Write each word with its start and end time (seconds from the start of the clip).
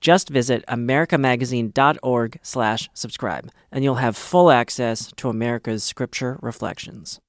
Just 0.00 0.28
visit 0.28 0.64
americamagazine.org 0.68 2.38
slash 2.42 2.88
subscribe, 2.94 3.50
and 3.72 3.82
you'll 3.82 3.96
have 3.96 4.16
full 4.16 4.50
access 4.50 5.12
to 5.16 5.28
America's 5.28 5.82
scripture 5.82 6.38
reflections. 6.40 7.20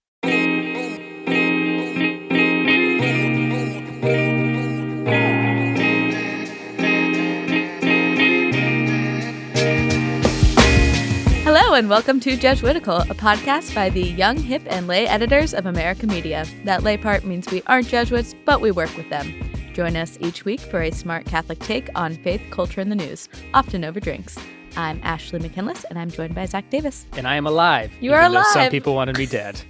Hello, 11.44 11.74
and 11.74 11.90
welcome 11.90 12.20
to 12.20 12.38
Jesuitical, 12.38 12.98
a 12.98 13.16
podcast 13.16 13.74
by 13.74 13.90
the 13.90 14.04
young, 14.04 14.38
hip, 14.38 14.62
and 14.68 14.86
lay 14.86 15.08
editors 15.08 15.56
of 15.56 15.66
America 15.66 16.06
Media. 16.06 16.46
That 16.66 16.84
lay 16.84 16.98
part 16.98 17.24
means 17.24 17.50
we 17.50 17.64
aren't 17.66 17.88
Jesuits, 17.88 18.36
but 18.46 18.62
we 18.62 18.70
work 18.70 18.96
with 18.96 19.10
them. 19.10 19.34
Join 19.80 19.96
us 19.96 20.18
each 20.20 20.44
week 20.44 20.60
for 20.60 20.82
a 20.82 20.92
smart 20.92 21.26
Catholic 21.26 21.58
take 21.60 21.90
on 21.96 22.16
faith, 22.16 22.42
culture, 22.52 22.82
and 22.82 22.92
the 22.92 22.98
news, 22.98 23.30
often 23.54 23.86
over 23.86 24.02
drinks. 24.02 24.38
I'm 24.76 25.00
Ashley 25.04 25.40
McKinless, 25.40 25.86
and 25.86 25.98
I'm 25.98 26.12
joined 26.12 26.36
by 26.36 26.48
Zach 26.48 26.70
Davis. 26.70 27.06
And 27.14 27.26
I 27.26 27.36
am 27.36 27.48
alive. 27.48 27.90
You 28.02 28.12
are 28.12 28.30
though 28.30 28.44
Some 28.52 28.72
people 28.72 28.94
wanted 28.94 29.18
me 29.18 29.26
dead. 29.26 29.62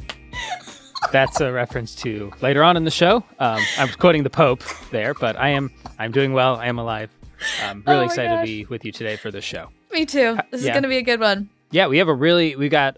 That's 1.12 1.38
a 1.42 1.52
reference 1.52 1.94
to 1.96 2.32
later 2.40 2.64
on 2.64 2.78
in 2.78 2.84
the 2.84 2.90
show. 2.90 3.22
Um, 3.38 3.62
I'm 3.76 3.88
quoting 3.90 4.22
the 4.22 4.30
Pope 4.30 4.62
there, 4.90 5.12
but 5.12 5.36
I 5.36 5.50
am 5.50 5.70
I'm 5.98 6.12
doing 6.12 6.32
well. 6.32 6.56
I 6.56 6.68
am 6.68 6.78
alive. 6.78 7.10
I'm 7.62 7.84
really 7.86 8.00
Oh 8.00 8.04
excited 8.06 8.38
to 8.38 8.42
be 8.42 8.64
with 8.70 8.86
you 8.86 8.90
today 8.90 9.16
for 9.16 9.30
this 9.30 9.44
show. 9.44 9.68
Me 9.92 10.06
too. 10.06 10.38
This 10.50 10.60
is 10.60 10.66
yeah. 10.66 10.72
going 10.72 10.84
to 10.84 10.88
be 10.88 10.96
a 10.96 11.02
good 11.02 11.20
one. 11.20 11.50
Yeah, 11.72 11.88
we 11.88 11.98
have 11.98 12.08
a 12.08 12.14
really 12.14 12.56
we 12.56 12.70
got 12.70 12.96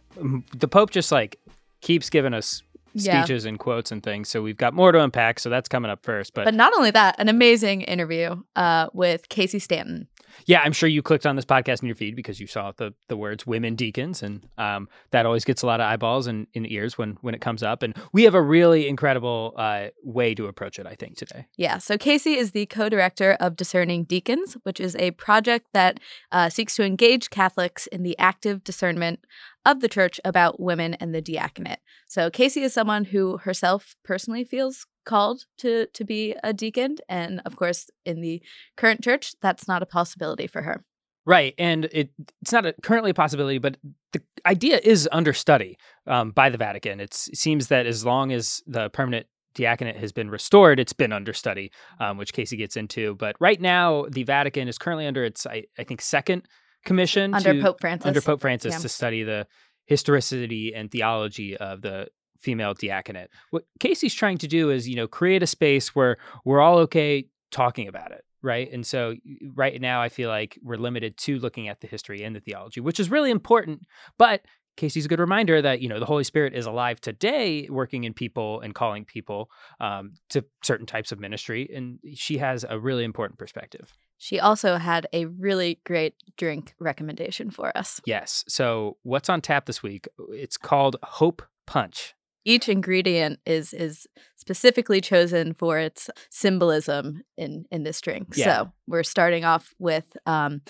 the 0.54 0.68
Pope 0.68 0.90
just 0.90 1.10
like 1.10 1.40
keeps 1.80 2.10
giving 2.10 2.32
us 2.32 2.62
Yeah. 2.94 3.22
speeches 3.24 3.44
and 3.44 3.58
quotes 3.58 3.90
and 3.92 4.02
things. 4.02 4.28
So 4.28 4.42
we've 4.42 4.56
got 4.56 4.74
more 4.74 4.92
to 4.92 5.00
unpack. 5.00 5.38
So 5.38 5.50
that's 5.50 5.68
coming 5.68 5.90
up 5.90 6.04
first. 6.04 6.34
But, 6.34 6.44
But 6.44 6.54
not 6.54 6.72
only 6.76 6.90
that, 6.90 7.16
an 7.18 7.28
amazing 7.28 7.82
interview 7.82 8.42
uh, 8.56 8.88
with 8.92 9.28
Casey 9.28 9.58
Stanton. 9.58 10.08
Yeah, 10.46 10.60
I'm 10.62 10.72
sure 10.72 10.88
you 10.88 11.02
clicked 11.02 11.26
on 11.26 11.36
this 11.36 11.44
podcast 11.44 11.82
in 11.82 11.88
your 11.88 11.96
feed 11.96 12.16
because 12.16 12.40
you 12.40 12.46
saw 12.46 12.72
the 12.76 12.94
the 13.08 13.16
words 13.16 13.46
"women 13.46 13.74
deacons," 13.74 14.22
and 14.22 14.46
um, 14.58 14.88
that 15.10 15.26
always 15.26 15.44
gets 15.44 15.62
a 15.62 15.66
lot 15.66 15.80
of 15.80 15.86
eyeballs 15.86 16.26
and, 16.26 16.46
and 16.54 16.70
ears 16.70 16.98
when 16.98 17.18
when 17.20 17.34
it 17.34 17.40
comes 17.40 17.62
up. 17.62 17.82
And 17.82 17.96
we 18.12 18.24
have 18.24 18.34
a 18.34 18.42
really 18.42 18.88
incredible 18.88 19.54
uh, 19.56 19.88
way 20.02 20.34
to 20.34 20.46
approach 20.46 20.78
it. 20.78 20.86
I 20.86 20.94
think 20.94 21.16
today. 21.16 21.46
Yeah, 21.56 21.78
so 21.78 21.98
Casey 21.98 22.34
is 22.34 22.52
the 22.52 22.66
co 22.66 22.88
director 22.88 23.36
of 23.40 23.56
Discerning 23.56 24.04
Deacons, 24.04 24.56
which 24.62 24.80
is 24.80 24.96
a 24.96 25.12
project 25.12 25.68
that 25.72 26.00
uh, 26.30 26.48
seeks 26.48 26.76
to 26.76 26.84
engage 26.84 27.30
Catholics 27.30 27.86
in 27.88 28.02
the 28.02 28.18
active 28.18 28.64
discernment 28.64 29.20
of 29.64 29.80
the 29.80 29.88
church 29.88 30.20
about 30.24 30.60
women 30.60 30.94
and 30.94 31.14
the 31.14 31.22
diaconate. 31.22 31.78
So 32.08 32.30
Casey 32.30 32.62
is 32.62 32.74
someone 32.74 33.04
who 33.06 33.38
herself 33.38 33.94
personally 34.04 34.44
feels 34.44 34.86
called 35.04 35.44
to 35.58 35.86
to 35.94 36.04
be 36.04 36.34
a 36.42 36.52
deacon 36.52 36.96
and 37.08 37.40
of 37.44 37.56
course 37.56 37.90
in 38.04 38.20
the 38.20 38.42
current 38.76 39.02
church 39.02 39.34
that's 39.40 39.66
not 39.66 39.82
a 39.82 39.86
possibility 39.86 40.46
for 40.46 40.62
her. 40.62 40.84
Right, 41.24 41.54
and 41.56 41.84
it 41.92 42.10
it's 42.40 42.52
not 42.52 42.66
a, 42.66 42.74
currently 42.82 43.12
a 43.12 43.14
possibility, 43.14 43.58
but 43.58 43.76
the 44.12 44.20
idea 44.44 44.80
is 44.82 45.08
under 45.12 45.32
study 45.32 45.76
um, 46.08 46.32
by 46.32 46.50
the 46.50 46.58
Vatican. 46.58 46.98
It's, 46.98 47.28
it 47.28 47.38
seems 47.38 47.68
that 47.68 47.86
as 47.86 48.04
long 48.04 48.32
as 48.32 48.60
the 48.66 48.90
permanent 48.90 49.26
diaconate 49.54 49.96
has 49.98 50.10
been 50.10 50.30
restored, 50.30 50.80
it's 50.80 50.92
been 50.92 51.12
under 51.12 51.32
study, 51.32 51.70
um, 52.00 52.18
which 52.18 52.32
Casey 52.32 52.56
gets 52.56 52.76
into. 52.76 53.14
But 53.14 53.36
right 53.38 53.60
now, 53.60 54.06
the 54.10 54.24
Vatican 54.24 54.66
is 54.66 54.78
currently 54.78 55.06
under 55.06 55.24
its, 55.24 55.46
I, 55.46 55.64
I 55.78 55.84
think, 55.84 56.00
second 56.00 56.42
commission 56.84 57.34
Under 57.34 57.54
to- 57.54 57.62
Pope 57.62 57.80
Francis. 57.80 58.06
under 58.08 58.20
Pope 58.20 58.40
Francis 58.40 58.72
Yeah. 58.74 58.78
to 58.80 58.88
study 58.88 59.22
the 59.22 59.46
historicity 59.86 60.74
and 60.74 60.90
theology 60.90 61.56
of 61.56 61.82
the 61.82 62.08
female 62.42 62.74
diaconate. 62.74 63.30
What 63.50 63.64
Casey's 63.80 64.14
trying 64.14 64.38
to 64.38 64.48
do 64.48 64.70
is, 64.70 64.88
you 64.88 64.96
know, 64.96 65.06
create 65.06 65.42
a 65.42 65.46
space 65.46 65.94
where 65.94 66.16
we're 66.44 66.60
all 66.60 66.78
okay 66.78 67.26
talking 67.50 67.88
about 67.88 68.12
it, 68.12 68.24
right? 68.42 68.70
And 68.72 68.86
so 68.86 69.14
right 69.54 69.80
now 69.80 70.02
I 70.02 70.08
feel 70.08 70.28
like 70.28 70.58
we're 70.62 70.76
limited 70.76 71.16
to 71.18 71.38
looking 71.38 71.68
at 71.68 71.80
the 71.80 71.86
history 71.86 72.22
and 72.22 72.34
the 72.34 72.40
theology, 72.40 72.80
which 72.80 72.98
is 72.98 73.10
really 73.10 73.30
important, 73.30 73.82
but 74.18 74.42
Casey's 74.76 75.04
a 75.04 75.08
good 75.08 75.20
reminder 75.20 75.60
that 75.60 75.80
you 75.80 75.88
know 75.88 76.00
the 76.00 76.06
Holy 76.06 76.24
Spirit 76.24 76.54
is 76.54 76.66
alive 76.66 77.00
today, 77.00 77.68
working 77.70 78.04
in 78.04 78.14
people 78.14 78.60
and 78.60 78.74
calling 78.74 79.04
people 79.04 79.50
um, 79.80 80.14
to 80.30 80.44
certain 80.64 80.86
types 80.86 81.12
of 81.12 81.20
ministry, 81.20 81.68
and 81.74 81.98
she 82.14 82.38
has 82.38 82.64
a 82.68 82.78
really 82.78 83.04
important 83.04 83.38
perspective. 83.38 83.92
She 84.18 84.38
also 84.38 84.76
had 84.76 85.06
a 85.12 85.26
really 85.26 85.80
great 85.84 86.14
drink 86.36 86.74
recommendation 86.78 87.50
for 87.50 87.76
us. 87.76 88.00
Yes. 88.06 88.44
So 88.48 88.96
what's 89.02 89.28
on 89.28 89.40
tap 89.40 89.66
this 89.66 89.82
week? 89.82 90.06
It's 90.30 90.56
called 90.56 90.96
Hope 91.02 91.42
Punch. 91.66 92.14
Each 92.44 92.68
ingredient 92.68 93.40
is 93.46 93.72
is 93.72 94.06
specifically 94.36 95.00
chosen 95.00 95.54
for 95.54 95.78
its 95.78 96.10
symbolism 96.30 97.22
in 97.36 97.64
in 97.70 97.82
this 97.84 98.00
drink. 98.00 98.28
Yeah. 98.34 98.44
So 98.44 98.72
we're 98.86 99.02
starting 99.02 99.44
off 99.44 99.72
with 99.78 100.16
um, 100.26 100.62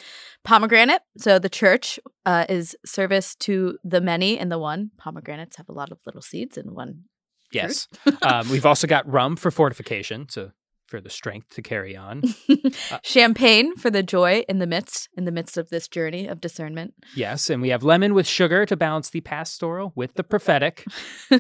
pomegranate. 0.45 1.03
So 1.19 1.39
the 1.39 1.49
church 1.49 1.99
uh, 2.27 2.47
is 2.49 2.77
service 2.85 3.35
to 3.37 3.79
the 3.85 4.01
many 4.01 4.39
and 4.39 4.51
the 4.51 4.59
one. 4.59 4.91
Pomegranates 4.99 5.57
have 5.57 5.69
a 5.69 5.73
lot 5.73 5.91
of 5.91 5.99
little 6.07 6.23
seeds 6.23 6.57
in 6.57 6.75
one. 6.75 7.05
Yes. 7.53 7.89
um, 8.23 8.49
we've 8.49 8.67
also 8.67 8.87
got 8.87 9.11
rum 9.11 9.37
for 9.37 9.51
fortification, 9.51 10.29
so 10.29 10.53
for 10.93 11.01
the 11.01 11.09
strength 11.09 11.49
to 11.55 11.63
carry 11.63 11.97
on. 11.97 12.23
Champagne 13.03 13.75
for 13.77 13.89
the 13.89 14.03
joy 14.03 14.45
in 14.47 14.59
the 14.59 14.67
midst 14.67 15.09
in 15.17 15.25
the 15.25 15.33
midst 15.33 15.57
of 15.57 15.71
this 15.71 15.89
journey 15.89 16.27
of 16.27 16.39
discernment. 16.39 16.93
Yes, 17.17 17.49
and 17.49 17.63
we 17.63 17.71
have 17.71 17.83
lemon 17.83 18.13
with 18.13 18.27
sugar 18.27 18.67
to 18.67 18.77
balance 18.77 19.09
the 19.09 19.23
pastoral 19.23 19.95
with 19.97 20.13
the 20.17 20.23
prophetic. 20.23 20.85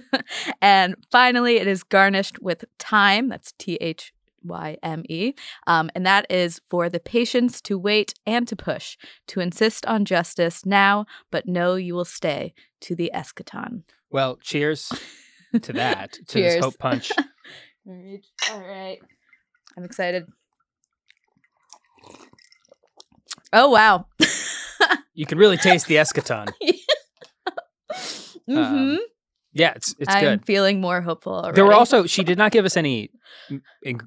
and 0.63 0.97
finally, 1.11 1.57
it 1.57 1.67
is 1.67 1.83
garnished 1.83 2.41
with 2.41 2.65
thyme. 2.79 3.29
That's 3.29 3.53
T 3.59 3.75
H 3.83 4.15
Y 4.43 4.79
M 4.83 5.03
E. 5.11 5.35
Um, 5.67 5.91
and 5.95 6.07
that 6.07 6.25
is 6.31 6.63
for 6.71 6.89
the 6.89 6.99
patience 6.99 7.61
to 7.61 7.79
wait 7.79 8.15
and 8.25 8.49
to 8.49 8.57
push, 8.57 8.97
to 9.27 9.41
insist 9.41 9.85
on 9.85 10.07
justice 10.07 10.65
now, 10.65 11.05
but 11.31 11.47
know 11.47 11.75
you 11.75 11.95
will 11.95 12.07
stay 12.07 12.55
to 12.81 12.95
the 12.95 13.11
eschaton. 13.15 13.83
Well, 14.11 14.39
cheers 14.41 14.91
to 15.61 15.75
that, 15.75 16.13
to 16.13 16.25
Cheers. 16.25 16.55
this 16.55 16.65
hope 16.65 16.79
punch. 16.79 17.13
All 17.87 18.61
right. 18.61 18.99
I'm 19.77 19.85
excited. 19.85 20.27
Oh, 23.53 23.71
wow. 23.71 24.07
You 25.15 25.27
can 25.27 25.37
really 25.37 25.59
taste 25.59 25.89
the 25.89 25.97
eschaton. 25.97 26.49
hmm 28.49 28.57
Um, 28.57 28.99
Yeah, 29.53 29.73
it's 29.77 29.95
it's 29.99 30.09
I'm 30.13 30.21
good. 30.25 30.47
feeling 30.47 30.81
more 30.81 31.03
hopeful 31.03 31.35
already. 31.35 31.55
There 31.57 31.67
were 31.67 31.75
also 31.75 32.07
she 32.07 32.25
did 32.25 32.39
not 32.39 32.51
give 32.51 32.65
us 32.65 32.79
any 32.79 33.11
mm, 33.51 33.61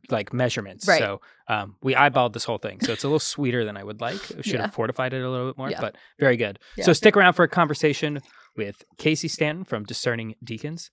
like 0.09 0.34
measurements, 0.34 0.88
Right. 0.88 0.98
so 1.00 1.22
um, 1.48 1.76
we 1.84 1.94
eyeballed 1.94 2.34
this 2.34 2.44
whole 2.44 2.58
thing. 2.58 2.82
So 2.82 2.92
it's 2.92 3.03
a 3.03 3.08
little 3.08 3.20
sweeter 3.20 3.64
than 3.64 3.78
I 3.78 3.84
would 3.84 4.02
like. 4.02 4.20
Should 4.42 4.46
Yeah. 4.47 4.62
have 4.64 4.74
fortified 4.74 5.14
it 5.14 5.22
a 5.22 5.30
little 5.30 5.46
bit 5.50 5.58
more, 5.59 5.70
Yeah. 5.70 5.80
but 5.80 5.96
very 6.20 6.38
good. 6.38 6.58
Yeah. 6.76 6.86
So 6.86 6.94
stick 6.94 7.16
around 7.16 7.34
for 7.34 7.44
a 7.44 7.47
conversation 7.50 8.22
with 8.58 8.84
Casey 8.97 9.28
Stanton 9.28 9.64
from 9.64 9.84
Discerning 9.84 10.34
Deacons. 10.44 10.90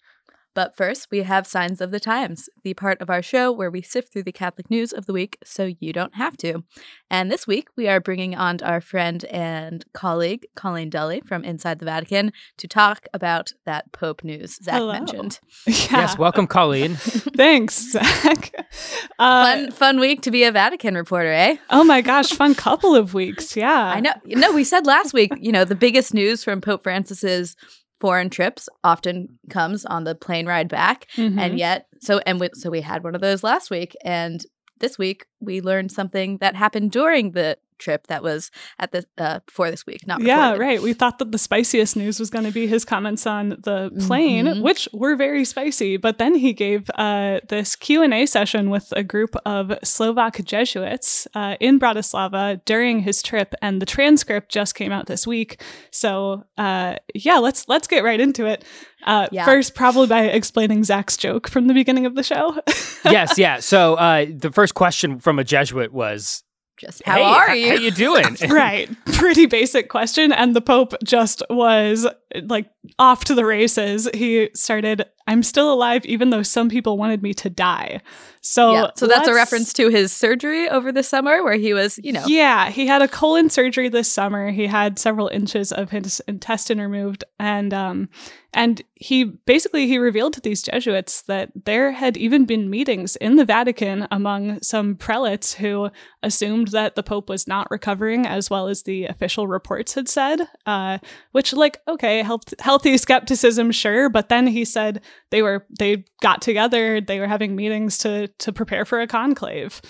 But 0.54 0.76
first, 0.76 1.08
we 1.10 1.22
have 1.22 1.46
Signs 1.46 1.80
of 1.80 1.90
the 1.90 2.00
Times, 2.00 2.48
the 2.62 2.74
part 2.74 3.00
of 3.00 3.08
our 3.08 3.22
show 3.22 3.50
where 3.50 3.70
we 3.70 3.80
sift 3.80 4.12
through 4.12 4.24
the 4.24 4.32
Catholic 4.32 4.70
news 4.70 4.92
of 4.92 5.06
the 5.06 5.12
week 5.12 5.38
so 5.42 5.70
you 5.80 5.92
don't 5.92 6.14
have 6.16 6.36
to. 6.38 6.62
And 7.10 7.30
this 7.30 7.46
week, 7.46 7.68
we 7.76 7.88
are 7.88 8.00
bringing 8.00 8.34
on 8.34 8.58
our 8.62 8.80
friend 8.80 9.24
and 9.26 9.84
colleague, 9.94 10.46
Colleen 10.54 10.90
Dulle 10.90 11.20
from 11.26 11.42
Inside 11.44 11.78
the 11.78 11.86
Vatican, 11.86 12.32
to 12.58 12.68
talk 12.68 13.06
about 13.14 13.52
that 13.64 13.92
Pope 13.92 14.22
news 14.24 14.62
Zach 14.62 14.74
Hello. 14.74 14.92
mentioned. 14.92 15.40
Yeah. 15.66 16.00
Yes, 16.02 16.18
welcome, 16.18 16.46
Colleen. 16.46 16.94
Thanks, 16.96 17.92
Zach. 17.92 18.50
Uh, 19.18 19.44
Fun, 19.44 19.70
fun 19.70 20.00
week 20.00 20.22
to 20.22 20.30
be 20.30 20.44
a 20.44 20.50
Vatican 20.50 20.94
reporter, 20.94 21.30
eh? 21.30 21.56
Oh 21.68 21.84
my 21.84 22.00
gosh, 22.00 22.30
fun 22.30 22.54
couple 22.54 22.96
of 22.96 23.12
weeks. 23.12 23.54
Yeah. 23.54 23.92
I 23.94 24.00
know. 24.00 24.12
No, 24.24 24.50
we 24.52 24.64
said 24.64 24.86
last 24.86 25.12
week, 25.12 25.30
you 25.38 25.52
know, 25.52 25.64
the 25.66 25.74
biggest 25.74 26.14
news 26.14 26.42
from 26.42 26.62
Pope 26.62 26.82
Francis's 26.82 27.54
foreign 28.02 28.28
trips 28.30 28.68
often 28.82 29.38
comes 29.48 29.84
on 29.86 30.02
the 30.04 30.14
plane 30.26 30.46
ride 30.46 30.68
back. 30.68 31.06
Mhm. 31.16 31.38
and 31.42 31.58
yet 31.58 31.86
so 32.00 32.18
and 32.26 32.40
we, 32.40 32.48
so 32.54 32.68
we 32.68 32.80
had 32.80 33.04
one 33.04 33.14
of 33.14 33.20
those 33.20 33.42
last 33.44 33.70
week 33.70 33.94
and 34.04 34.44
this 34.80 34.98
week 34.98 35.26
we 35.40 35.60
learned 35.60 35.92
something 35.92 36.38
that 36.38 36.56
happened 36.56 36.90
during 36.90 37.30
the 37.38 37.56
trip 37.82 38.06
that 38.06 38.22
was 38.22 38.50
at 38.78 38.92
the 38.92 39.04
uh, 39.18 39.40
before 39.46 39.70
this 39.70 39.84
week. 39.86 40.06
Not 40.06 40.22
yeah, 40.22 40.52
recorded. 40.52 40.60
right. 40.66 40.82
We 40.82 40.92
thought 40.94 41.18
that 41.18 41.32
the 41.32 41.38
spiciest 41.38 41.96
news 41.96 42.20
was 42.20 42.30
going 42.30 42.44
to 42.44 42.52
be 42.52 42.66
his 42.66 42.84
comments 42.84 43.26
on 43.26 43.50
the 43.50 43.90
plane, 44.06 44.46
Mhm. 44.46 44.62
which 44.62 44.88
were 44.92 45.16
very 45.16 45.44
spicy. 45.44 45.96
But 45.96 46.18
then 46.18 46.34
he 46.34 46.52
gave 46.52 46.88
uh, 46.94 47.40
this 47.48 47.74
Q 47.76 48.02
and 48.02 48.14
A 48.14 48.26
session 48.26 48.70
with 48.70 48.92
a 48.96 49.02
group 49.02 49.34
of 49.44 49.72
Slovak 49.82 50.44
Jesuits 50.44 51.26
uh, 51.34 51.56
in 51.60 51.78
Bratislava 51.78 52.60
during 52.64 53.00
his 53.00 53.22
trip, 53.22 53.54
and 53.60 53.82
the 53.82 53.86
transcript 53.86 54.50
just 54.50 54.74
came 54.74 54.92
out 54.92 55.06
this 55.06 55.26
week. 55.26 55.60
So 55.90 56.44
uh, 56.58 56.96
yeah, 57.14 57.38
let's 57.38 57.68
let's 57.68 57.86
get 57.88 58.04
right 58.04 58.20
into 58.20 58.46
it. 58.46 58.64
Uh, 59.04 59.26
Yeah. 59.32 59.44
First, 59.44 59.74
probably 59.74 60.06
by 60.06 60.22
explaining 60.30 60.84
Zach's 60.84 61.16
joke 61.16 61.48
from 61.50 61.66
the 61.66 61.74
beginning 61.74 62.06
of 62.06 62.14
the 62.14 62.22
show. 62.22 62.54
yes, 63.04 63.36
yeah. 63.38 63.58
So 63.60 63.94
uh, 63.94 64.26
the 64.30 64.52
first 64.52 64.74
question 64.74 65.18
from 65.18 65.38
a 65.38 65.44
Jesuit 65.44 65.92
was, 65.92 66.44
Just 66.82 67.00
how 67.06 67.14
"Hey, 67.14 67.22
are 67.22 67.56
you? 67.56 67.68
How 67.68 67.74
you 67.74 67.90
doing?" 67.92 68.36
right. 68.48 68.90
Pretty 69.12 69.46
basic 69.46 69.88
question. 69.88 70.32
And 70.32 70.54
the 70.56 70.60
Pope 70.60 70.94
just 71.04 71.40
was 71.48 72.08
like 72.42 72.68
off 72.98 73.24
to 73.26 73.36
the 73.36 73.44
races. 73.44 74.08
He 74.12 74.50
started, 74.54 75.06
I'm 75.26 75.42
still 75.42 75.72
alive, 75.72 76.04
even 76.04 76.30
though 76.30 76.42
some 76.42 76.68
people 76.68 76.98
wanted 76.98 77.22
me 77.22 77.34
to 77.34 77.50
die. 77.50 78.00
So, 78.40 78.72
yeah. 78.72 78.90
So 78.96 79.06
that's 79.06 79.28
a 79.28 79.34
reference 79.34 79.72
to 79.74 79.88
his 79.88 80.12
surgery 80.12 80.68
over 80.68 80.90
the 80.90 81.04
summer 81.04 81.44
where 81.44 81.54
he 81.54 81.72
was, 81.72 81.98
you 82.02 82.12
know, 82.12 82.24
Yeah, 82.26 82.70
he 82.70 82.88
had 82.88 83.00
a 83.00 83.06
colon 83.06 83.50
surgery 83.50 83.88
this 83.88 84.12
summer. 84.12 84.50
He 84.50 84.66
had 84.66 84.98
several 84.98 85.28
inches 85.28 85.70
of 85.70 85.90
his 85.90 86.20
intestine 86.26 86.80
removed, 86.80 87.22
and 87.38 87.72
um, 87.72 88.08
and 88.52 88.82
he 88.96 89.24
basically 89.24 89.86
he 89.86 89.96
revealed 89.96 90.32
to 90.34 90.40
these 90.40 90.62
Jesuits 90.62 91.22
that 91.22 91.52
there 91.64 91.92
had 91.92 92.16
even 92.16 92.44
been 92.44 92.68
meetings 92.68 93.14
in 93.16 93.36
the 93.36 93.44
Vatican 93.44 94.08
among 94.10 94.60
some 94.60 94.96
prelates 94.96 95.54
who 95.54 95.90
assumed 96.22 96.68
that 96.68 96.96
the 96.96 97.02
Pope 97.02 97.28
was 97.28 97.46
not 97.46 97.70
recovering 97.70 98.26
as 98.26 98.50
well 98.50 98.66
as 98.66 98.82
the 98.82 99.06
official 99.06 99.46
reports 99.46 99.94
had 99.94 100.08
said. 100.08 100.48
Uh, 100.66 100.98
which, 101.30 101.52
like, 101.52 101.78
okay, 101.86 102.22
health, 102.22 102.52
healthy 102.58 102.98
skepticism, 102.98 103.70
sure, 103.70 104.08
but 104.08 104.28
then 104.28 104.48
he 104.48 104.64
said 104.64 105.00
they 105.30 105.42
were 105.42 105.66
they 105.78 106.04
got 106.20 106.42
together, 106.42 107.00
they 107.00 107.20
were 107.20 107.26
having 107.26 107.56
meetings 107.56 107.98
to 107.98 108.28
to 108.38 108.52
prepare 108.52 108.84
for 108.84 109.00
a 109.00 109.06
conclave. 109.06 109.80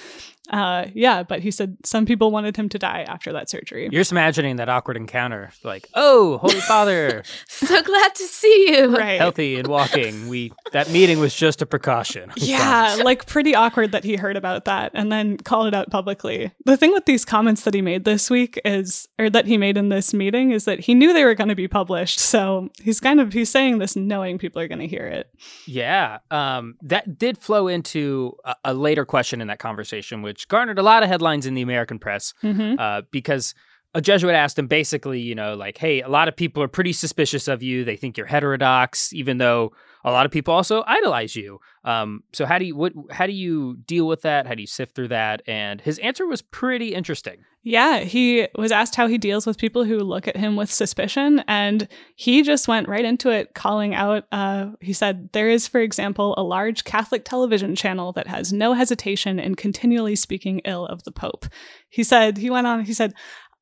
Uh, 0.50 0.86
yeah, 0.92 1.22
but 1.22 1.40
he 1.40 1.50
said 1.50 1.76
some 1.84 2.04
people 2.04 2.30
wanted 2.32 2.56
him 2.56 2.68
to 2.68 2.78
die 2.78 3.04
after 3.08 3.32
that 3.32 3.48
surgery. 3.48 3.88
You're 3.92 4.00
just 4.00 4.10
imagining 4.10 4.56
that 4.56 4.68
awkward 4.68 4.96
encounter, 4.96 5.52
like, 5.62 5.88
"Oh, 5.94 6.38
Holy 6.38 6.60
Father, 6.60 7.22
so 7.48 7.80
glad 7.82 8.14
to 8.16 8.24
see 8.24 8.76
you. 8.76 8.96
right. 8.96 9.20
healthy 9.20 9.56
and 9.58 9.68
walking." 9.68 10.28
We 10.28 10.52
that 10.72 10.90
meeting 10.90 11.20
was 11.20 11.34
just 11.34 11.62
a 11.62 11.66
precaution. 11.66 12.32
Yeah, 12.42 12.98
like 13.04 13.26
pretty 13.26 13.54
awkward 13.54 13.92
that 13.92 14.04
he 14.04 14.16
heard 14.16 14.36
about 14.36 14.64
that 14.64 14.90
and 14.94 15.12
then 15.12 15.36
called 15.38 15.68
it 15.68 15.74
out 15.74 15.90
publicly. 15.90 16.50
The 16.66 16.76
thing 16.76 16.92
with 16.92 17.06
these 17.06 17.24
comments 17.24 17.62
that 17.62 17.72
he 17.72 17.80
made 17.80 18.04
this 18.04 18.28
week 18.28 18.60
is, 18.64 19.08
or 19.18 19.30
that 19.30 19.46
he 19.46 19.56
made 19.56 19.76
in 19.76 19.88
this 19.88 20.12
meeting, 20.12 20.50
is 20.50 20.64
that 20.64 20.80
he 20.80 20.94
knew 20.94 21.12
they 21.12 21.24
were 21.24 21.36
going 21.36 21.48
to 21.48 21.54
be 21.54 21.68
published. 21.68 22.18
So 22.18 22.68
he's 22.82 23.00
kind 23.00 23.20
of 23.20 23.32
he's 23.32 23.48
saying 23.48 23.78
this 23.78 23.94
knowing 23.94 24.38
people 24.38 24.60
are 24.60 24.68
going 24.68 24.80
to 24.80 24.88
hear 24.88 25.06
it. 25.06 25.30
Yeah, 25.66 26.18
um, 26.30 26.74
that 26.82 27.16
did 27.16 27.38
flow 27.38 27.68
into 27.68 28.36
a, 28.44 28.56
a 28.66 28.74
later 28.74 29.04
question 29.04 29.40
in 29.40 29.46
that 29.46 29.60
conversation, 29.60 30.20
which 30.20 30.31
garnered 30.48 30.78
a 30.78 30.82
lot 30.82 31.02
of 31.02 31.08
headlines 31.08 31.46
in 31.46 31.54
the 31.54 31.62
American 31.62 31.98
press 31.98 32.34
Mm-hmm. 32.42 32.78
uh, 32.78 33.02
because 33.10 33.54
a 33.94 34.00
Jesuit 34.00 34.34
asked 34.34 34.58
him 34.58 34.66
basically, 34.68 35.20
you 35.20 35.34
know, 35.34 35.54
like, 35.54 35.76
hey, 35.78 36.00
a 36.00 36.08
lot 36.08 36.26
of 36.28 36.34
people 36.36 36.62
are 36.62 36.68
pretty 36.68 36.92
suspicious 36.92 37.46
of 37.48 37.62
you. 37.62 37.84
They 37.84 37.96
think 37.96 38.16
you're 38.16 38.26
heterodox, 38.26 39.12
even 39.12 39.38
though 39.38 39.72
a 40.04 40.10
lot 40.10 40.26
of 40.26 40.32
people 40.32 40.54
also 40.54 40.82
idolize 40.86 41.36
you. 41.36 41.60
Um, 41.84 42.22
so 42.32 42.44
how 42.46 42.58
do 42.58 42.64
you 42.64 42.76
what 42.76 42.92
how 43.10 43.26
do 43.26 43.32
you 43.32 43.76
deal 43.86 44.06
with 44.06 44.22
that? 44.22 44.46
How 44.46 44.54
do 44.54 44.60
you 44.60 44.66
sift 44.66 44.94
through 44.94 45.08
that? 45.08 45.42
And 45.46 45.80
his 45.80 45.98
answer 45.98 46.26
was 46.26 46.42
pretty 46.42 46.94
interesting. 46.94 47.44
Yeah, 47.64 48.00
he 48.00 48.48
was 48.56 48.72
asked 48.72 48.96
how 48.96 49.06
he 49.06 49.18
deals 49.18 49.46
with 49.46 49.56
people 49.56 49.84
who 49.84 49.98
look 49.98 50.26
at 50.26 50.36
him 50.36 50.56
with 50.56 50.72
suspicion, 50.72 51.44
and 51.46 51.86
he 52.16 52.42
just 52.42 52.66
went 52.66 52.88
right 52.88 53.04
into 53.04 53.30
it, 53.30 53.54
calling 53.54 53.94
out. 53.94 54.24
Uh, 54.32 54.70
he 54.80 54.92
said, 54.92 55.30
There 55.32 55.48
is, 55.48 55.68
for 55.68 55.80
example, 55.80 56.34
a 56.36 56.42
large 56.42 56.82
Catholic 56.82 57.24
television 57.24 57.76
channel 57.76 58.10
that 58.14 58.26
has 58.26 58.52
no 58.52 58.72
hesitation 58.72 59.38
in 59.38 59.54
continually 59.54 60.16
speaking 60.16 60.60
ill 60.64 60.86
of 60.86 61.04
the 61.04 61.12
Pope. 61.12 61.46
He 61.88 62.02
said, 62.02 62.38
he 62.38 62.48
went 62.48 62.66
on, 62.66 62.84
he 62.84 62.94
said, 62.94 63.12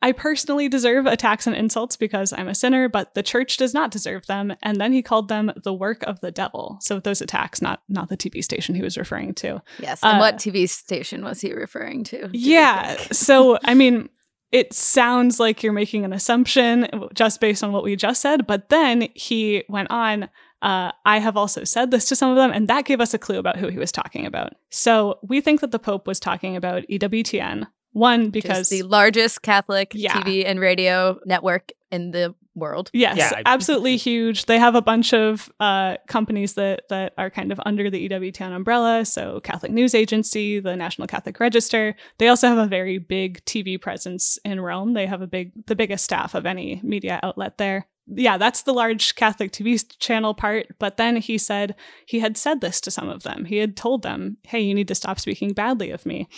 I 0.03 0.13
personally 0.13 0.69
deserve 0.69 1.07
attacks 1.07 1.47
and 1.47 1.55
insults 1.55 1.97
because 1.97 2.33
I'm 2.33 2.49
a 2.49 2.55
sinner, 2.55 2.89
but 2.89 3.15
the 3.15 3.23
church 3.23 3.59
does 3.59 3.75
not 3.75 3.91
deserve 3.91 4.27
them. 4.27 4.55
And 4.63 4.81
then 4.81 4.93
he 4.93 5.03
called 5.03 5.29
them 5.29 5.53
the 5.63 5.75
work 5.75 6.03
of 6.05 6.21
the 6.21 6.31
devil. 6.31 6.79
So 6.81 7.01
those 7.01 7.21
attacks, 7.21 7.61
not 7.61 7.83
not 7.89 8.09
the 8.09 8.17
TV 8.17 8.43
station 8.43 8.75
he 8.75 8.83
was 8.83 8.97
referring 8.97 9.35
to. 9.35 9.63
Yes. 9.79 10.03
And 10.03 10.17
Uh, 10.17 10.21
what 10.21 10.37
TV 10.37 10.69
station 10.69 11.23
was 11.23 11.41
he 11.41 11.53
referring 11.53 12.05
to? 12.05 12.31
Yeah. 12.33 12.97
So, 13.13 13.59
I 13.65 13.75
mean, 13.75 14.09
it 14.51 14.73
sounds 14.73 15.39
like 15.39 15.63
you're 15.63 15.73
making 15.73 16.05
an 16.05 16.13
assumption 16.13 16.89
just 17.15 17.41
based 17.41 17.63
on 17.63 17.73
what 17.73 17.85
we 17.85 17.95
just 17.97 18.21
said, 18.21 18.47
but 18.47 18.69
then 18.69 19.09
he 19.15 19.63
went 19.69 19.91
on. 19.91 20.29
Uh, 20.63 20.93
I 21.05 21.19
have 21.19 21.37
also 21.37 21.65
said 21.65 21.91
this 21.91 22.07
to 22.07 22.17
some 22.17 22.31
of 22.31 22.37
them, 22.37 22.51
and 22.51 22.67
that 22.69 22.85
gave 22.85 23.01
us 23.01 23.15
a 23.15 23.19
clue 23.19 23.39
about 23.39 23.57
who 23.59 23.69
he 23.69 23.79
was 23.79 23.93
talking 23.93 24.27
about. 24.27 24.55
So 24.71 25.19
we 25.23 25.41
think 25.41 25.61
that 25.61 25.71
the 25.71 25.79
Pope 25.79 26.07
was 26.07 26.19
talking 26.21 26.57
about 26.57 26.83
EWTN. 26.89 27.67
One, 27.93 28.31
because 28.31 28.69
the 28.69 28.83
largest 28.83 29.43
Catholic 29.43 29.93
Yeah. 29.95 30.15
TV 30.21 30.45
and 30.47 30.61
radio 30.61 31.19
network 31.25 31.73
in 31.91 32.13
the 32.13 32.35
world. 32.55 32.91
Yes, 32.93 33.17
Yeah, 33.17 33.43
absolutely 33.47 33.97
huge. 33.97 34.47
They 34.47 34.59
have 34.59 34.75
a 34.75 34.83
bunch 34.83 35.13
of 35.15 35.51
uh, 35.61 35.97
companies 36.07 36.55
that 36.55 36.89
that 36.89 37.15
are 37.17 37.31
kind 37.31 37.53
of 37.53 37.61
under 37.65 37.91
the 37.91 38.09
EWTN 38.09 38.55
umbrella. 38.55 39.05
So 39.05 39.41
Catholic 39.41 39.73
News 39.73 39.95
Agency, 39.95 40.61
the 40.61 40.77
National 40.77 41.09
Catholic 41.09 41.39
Register. 41.41 41.95
They 42.19 42.29
also 42.29 42.49
have 42.49 42.59
a 42.59 42.67
very 42.67 42.99
big 42.99 43.45
TV 43.45 43.81
presence 43.81 44.39
in 44.45 44.61
Rome. 44.61 44.95
They 44.95 45.07
have 45.07 45.23
a 45.23 45.27
big, 45.27 45.53
the 45.67 45.77
biggest 45.77 46.05
staff 46.05 46.35
of 46.35 46.45
any 46.47 46.81
media 46.85 47.19
outlet 47.23 47.59
there. 47.59 47.87
Yeah, 48.13 48.39
that's 48.39 48.63
the 48.63 48.73
large 48.73 49.15
Catholic 49.15 49.53
TV 49.53 49.83
channel 50.01 50.35
part. 50.35 50.67
But 50.81 50.97
then 50.97 51.17
he 51.17 51.39
said 51.39 51.77
he 52.07 52.19
had 52.19 52.37
said 52.37 52.61
this 52.61 52.81
to 52.83 52.91
some 52.91 53.09
of 53.09 53.23
them. 53.23 53.45
He 53.45 53.59
had 53.59 53.77
told 53.77 54.03
them, 54.03 54.37
"Hey, 54.43 54.61
you 54.61 54.75
need 54.75 54.89
to 54.89 54.95
stop 54.97 55.21
speaking 55.21 55.53
badly 55.53 55.91
of 55.91 56.05
me." 56.05 56.29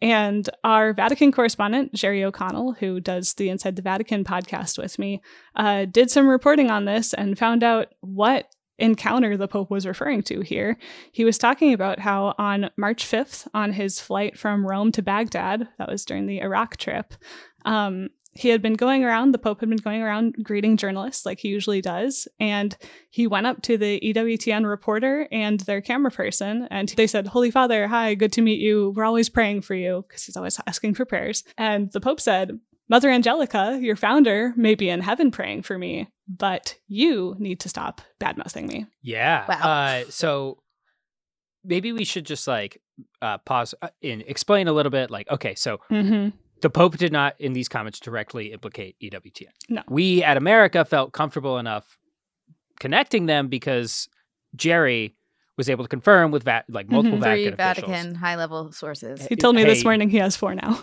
And 0.00 0.48
our 0.62 0.92
Vatican 0.92 1.32
correspondent, 1.32 1.92
Jerry 1.92 2.22
O'Connell, 2.22 2.74
who 2.74 3.00
does 3.00 3.34
the 3.34 3.48
Inside 3.48 3.76
the 3.76 3.82
Vatican 3.82 4.24
podcast 4.24 4.78
with 4.78 4.98
me, 4.98 5.20
uh, 5.56 5.86
did 5.86 6.10
some 6.10 6.28
reporting 6.28 6.70
on 6.70 6.84
this 6.84 7.12
and 7.14 7.38
found 7.38 7.64
out 7.64 7.94
what 8.00 8.46
encounter 8.78 9.36
the 9.36 9.48
Pope 9.48 9.70
was 9.70 9.86
referring 9.86 10.22
to 10.22 10.40
here. 10.40 10.78
He 11.10 11.24
was 11.24 11.36
talking 11.36 11.72
about 11.72 11.98
how 11.98 12.34
on 12.38 12.70
March 12.76 13.04
5th, 13.04 13.48
on 13.52 13.72
his 13.72 14.00
flight 14.00 14.38
from 14.38 14.64
Rome 14.64 14.92
to 14.92 15.02
Baghdad, 15.02 15.68
that 15.78 15.88
was 15.88 16.04
during 16.04 16.26
the 16.26 16.40
Iraq 16.40 16.76
trip, 16.76 17.14
um, 17.64 18.08
he 18.38 18.50
had 18.50 18.62
been 18.62 18.74
going 18.74 19.04
around, 19.04 19.32
the 19.32 19.38
Pope 19.38 19.60
had 19.60 19.68
been 19.68 19.78
going 19.78 20.00
around 20.00 20.36
greeting 20.44 20.76
journalists 20.76 21.26
like 21.26 21.40
he 21.40 21.48
usually 21.48 21.80
does. 21.80 22.28
And 22.38 22.76
he 23.10 23.26
went 23.26 23.46
up 23.46 23.62
to 23.62 23.76
the 23.76 23.98
EWTN 24.00 24.68
reporter 24.68 25.26
and 25.32 25.58
their 25.60 25.80
camera 25.80 26.12
person, 26.12 26.68
and 26.70 26.88
they 26.90 27.08
said, 27.08 27.26
Holy 27.26 27.50
Father, 27.50 27.88
hi, 27.88 28.14
good 28.14 28.32
to 28.34 28.42
meet 28.42 28.60
you. 28.60 28.92
We're 28.94 29.04
always 29.04 29.28
praying 29.28 29.62
for 29.62 29.74
you, 29.74 30.04
because 30.06 30.22
he's 30.22 30.36
always 30.36 30.60
asking 30.68 30.94
for 30.94 31.04
prayers. 31.04 31.42
And 31.56 31.90
the 31.90 32.00
Pope 32.00 32.20
said, 32.20 32.60
Mother 32.88 33.10
Angelica, 33.10 33.78
your 33.82 33.96
founder, 33.96 34.52
may 34.56 34.74
be 34.76 34.88
in 34.88 35.00
heaven 35.00 35.30
praying 35.30 35.62
for 35.62 35.76
me, 35.76 36.08
but 36.28 36.76
you 36.86 37.34
need 37.40 37.60
to 37.60 37.68
stop 37.68 38.00
bad 38.20 38.38
mouthing 38.38 38.66
me. 38.68 38.86
Yeah. 39.02 39.46
Wow. 39.48 39.56
Uh, 39.56 40.04
so 40.10 40.62
maybe 41.64 41.92
we 41.92 42.04
should 42.04 42.24
just 42.24 42.46
like 42.46 42.80
uh, 43.20 43.38
pause 43.38 43.74
uh, 43.82 43.88
and 44.02 44.22
explain 44.26 44.68
a 44.68 44.72
little 44.72 44.90
bit. 44.90 45.10
Like, 45.10 45.28
okay, 45.30 45.54
so 45.54 45.80
Mm-hmm. 45.90 46.36
The 46.60 46.70
Pope 46.70 46.96
did 46.96 47.12
not, 47.12 47.34
in 47.40 47.52
these 47.52 47.68
comments, 47.68 48.00
directly 48.00 48.52
implicate 48.52 48.96
EWTN. 49.02 49.48
No. 49.68 49.82
We 49.88 50.22
at 50.24 50.36
America 50.36 50.84
felt 50.84 51.12
comfortable 51.12 51.58
enough 51.58 51.96
connecting 52.80 53.26
them 53.26 53.48
because 53.48 54.08
Jerry 54.56 55.14
was 55.56 55.68
able 55.68 55.84
to 55.84 55.88
confirm 55.88 56.30
with 56.30 56.44
va- 56.44 56.64
like 56.68 56.88
multiple 56.90 57.18
Mhm. 57.18 57.22
Vatican, 57.22 57.56
Vatican 57.56 57.92
officials. 57.92 58.16
high 58.18 58.36
level 58.36 58.72
sources. 58.72 59.26
He 59.26 59.34
told 59.36 59.56
me 59.56 59.64
this 59.64 59.82
morning 59.84 60.08
he 60.10 60.18
has 60.18 60.36
four 60.36 60.54
now. 60.54 60.82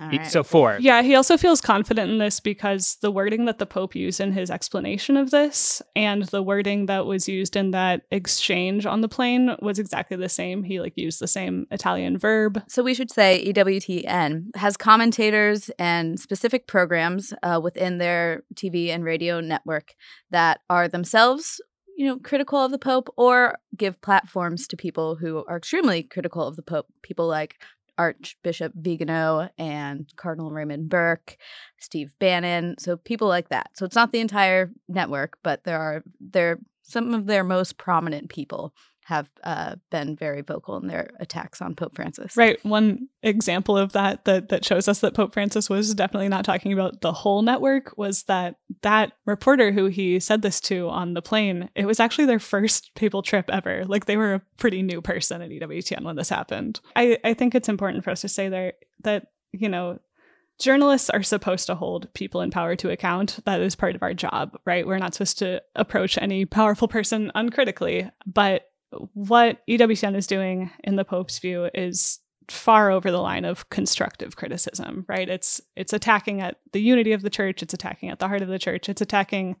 All 0.00 0.08
He- 0.08 0.18
right. 0.18 0.26
So 0.26 0.42
four. 0.42 0.76
Yeah, 0.80 1.02
he 1.02 1.14
also 1.14 1.36
feels 1.36 1.60
confident 1.60 2.10
in 2.10 2.18
this 2.18 2.40
because 2.40 2.96
the 3.00 3.12
wording 3.12 3.44
that 3.44 3.58
the 3.58 3.66
Pope 3.66 3.94
used 3.94 4.20
in 4.20 4.32
his 4.32 4.50
explanation 4.50 5.16
of 5.16 5.30
this 5.30 5.80
and 5.94 6.24
the 6.24 6.42
wording 6.42 6.86
that 6.86 7.06
was 7.06 7.28
used 7.28 7.54
in 7.54 7.70
that 7.70 8.02
exchange 8.10 8.86
on 8.86 9.02
the 9.02 9.08
plane 9.08 9.54
was 9.62 9.78
exactly 9.78 10.16
the 10.16 10.28
same. 10.28 10.64
He 10.64 10.80
like 10.80 10.94
used 10.96 11.20
the 11.20 11.28
same 11.28 11.66
Italian 11.70 12.18
verb. 12.18 12.60
So 12.66 12.82
we 12.82 12.92
should 12.94 13.10
say 13.10 13.44
EWTN 13.46 14.56
has 14.56 14.76
commentators 14.76 15.70
and 15.78 16.18
specific 16.18 16.66
programs 16.66 17.32
uh, 17.44 17.60
within 17.62 17.98
their 17.98 18.42
TV 18.56 18.88
and 18.88 19.04
radio 19.04 19.38
network 19.40 19.94
that 20.30 20.60
are 20.68 20.88
themselves, 20.88 21.60
you 21.96 22.06
know, 22.06 22.18
critical 22.18 22.58
of 22.58 22.72
the 22.72 22.78
Pope 22.78 23.08
or 23.16 23.58
give 23.76 24.02
platforms 24.02 24.66
to 24.66 24.76
people 24.76 25.14
who 25.14 25.44
are 25.46 25.56
extremely 25.56 26.02
critical 26.02 26.44
of 26.44 26.56
the 26.56 26.62
Pope. 26.62 26.86
People 27.02 27.28
like 27.28 27.60
Archbishop 27.98 28.72
Vigano 28.74 29.48
and 29.58 30.10
Cardinal 30.16 30.50
Raymond 30.50 30.88
Burke, 30.88 31.36
Steve 31.78 32.14
Bannon. 32.18 32.76
So 32.78 32.96
people 32.96 33.28
like 33.28 33.48
that. 33.50 33.70
So 33.74 33.84
it's 33.84 33.94
not 33.94 34.12
the 34.12 34.20
entire 34.20 34.70
network, 34.88 35.38
but 35.42 35.64
there 35.64 35.80
are 35.80 36.02
there 36.20 36.58
some 36.82 37.14
of 37.14 37.26
their 37.26 37.44
most 37.44 37.78
prominent 37.78 38.28
people 38.28 38.74
have 39.04 39.30
uh, 39.44 39.76
been 39.90 40.16
very 40.16 40.40
vocal 40.40 40.76
in 40.78 40.86
their 40.86 41.10
attacks 41.20 41.60
on 41.60 41.74
Pope 41.74 41.94
Francis. 41.94 42.36
Right. 42.36 42.58
One 42.64 43.08
example 43.22 43.76
of 43.76 43.92
that, 43.92 44.24
that 44.24 44.48
that 44.48 44.64
shows 44.64 44.88
us 44.88 45.00
that 45.00 45.14
Pope 45.14 45.34
Francis 45.34 45.68
was 45.68 45.94
definitely 45.94 46.30
not 46.30 46.44
talking 46.44 46.72
about 46.72 47.02
the 47.02 47.12
whole 47.12 47.42
network 47.42 47.96
was 47.98 48.22
that 48.24 48.56
that 48.80 49.12
reporter 49.26 49.72
who 49.72 49.86
he 49.86 50.18
said 50.20 50.40
this 50.40 50.58
to 50.62 50.88
on 50.88 51.12
the 51.12 51.22
plane, 51.22 51.68
it 51.74 51.84
was 51.84 52.00
actually 52.00 52.24
their 52.24 52.38
first 52.38 52.94
papal 52.94 53.22
trip 53.22 53.50
ever. 53.52 53.84
Like 53.84 54.06
they 54.06 54.16
were 54.16 54.34
a 54.34 54.42
pretty 54.56 54.82
new 54.82 55.02
person 55.02 55.42
at 55.42 55.50
EWTN 55.50 56.02
when 56.02 56.16
this 56.16 56.30
happened. 56.30 56.80
I, 56.96 57.18
I 57.24 57.34
think 57.34 57.54
it's 57.54 57.68
important 57.68 58.04
for 58.04 58.10
us 58.10 58.22
to 58.22 58.28
say 58.28 58.48
there 58.48 58.72
that, 59.02 59.26
you 59.52 59.68
know, 59.68 59.98
journalists 60.58 61.10
are 61.10 61.22
supposed 61.22 61.66
to 61.66 61.74
hold 61.74 62.12
people 62.14 62.40
in 62.40 62.50
power 62.50 62.74
to 62.76 62.90
account. 62.90 63.40
That 63.44 63.60
is 63.60 63.76
part 63.76 63.96
of 63.96 64.02
our 64.02 64.14
job, 64.14 64.56
right? 64.64 64.86
We're 64.86 64.98
not 64.98 65.14
supposed 65.14 65.38
to 65.40 65.62
approach 65.74 66.16
any 66.16 66.46
powerful 66.46 66.88
person 66.88 67.30
uncritically. 67.34 68.10
But 68.26 68.70
what 69.14 69.62
EWTN 69.68 70.16
is 70.16 70.26
doing 70.26 70.70
in 70.82 70.96
the 70.96 71.04
Pope's 71.04 71.38
view 71.38 71.68
is 71.74 72.20
far 72.48 72.90
over 72.90 73.10
the 73.10 73.20
line 73.20 73.44
of 73.44 73.68
constructive 73.70 74.36
criticism, 74.36 75.04
right? 75.08 75.28
It's 75.28 75.60
it's 75.76 75.92
attacking 75.92 76.40
at 76.40 76.56
the 76.72 76.80
unity 76.80 77.12
of 77.12 77.22
the 77.22 77.30
church, 77.30 77.62
it's 77.62 77.74
attacking 77.74 78.10
at 78.10 78.18
the 78.18 78.28
heart 78.28 78.42
of 78.42 78.48
the 78.48 78.58
church, 78.58 78.88
it's 78.88 79.00
attacking 79.00 79.56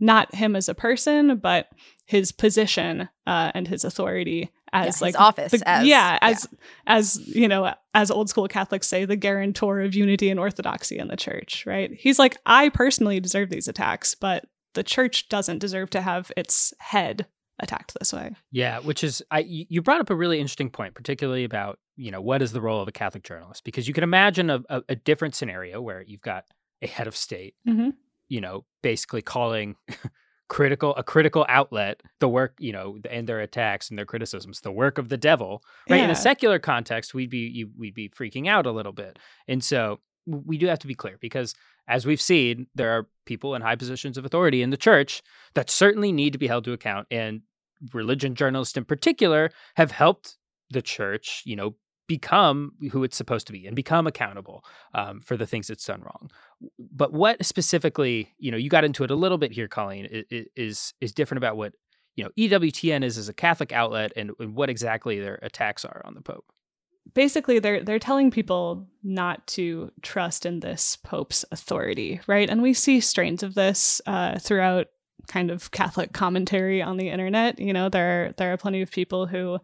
not 0.00 0.34
him 0.34 0.56
as 0.56 0.68
a 0.68 0.74
person, 0.74 1.36
but 1.36 1.68
his 2.06 2.32
position 2.32 3.08
uh, 3.26 3.52
and 3.54 3.68
his 3.68 3.84
authority 3.84 4.50
as 4.72 5.00
yeah, 5.00 5.04
like 5.04 5.20
office. 5.20 5.52
the- 5.52 5.68
as, 5.68 5.86
yeah, 5.86 6.18
as 6.20 6.48
as 6.86 7.28
you 7.28 7.46
know, 7.46 7.72
as 7.94 8.10
old 8.10 8.28
school 8.28 8.48
Catholics 8.48 8.88
say, 8.88 9.04
the 9.04 9.16
guarantor 9.16 9.80
of 9.80 9.94
unity 9.94 10.30
and 10.30 10.40
orthodoxy 10.40 10.98
in 10.98 11.08
the 11.08 11.16
church, 11.16 11.64
right? 11.66 11.92
He's 11.92 12.18
like, 12.18 12.36
I 12.44 12.70
personally 12.70 13.20
deserve 13.20 13.50
these 13.50 13.68
attacks, 13.68 14.14
but 14.14 14.46
the 14.74 14.82
church 14.82 15.28
doesn't 15.28 15.60
deserve 15.60 15.90
to 15.90 16.02
have 16.02 16.32
its 16.36 16.74
head 16.80 17.26
attacked 17.58 17.94
this 17.98 18.12
way. 18.12 18.34
Yeah, 18.50 18.80
which 18.80 19.04
is 19.04 19.22
I 19.30 19.40
you 19.40 19.82
brought 19.82 20.00
up 20.00 20.10
a 20.10 20.14
really 20.14 20.40
interesting 20.40 20.70
point, 20.70 20.94
particularly 20.94 21.44
about 21.44 21.78
you 21.96 22.10
know 22.10 22.20
what 22.20 22.42
is 22.42 22.52
the 22.52 22.60
role 22.60 22.80
of 22.80 22.88
a 22.88 22.92
Catholic 22.92 23.22
journalist 23.22 23.64
because 23.64 23.86
you 23.86 23.94
can 23.94 24.04
imagine 24.04 24.50
a, 24.50 24.62
a, 24.68 24.82
a 24.90 24.96
different 24.96 25.34
scenario 25.34 25.80
where 25.80 26.02
you've 26.02 26.20
got 26.20 26.44
a 26.82 26.86
head 26.86 27.06
of 27.06 27.16
state, 27.16 27.54
Mm-hmm. 27.68 27.90
you 28.28 28.40
know, 28.40 28.64
basically 28.82 29.22
calling 29.22 29.76
critical 30.48 30.94
a 30.96 31.02
critical 31.02 31.46
outlet 31.48 32.02
the 32.20 32.28
work 32.28 32.54
you 32.58 32.70
know 32.70 32.98
and 33.10 33.26
their 33.26 33.40
attacks 33.40 33.88
and 33.88 33.98
their 33.98 34.04
criticisms 34.04 34.60
the 34.60 34.70
work 34.70 34.98
of 34.98 35.08
the 35.08 35.16
devil 35.16 35.62
right 35.88 36.02
in 36.02 36.10
a 36.10 36.14
secular 36.14 36.58
context 36.58 37.14
we'd 37.14 37.30
be 37.30 37.48
you, 37.48 37.70
we'd 37.78 37.94
be 37.94 38.10
freaking 38.10 38.46
out 38.46 38.66
a 38.66 38.70
little 38.70 38.92
bit 38.92 39.18
and 39.48 39.64
so 39.64 40.00
we 40.26 40.58
do 40.58 40.66
have 40.66 40.78
to 40.78 40.86
be 40.86 40.94
clear 40.94 41.16
because 41.18 41.54
as 41.88 42.06
we've 42.06 42.20
seen 42.20 42.66
there 42.74 42.90
are 42.90 43.06
people 43.26 43.54
in 43.54 43.62
high 43.62 43.76
positions 43.76 44.18
of 44.18 44.24
authority 44.24 44.62
in 44.62 44.70
the 44.70 44.76
church 44.76 45.22
that 45.54 45.70
certainly 45.70 46.12
need 46.12 46.32
to 46.32 46.38
be 46.38 46.46
held 46.46 46.64
to 46.64 46.72
account 46.72 47.06
and 47.10 47.42
religion 47.92 48.34
journalists 48.34 48.76
in 48.76 48.84
particular 48.84 49.50
have 49.76 49.90
helped 49.90 50.36
the 50.70 50.82
church 50.82 51.42
you 51.44 51.56
know 51.56 51.74
become 52.06 52.72
who 52.92 53.02
it's 53.02 53.16
supposed 53.16 53.46
to 53.46 53.52
be 53.52 53.66
and 53.66 53.74
become 53.74 54.06
accountable 54.06 54.64
um, 54.92 55.20
for 55.20 55.36
the 55.36 55.46
things 55.46 55.70
it's 55.70 55.86
done 55.86 56.02
wrong. 56.02 56.30
But 56.78 57.12
what 57.12 57.44
specifically 57.44 58.34
you 58.38 58.50
know 58.50 58.56
you 58.56 58.68
got 58.68 58.84
into 58.84 59.04
it 59.04 59.10
a 59.10 59.14
little 59.14 59.38
bit 59.38 59.52
here 59.52 59.68
colleen 59.68 60.06
is 60.30 60.92
is 61.00 61.12
different 61.12 61.38
about 61.38 61.56
what 61.56 61.74
you 62.16 62.24
know 62.24 62.30
ewtn 62.38 63.02
is 63.02 63.18
as 63.18 63.28
a 63.28 63.34
catholic 63.34 63.72
outlet 63.72 64.12
and, 64.16 64.30
and 64.38 64.54
what 64.54 64.70
exactly 64.70 65.18
their 65.18 65.38
attacks 65.42 65.84
are 65.84 66.02
on 66.04 66.14
the 66.14 66.20
pope 66.20 66.44
basically 67.12 67.58
they're 67.58 67.82
they're 67.82 67.98
telling 67.98 68.30
people 68.30 68.86
not 69.02 69.46
to 69.46 69.90
trust 70.02 70.46
in 70.46 70.60
this 70.60 70.96
pope's 70.96 71.44
authority 71.52 72.20
right? 72.26 72.48
And 72.48 72.62
we 72.62 72.72
see 72.72 73.00
strains 73.00 73.42
of 73.42 73.54
this 73.54 74.00
uh, 74.06 74.38
throughout 74.38 74.86
kind 75.28 75.50
of 75.50 75.70
catholic 75.70 76.12
commentary 76.12 76.80
on 76.82 76.96
the 76.96 77.08
internet. 77.10 77.58
You 77.58 77.72
know 77.72 77.88
there 77.88 78.34
there 78.36 78.52
are 78.52 78.56
plenty 78.56 78.82
of 78.82 78.90
people 78.90 79.26
who 79.26 79.58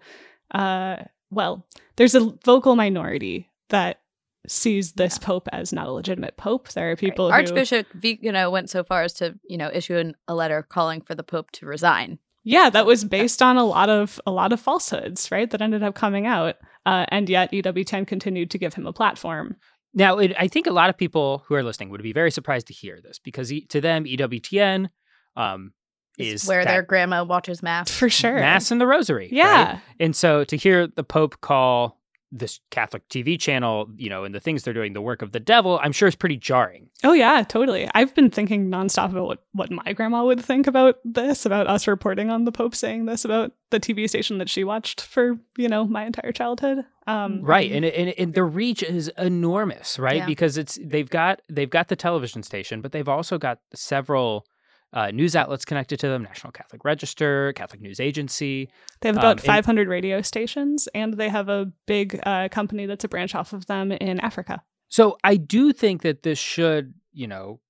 uh, 0.53 0.97
well 1.31 1.67
there's 1.97 2.15
a 2.15 2.33
vocal 2.45 2.77
minority 2.77 3.49
that 3.71 4.01
sees 4.47 4.93
this 4.93 5.19
pope 5.19 5.49
as 5.53 5.73
not 5.73 5.87
a 5.87 5.93
legitimate 5.93 6.37
pope. 6.37 6.69
There 6.71 6.91
are 6.91 6.97
people 6.97 7.27
who 7.27 7.33
Archbishop, 7.33 7.87
V, 7.93 8.19
you 8.23 8.33
know, 8.33 8.51
went 8.51 8.71
so 8.71 8.83
far 8.83 9.03
as 9.03 9.13
to 9.15 9.39
you 9.49 9.57
know 9.57 9.71
issue 9.73 9.97
an, 9.97 10.17
a 10.29 10.35
letter 10.35 10.63
calling 10.63 11.01
for 11.01 11.15
the 11.15 11.23
Pope 11.23 11.51
to 11.53 11.67
resign. 11.67 12.19
yeah 12.43 12.71
that 12.71 12.87
was 12.87 13.05
based 13.05 13.43
on 13.43 13.57
a 13.59 13.65
lot 13.65 13.91
of 13.91 14.19
a 14.27 14.31
lot 14.31 14.53
of 14.53 14.61
falsehoods 14.61 15.31
right 15.31 15.51
that 15.51 15.61
ended 15.61 15.83
up 15.83 15.95
coming 15.95 16.27
out 16.27 16.57
uh, 16.87 17.05
and 17.09 17.29
yet 17.29 17.53
EWTN 17.53 18.07
continued 18.07 18.51
to 18.51 18.59
give 18.59 18.75
him 18.75 18.87
a 18.87 18.93
platform 18.93 19.57
now 19.93 20.19
it, 20.19 20.33
i 20.39 20.47
think 20.49 20.67
a 20.67 20.73
lot 20.73 20.89
of 20.91 20.97
people 20.97 21.43
who 21.47 21.55
are 21.55 21.63
listening 21.63 21.91
would 21.91 22.03
be 22.03 22.13
very 22.13 22.31
surprised 22.31 22.67
to 22.69 22.73
hear 22.73 23.01
this 23.03 23.19
because 23.19 23.53
e- 23.53 23.67
to 23.67 23.81
them 23.81 24.05
ewtn 24.05 24.89
um, 25.37 25.73
Is 26.19 26.43
is 26.45 26.49
where 26.49 26.65
their 26.65 26.83
grandma 26.83 27.25
watches 27.25 27.63
mass. 27.63 27.91
for 27.91 28.09
sure 28.09 28.35
mass 28.39 28.71
and 28.71 28.81
the 28.81 28.87
rosary 28.87 29.25
right? 29.25 29.33
yeah 29.33 29.79
And 29.99 30.15
so 30.17 30.45
to 30.45 30.57
hear 30.57 30.87
the 30.87 31.05
Pope 31.05 31.41
call 31.41 32.00
this 32.33 32.61
Catholic 32.71 33.09
TV 33.09 33.39
channel, 33.39 33.89
you 33.97 34.09
know, 34.09 34.25
and 34.25 34.35
the 34.35 34.41
things 34.41 34.63
they're 34.63 34.75
doing, 34.75 34.93
the 34.93 35.01
work 35.01 35.23
of 35.23 35.33
the 35.33 35.41
devil, 35.41 35.81
I'm 35.83 35.93
sure 35.93 36.09
is 36.09 36.15
pretty 36.15 36.37
jarring. 36.37 36.89
Oh 37.03 37.13
yeah, 37.13 37.43
totally. 37.43 37.89
I've 37.95 38.15
been 38.15 38.31
thinking 38.31 38.69
nonstop 38.71 39.11
about 39.11 39.27
what, 39.27 39.45
what 39.53 39.71
my 39.71 39.93
grandma 39.93 40.25
would 40.25 40.41
think 40.41 40.67
about 40.67 40.97
this, 41.05 41.45
about 41.45 41.67
us 41.67 41.89
reporting 41.89 42.31
on 42.31 42.45
the 42.45 42.53
Pope 42.53 42.75
saying 42.75 43.07
this 43.07 43.25
about 43.25 43.53
the 43.71 43.81
TV 43.81 44.09
station 44.09 44.39
that 44.39 44.49
she 44.49 44.65
watched 44.65 45.01
for, 45.01 45.39
you 45.57 45.69
know, 45.69 45.85
my 45.85 46.05
entire 46.05 46.33
childhood. 46.33 46.85
Um 47.07 47.43
Right. 47.43 47.71
And, 47.73 47.85
and, 47.85 48.15
and 48.17 48.35
the 48.35 48.45
reach 48.45 48.83
is 48.83 49.09
enormous, 49.19 49.99
right? 49.99 50.19
Yeah. 50.19 50.27
Because 50.27 50.57
it's 50.57 50.79
they've 50.85 51.11
got 51.11 51.43
they've 51.49 51.71
got 51.71 51.89
the 51.89 51.97
television 51.97 52.43
station, 52.43 52.81
but 52.81 52.93
they've 52.93 53.09
also 53.09 53.39
got 53.39 53.59
several 53.75 54.47
uh, 54.93 55.11
news 55.11 55.37
outlets 55.37 55.65
connected 55.65 56.01
to 56.01 56.09
them 56.09 56.23
National 56.23 56.53
Catholic 56.53 56.85
Register, 56.85 57.53
Catholic 57.55 57.81
News 57.81 58.01
Agency. 58.01 58.71
they 59.01 59.09
have 59.09 59.17
about 59.17 59.39
um, 59.39 59.39
and- 59.39 59.65
500 59.65 59.89
radio 59.89 60.23
stations 60.23 60.89
and 60.95 61.15
they 61.15 61.29
have 61.29 61.49
a 61.49 61.71
big 61.87 62.19
uh, 62.25 62.49
company 62.49 62.87
that's 62.87 63.05
a 63.05 63.09
branch 63.09 63.35
off 63.35 63.53
of 63.53 63.67
them 63.67 63.93
in 63.93 64.21
Africa. 64.21 64.63
So 64.89 65.19
I 65.23 65.37
do 65.37 65.73
think 65.73 66.03
that 66.03 66.25
this 66.25 66.39
should, 66.39 66.95
you 67.13 67.29
know, 67.29 67.61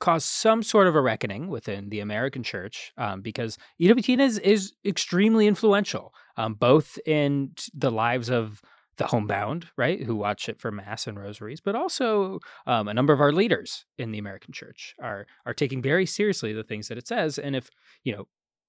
cause 0.00 0.24
some 0.24 0.62
sort 0.62 0.86
of 0.86 0.94
a 0.94 1.00
reckoning 1.00 1.48
within 1.48 1.88
the 1.88 2.00
American 2.00 2.42
church 2.42 2.92
um, 2.96 3.20
because 3.20 3.58
EWTN 3.80 4.20
is, 4.20 4.38
is 4.38 4.72
extremely 4.84 5.46
influential, 5.46 6.14
um, 6.36 6.54
both 6.54 6.98
in 7.04 7.52
the 7.74 7.90
lives 7.90 8.30
of 8.30 8.62
the 8.98 9.06
homebound, 9.06 9.68
right, 9.76 10.02
who 10.02 10.14
watch 10.14 10.48
it 10.48 10.60
for 10.60 10.70
mass 10.70 11.06
and 11.06 11.18
rosaries, 11.18 11.60
but 11.60 11.74
also 11.74 12.40
um, 12.66 12.88
a 12.88 12.94
number 12.94 13.12
of 13.12 13.20
our 13.20 13.32
leaders 13.32 13.86
in 13.96 14.12
the 14.12 14.18
American 14.18 14.52
church 14.52 14.94
are 15.02 15.26
are 15.46 15.54
taking 15.54 15.80
very 15.80 16.04
seriously 16.04 16.52
the 16.52 16.64
things 16.64 16.88
that 16.88 16.98
it 16.98 17.08
says. 17.08 17.38
And 17.38 17.56
if 17.56 17.70
you 18.04 18.14
know 18.14 18.28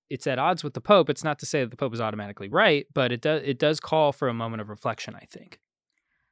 it's 0.10 0.28
at 0.28 0.40
odds 0.40 0.64
with 0.64 0.74
the 0.74 0.82
Pope, 0.82 1.10
it's 1.10 1.24
not 1.24 1.40
to 1.40 1.46
say 1.46 1.62
that 1.62 1.72
the 1.72 1.78
Pope 1.78 1.94
is 1.94 2.02
automatically 2.02 2.50
right, 2.50 2.86
but 2.94 3.12
it 3.12 3.22
does 3.22 3.42
it 3.44 3.60
does 3.60 3.80
call 3.80 4.12
for 4.12 4.28
a 4.28 4.34
moment 4.34 4.62
of 4.62 4.70
reflection. 4.70 5.16
I 5.16 5.26
think. 5.30 5.60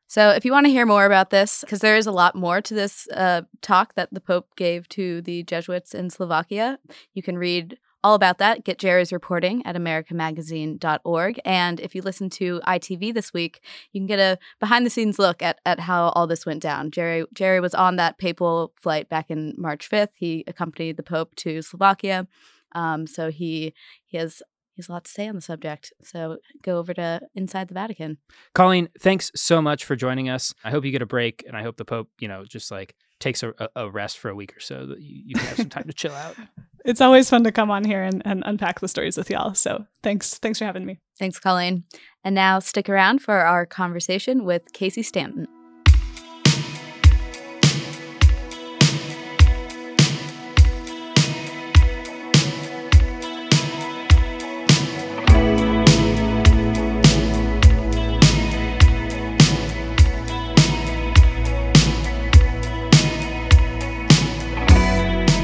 So, 0.09 0.29
if 0.29 0.45
you 0.45 0.53
want 0.53 0.65
to 0.65 0.71
hear 0.71 0.85
more 0.85 1.05
about 1.05 1.31
this, 1.31 1.61
because 1.61 1.79
there 1.79 1.97
is 1.97 2.07
a 2.07 2.13
lot 2.13 2.33
more 2.33 2.61
to 2.61 2.73
this 2.73 3.09
uh, 3.09 3.41
talk 3.61 3.95
that 3.95 4.13
the 4.13 4.21
Pope 4.21 4.55
gave 4.55 4.87
to 4.89 5.21
the 5.21 5.43
Jesuits 5.43 5.93
in 5.93 6.09
Slovakia, 6.09 6.79
you 7.13 7.21
can 7.21 7.37
read 7.37 7.77
all 8.03 8.13
about 8.13 8.37
that. 8.37 8.63
Get 8.63 8.77
Jerry's 8.77 9.11
reporting 9.11 9.65
at 9.65 9.75
americamagazine.org. 9.75 11.39
And 11.45 11.79
if 11.79 11.95
you 11.95 12.01
listen 12.01 12.29
to 12.31 12.59
ITV 12.67 13.13
this 13.13 13.33
week, 13.33 13.59
you 13.91 13.99
can 14.01 14.07
get 14.07 14.19
a 14.19 14.37
behind 14.59 14.85
the 14.85 14.89
scenes 14.89 15.19
look 15.19 15.41
at, 15.41 15.59
at 15.65 15.79
how 15.81 16.09
all 16.09 16.27
this 16.27 16.45
went 16.45 16.61
down. 16.61 16.91
Jerry 16.91 17.25
Jerry 17.33 17.59
was 17.59 17.73
on 17.73 17.95
that 17.97 18.17
papal 18.17 18.73
flight 18.79 19.09
back 19.09 19.29
in 19.29 19.53
March 19.57 19.89
5th. 19.89 20.09
He 20.15 20.43
accompanied 20.47 20.97
the 20.97 21.03
Pope 21.03 21.35
to 21.37 21.61
Slovakia. 21.61 22.27
Um, 22.73 23.07
so 23.07 23.31
he 23.31 23.73
he 24.05 24.17
has 24.17 24.41
he 24.73 24.81
has 24.81 24.89
a 24.89 24.91
lot 24.91 25.05
to 25.05 25.11
say 25.11 25.27
on 25.27 25.35
the 25.35 25.41
subject. 25.41 25.91
So 26.03 26.37
go 26.61 26.77
over 26.77 26.93
to 26.93 27.21
Inside 27.33 27.67
the 27.67 27.73
Vatican. 27.73 28.17
Colleen, 28.53 28.89
thanks 28.99 29.31
so 29.35 29.61
much 29.61 29.83
for 29.85 29.95
joining 29.95 30.29
us. 30.29 30.53
I 30.63 30.69
hope 30.69 30.85
you 30.85 30.91
get 30.91 31.01
a 31.01 31.05
break, 31.07 31.43
and 31.47 31.57
I 31.57 31.63
hope 31.63 31.77
the 31.77 31.85
Pope, 31.85 32.09
you 32.19 32.27
know, 32.27 32.45
just 32.45 32.69
like 32.69 32.95
takes 33.19 33.41
a, 33.41 33.53
a- 33.57 33.69
a 33.75 33.89
rest 33.89 34.19
for 34.19 34.29
a 34.29 34.35
week 34.35 34.55
or 34.55 34.59
so 34.59 34.85
that 34.85 35.01
you, 35.01 35.23
you 35.27 35.35
can 35.35 35.45
have 35.47 35.57
some 35.57 35.69
time 35.69 35.85
to 35.87 35.93
chill 35.93 36.13
out. 36.13 36.35
It's 36.87 37.01
always 37.01 37.29
fun 37.29 37.43
to 37.43 37.51
come 37.51 37.69
on 37.69 37.83
here 37.83 38.01
and, 38.01 38.21
and 38.25 38.43
unpack 38.45 38.79
the 38.79 38.87
stories 38.87 39.17
with 39.17 39.29
y'all. 39.29 39.53
So 39.53 39.85
thanks 40.03 40.35
thanks 40.39 40.59
for 40.59 40.65
having 40.65 40.85
me. 40.85 40.99
Thanks, 41.19 41.37
Colleen. 41.37 41.83
And 42.23 42.33
now 42.33 42.59
stick 42.59 42.89
around 42.89 43.21
for 43.21 43.35
our 43.35 43.65
conversation 43.65 44.45
with 44.45 44.71
Casey 44.73 45.03
Stanton. 45.03 45.47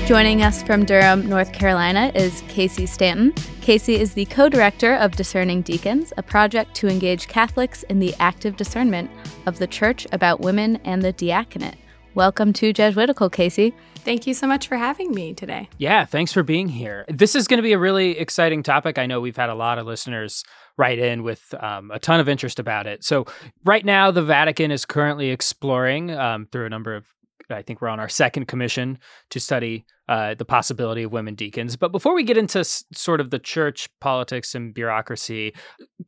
Joining 0.06 0.44
us 0.44 0.62
from 0.62 0.84
Durham, 0.84 1.30
North 1.30 1.54
Carolina 1.54 2.12
is 2.14 2.44
Casey 2.50 2.86
Stanton. 2.86 3.32
Casey 3.62 3.96
is 3.96 4.14
the 4.14 4.26
co 4.26 4.50
director 4.50 4.96
of 4.96 5.14
Discerning 5.14 5.62
Deacons, 5.62 6.12
a 6.18 6.22
project 6.22 6.76
to 6.76 6.90
engage 6.90 7.30
Catholics 7.30 7.84
in 7.84 8.00
the 8.00 8.14
active 8.20 8.58
discernment 8.58 9.10
of 9.46 9.60
the 9.60 9.66
church 9.66 10.06
about 10.12 10.42
women 10.42 10.76
and 10.84 11.02
the 11.02 11.14
diaconate. 11.14 11.78
Welcome 12.16 12.52
to 12.54 12.74
Jesuitical, 12.74 13.30
Casey. 13.30 13.74
Thank 14.00 14.28
you 14.28 14.34
so 14.34 14.46
much 14.46 14.68
for 14.68 14.76
having 14.76 15.12
me 15.12 15.34
today. 15.34 15.70
Yeah, 15.78 16.04
thanks 16.04 16.34
for 16.34 16.44
being 16.44 16.68
here. 16.68 17.06
This 17.08 17.34
is 17.34 17.48
going 17.48 17.60
to 17.60 17.64
be 17.64 17.72
a 17.72 17.80
really 17.80 18.20
exciting 18.20 18.62
topic. 18.62 18.98
I 18.98 19.06
know 19.06 19.22
we've 19.22 19.38
had 19.38 19.50
a 19.50 19.56
lot 19.56 19.80
of 19.80 19.88
listeners 19.88 20.44
write 20.78 21.00
in 21.00 21.24
with 21.24 21.54
um, 21.62 21.92
a 21.92 22.00
ton 22.00 22.20
of 22.20 22.28
interest 22.28 22.60
about 22.60 22.88
it. 22.88 23.06
So, 23.06 23.26
right 23.64 23.86
now, 23.86 24.12
the 24.12 24.22
Vatican 24.22 24.70
is 24.70 24.86
currently 24.86 25.30
exploring 25.30 26.12
um, 26.12 26.46
through 26.52 26.66
a 26.66 26.70
number 26.70 26.94
of 26.94 27.06
I 27.50 27.62
think 27.62 27.82
we're 27.82 27.90
on 27.90 28.00
our 28.00 28.10
second 28.10 28.48
commission 28.48 29.00
to 29.30 29.40
study 29.40 29.86
uh, 30.08 30.34
the 30.36 30.46
possibility 30.46 31.04
of 31.04 31.12
women 31.12 31.36
deacons. 31.36 31.76
But 31.76 31.92
before 31.92 32.14
we 32.14 32.24
get 32.24 32.38
into 32.38 32.60
s- 32.60 32.84
sort 32.94 33.22
of 33.22 33.30
the 33.30 33.40
church 33.40 33.90
politics 34.02 34.54
and 34.56 34.74
bureaucracy, 34.74 35.54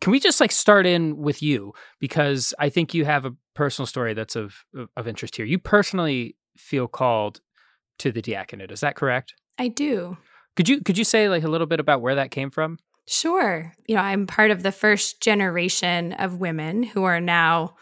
can 0.01 0.12
we 0.12 0.20
just 0.20 0.42
like 0.42 0.51
start 0.51 0.86
in 0.86 1.18
with 1.18 1.42
you 1.42 1.74
because 2.00 2.54
I 2.60 2.70
think 2.70 2.94
you 2.94 3.06
have 3.06 3.25
a 3.25 3.34
personal 3.56 3.88
story 3.88 4.13
that's 4.13 4.36
of 4.36 4.65
of 4.96 5.08
interest 5.08 5.38
here. 5.38 5.46
You 5.46 5.60
personally 5.60 6.36
feel 6.58 6.88
called 6.88 7.42
to 8.00 8.12
the 8.12 8.22
diaconate. 8.22 8.72
Is 8.72 8.82
that 8.82 8.96
correct? 8.96 9.34
I 9.58 9.70
do. 9.70 10.18
Could 10.56 10.70
you 10.70 10.82
could 10.82 10.98
you 10.98 11.04
say 11.04 11.30
like 11.30 11.44
a 11.44 11.50
little 11.50 11.68
bit 11.68 11.80
about 11.80 12.01
where 12.01 12.15
that 12.15 12.32
came 12.32 12.51
from? 12.51 12.77
Sure. 13.08 13.74
You 13.88 13.96
know, 13.96 14.01
I'm 14.01 14.25
part 14.25 14.51
of 14.51 14.63
the 14.63 14.72
first 14.72 15.22
generation 15.22 16.13
of 16.13 16.39
women 16.39 16.84
who 16.84 17.04
are 17.04 17.22
now 17.22 17.75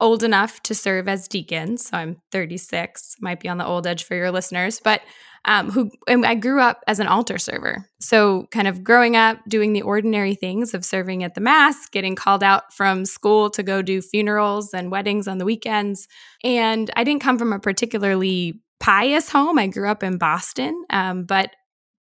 old 0.00 0.22
enough 0.22 0.60
to 0.64 0.74
serve 0.74 1.08
as 1.08 1.28
deacons. 1.28 1.86
So 1.86 1.96
I'm 1.96 2.16
36, 2.32 3.16
might 3.20 3.40
be 3.40 3.48
on 3.48 3.58
the 3.58 3.66
old 3.66 3.86
edge 3.86 4.04
for 4.04 4.14
your 4.14 4.30
listeners, 4.30 4.80
but 4.82 5.02
um, 5.46 5.70
who 5.70 5.90
I 6.08 6.34
grew 6.34 6.60
up 6.60 6.82
as 6.86 7.00
an 7.00 7.06
altar 7.06 7.38
server. 7.38 7.88
So 8.00 8.46
kind 8.50 8.66
of 8.66 8.82
growing 8.82 9.14
up 9.16 9.38
doing 9.46 9.72
the 9.72 9.82
ordinary 9.82 10.34
things 10.34 10.72
of 10.72 10.84
serving 10.84 11.22
at 11.22 11.34
the 11.34 11.40
mass, 11.40 11.88
getting 11.88 12.14
called 12.14 12.42
out 12.42 12.72
from 12.72 13.04
school 13.04 13.50
to 13.50 13.62
go 13.62 13.82
do 13.82 14.00
funerals 14.00 14.72
and 14.72 14.90
weddings 14.90 15.28
on 15.28 15.38
the 15.38 15.44
weekends. 15.44 16.08
And 16.42 16.90
I 16.96 17.04
didn't 17.04 17.22
come 17.22 17.38
from 17.38 17.52
a 17.52 17.58
particularly 17.58 18.62
pious 18.80 19.28
home. 19.28 19.58
I 19.58 19.66
grew 19.66 19.88
up 19.88 20.02
in 20.02 20.16
Boston, 20.18 20.84
um, 20.90 21.24
but 21.24 21.50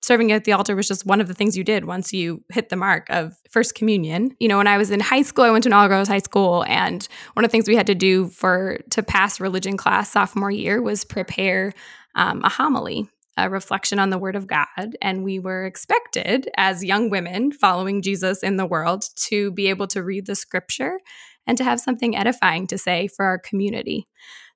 serving 0.06 0.30
at 0.32 0.44
the 0.44 0.52
altar 0.52 0.76
was 0.76 0.88
just 0.88 1.04
one 1.04 1.20
of 1.20 1.28
the 1.28 1.34
things 1.34 1.56
you 1.56 1.64
did 1.64 1.84
once 1.84 2.12
you 2.12 2.44
hit 2.50 2.68
the 2.68 2.76
mark 2.76 3.06
of 3.10 3.36
first 3.50 3.74
communion. 3.74 4.34
You 4.38 4.48
know, 4.48 4.58
when 4.58 4.66
I 4.66 4.78
was 4.78 4.90
in 4.90 5.00
high 5.00 5.22
school, 5.22 5.44
I 5.44 5.50
went 5.50 5.64
to 5.64 5.68
an 5.68 5.72
all 5.72 5.88
girls 5.88 6.08
high 6.08 6.18
school, 6.18 6.64
and 6.68 7.06
one 7.34 7.44
of 7.44 7.50
the 7.50 7.52
things 7.52 7.68
we 7.68 7.76
had 7.76 7.88
to 7.88 7.94
do 7.94 8.28
for 8.28 8.78
to 8.90 9.02
pass 9.02 9.40
religion 9.40 9.76
class 9.76 10.10
sophomore 10.10 10.50
year 10.50 10.80
was 10.80 11.04
prepare 11.04 11.72
um, 12.14 12.42
a 12.44 12.48
homily. 12.48 13.08
A 13.38 13.50
reflection 13.50 13.98
on 13.98 14.08
the 14.08 14.16
word 14.16 14.34
of 14.34 14.46
God. 14.46 14.96
And 15.02 15.22
we 15.22 15.38
were 15.38 15.66
expected, 15.66 16.48
as 16.56 16.82
young 16.82 17.10
women 17.10 17.52
following 17.52 18.00
Jesus 18.00 18.42
in 18.42 18.56
the 18.56 18.64
world, 18.64 19.04
to 19.26 19.50
be 19.50 19.66
able 19.66 19.86
to 19.88 20.02
read 20.02 20.24
the 20.24 20.34
scripture 20.34 20.98
and 21.46 21.58
to 21.58 21.64
have 21.64 21.78
something 21.78 22.16
edifying 22.16 22.66
to 22.68 22.78
say 22.78 23.08
for 23.08 23.26
our 23.26 23.38
community. 23.38 24.06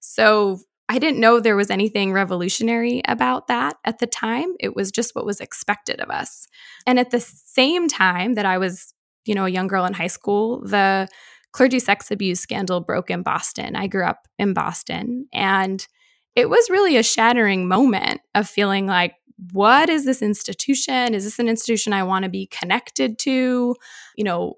So 0.00 0.60
I 0.90 0.98
didn't 0.98 1.20
know 1.20 1.38
there 1.38 1.54
was 1.54 1.70
anything 1.70 2.12
revolutionary 2.12 3.00
about 3.06 3.46
that 3.46 3.76
at 3.84 4.00
the 4.00 4.08
time. 4.08 4.54
It 4.58 4.74
was 4.74 4.90
just 4.90 5.14
what 5.14 5.24
was 5.24 5.38
expected 5.38 6.00
of 6.00 6.10
us. 6.10 6.48
And 6.84 6.98
at 6.98 7.12
the 7.12 7.20
same 7.20 7.86
time 7.86 8.34
that 8.34 8.44
I 8.44 8.58
was, 8.58 8.92
you 9.24 9.36
know, 9.36 9.44
a 9.44 9.50
young 9.50 9.68
girl 9.68 9.86
in 9.86 9.92
high 9.92 10.08
school, 10.08 10.66
the 10.66 11.06
clergy 11.52 11.78
sex 11.78 12.10
abuse 12.10 12.40
scandal 12.40 12.80
broke 12.80 13.08
in 13.08 13.22
Boston. 13.22 13.76
I 13.76 13.86
grew 13.86 14.04
up 14.04 14.26
in 14.36 14.52
Boston 14.52 15.28
and 15.32 15.86
it 16.34 16.50
was 16.50 16.68
really 16.68 16.96
a 16.96 17.04
shattering 17.04 17.68
moment 17.68 18.20
of 18.34 18.48
feeling 18.48 18.88
like 18.88 19.14
what 19.52 19.88
is 19.88 20.04
this 20.04 20.22
institution? 20.22 21.14
Is 21.14 21.22
this 21.22 21.38
an 21.38 21.48
institution 21.48 21.92
I 21.92 22.02
want 22.02 22.24
to 22.24 22.28
be 22.28 22.46
connected 22.46 23.16
to? 23.20 23.76
You 24.16 24.24
know, 24.24 24.54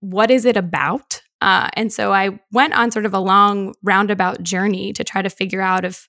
what 0.00 0.30
is 0.30 0.46
it 0.46 0.56
about? 0.56 1.20
Uh, 1.40 1.68
and 1.74 1.92
so 1.92 2.12
I 2.12 2.38
went 2.52 2.74
on 2.74 2.90
sort 2.90 3.06
of 3.06 3.14
a 3.14 3.18
long 3.18 3.74
roundabout 3.82 4.42
journey 4.42 4.92
to 4.92 5.04
try 5.04 5.22
to 5.22 5.30
figure 5.30 5.62
out 5.62 5.84
if 5.84 6.06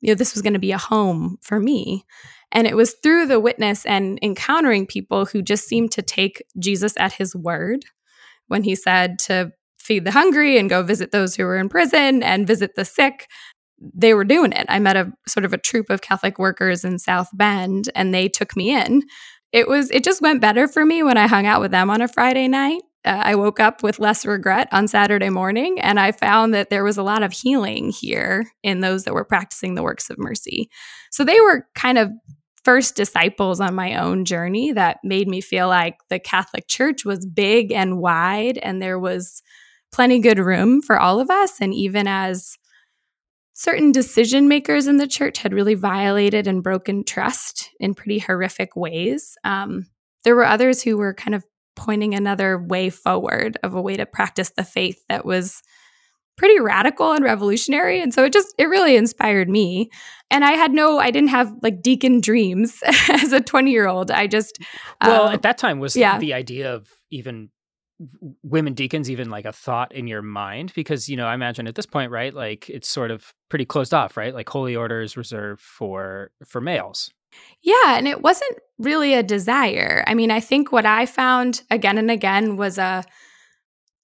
you 0.00 0.08
know 0.08 0.14
this 0.14 0.34
was 0.34 0.42
going 0.42 0.52
to 0.54 0.58
be 0.58 0.72
a 0.72 0.78
home 0.78 1.38
for 1.42 1.60
me. 1.60 2.04
And 2.50 2.66
it 2.66 2.76
was 2.76 2.96
through 3.02 3.26
the 3.26 3.40
witness 3.40 3.86
and 3.86 4.18
encountering 4.22 4.86
people 4.86 5.24
who 5.24 5.40
just 5.40 5.66
seemed 5.66 5.92
to 5.92 6.02
take 6.02 6.42
Jesus 6.58 6.94
at 6.98 7.14
his 7.14 7.34
word 7.34 7.84
when 8.48 8.64
he 8.64 8.74
said 8.74 9.18
to 9.20 9.52
feed 9.78 10.04
the 10.04 10.10
hungry 10.10 10.58
and 10.58 10.68
go 10.68 10.82
visit 10.82 11.12
those 11.12 11.34
who 11.34 11.44
were 11.44 11.56
in 11.56 11.68
prison 11.68 12.22
and 12.22 12.46
visit 12.46 12.72
the 12.76 12.84
sick. 12.84 13.28
They 13.78 14.14
were 14.14 14.24
doing 14.24 14.52
it. 14.52 14.66
I 14.68 14.78
met 14.78 14.96
a 14.96 15.12
sort 15.26 15.44
of 15.44 15.52
a 15.52 15.58
troop 15.58 15.88
of 15.88 16.02
Catholic 16.02 16.38
workers 16.38 16.84
in 16.84 16.98
South 16.98 17.28
Bend 17.32 17.88
and 17.94 18.12
they 18.12 18.28
took 18.28 18.54
me 18.54 18.74
in. 18.74 19.02
It 19.52 19.68
was 19.68 19.90
it 19.90 20.04
just 20.04 20.20
went 20.20 20.40
better 20.40 20.68
for 20.68 20.84
me 20.84 21.02
when 21.02 21.16
I 21.16 21.26
hung 21.26 21.46
out 21.46 21.60
with 21.60 21.70
them 21.70 21.90
on 21.90 22.00
a 22.00 22.08
Friday 22.08 22.48
night 22.48 22.82
uh, 23.04 23.22
I 23.24 23.34
woke 23.34 23.58
up 23.58 23.82
with 23.82 23.98
less 23.98 24.24
regret 24.24 24.68
on 24.70 24.86
Saturday 24.86 25.30
morning, 25.30 25.80
and 25.80 25.98
I 25.98 26.12
found 26.12 26.54
that 26.54 26.70
there 26.70 26.84
was 26.84 26.96
a 26.96 27.02
lot 27.02 27.22
of 27.22 27.32
healing 27.32 27.90
here 27.90 28.46
in 28.62 28.80
those 28.80 29.04
that 29.04 29.14
were 29.14 29.24
practicing 29.24 29.74
the 29.74 29.82
works 29.82 30.08
of 30.08 30.18
mercy. 30.18 30.70
So 31.10 31.24
they 31.24 31.40
were 31.40 31.66
kind 31.74 31.98
of 31.98 32.10
first 32.64 32.94
disciples 32.94 33.60
on 33.60 33.74
my 33.74 33.96
own 33.96 34.24
journey 34.24 34.72
that 34.72 34.98
made 35.02 35.26
me 35.26 35.40
feel 35.40 35.66
like 35.66 35.96
the 36.10 36.20
Catholic 36.20 36.68
Church 36.68 37.04
was 37.04 37.26
big 37.26 37.72
and 37.72 37.98
wide, 37.98 38.58
and 38.58 38.80
there 38.80 38.98
was 38.98 39.42
plenty 39.92 40.20
good 40.20 40.38
room 40.38 40.80
for 40.80 40.98
all 40.98 41.18
of 41.18 41.28
us. 41.28 41.60
And 41.60 41.74
even 41.74 42.06
as 42.06 42.56
certain 43.52 43.92
decision 43.92 44.48
makers 44.48 44.86
in 44.86 44.96
the 44.96 45.06
church 45.06 45.38
had 45.38 45.52
really 45.52 45.74
violated 45.74 46.46
and 46.46 46.62
broken 46.62 47.04
trust 47.04 47.70
in 47.80 47.94
pretty 47.94 48.18
horrific 48.18 48.76
ways, 48.76 49.36
um, 49.44 49.86
there 50.24 50.36
were 50.36 50.46
others 50.46 50.82
who 50.82 50.96
were 50.96 51.14
kind 51.14 51.34
of 51.34 51.44
pointing 51.82 52.14
another 52.14 52.58
way 52.58 52.90
forward 52.90 53.58
of 53.64 53.74
a 53.74 53.82
way 53.82 53.96
to 53.96 54.06
practice 54.06 54.50
the 54.50 54.62
faith 54.62 55.02
that 55.08 55.24
was 55.24 55.62
pretty 56.36 56.60
radical 56.60 57.12
and 57.12 57.24
revolutionary. 57.24 58.00
And 58.00 58.14
so 58.14 58.24
it 58.24 58.32
just 58.32 58.54
it 58.56 58.66
really 58.66 58.96
inspired 58.96 59.48
me. 59.48 59.90
And 60.30 60.46
i 60.46 60.52
had 60.52 60.72
no 60.72 60.98
i 60.98 61.10
didn't 61.10 61.28
have 61.28 61.52
like 61.62 61.82
deacon 61.82 62.20
dreams 62.20 62.80
as 63.10 63.32
a 63.32 63.40
20 63.40 63.70
year 63.70 63.86
old 63.86 64.10
i 64.10 64.26
just 64.26 64.58
well 65.04 65.24
uh, 65.24 65.32
at 65.32 65.42
that 65.42 65.58
time 65.58 65.78
was 65.78 65.94
yeah. 65.94 66.18
the 66.18 66.32
idea 66.32 66.74
of 66.74 66.88
even 67.10 67.50
women 68.42 68.72
deacons 68.72 69.10
even 69.10 69.30
like 69.30 69.44
a 69.44 69.52
thought 69.52 69.92
in 69.92 70.06
your 70.06 70.22
mind? 70.22 70.72
Because 70.74 71.08
you 71.08 71.16
know 71.16 71.26
i 71.26 71.34
imagine 71.34 71.66
at 71.66 71.74
this 71.74 71.86
point 71.86 72.10
right 72.10 72.32
like 72.32 72.68
it's 72.70 72.88
sort 72.88 73.10
of 73.10 73.34
pretty 73.48 73.66
closed 73.66 73.92
off 73.92 74.16
right? 74.16 74.34
Like 74.34 74.48
holy 74.48 74.74
orders 74.74 75.16
reserved 75.16 75.60
for 75.60 76.30
for 76.46 76.60
males 76.60 77.10
yeah, 77.62 77.96
and 77.96 78.08
it 78.08 78.22
wasn't 78.22 78.58
really 78.78 79.14
a 79.14 79.22
desire. 79.22 80.04
I 80.06 80.14
mean, 80.14 80.30
I 80.30 80.40
think 80.40 80.72
what 80.72 80.86
I 80.86 81.06
found 81.06 81.62
again 81.70 81.98
and 81.98 82.10
again 82.10 82.56
was 82.56 82.78
a 82.78 83.04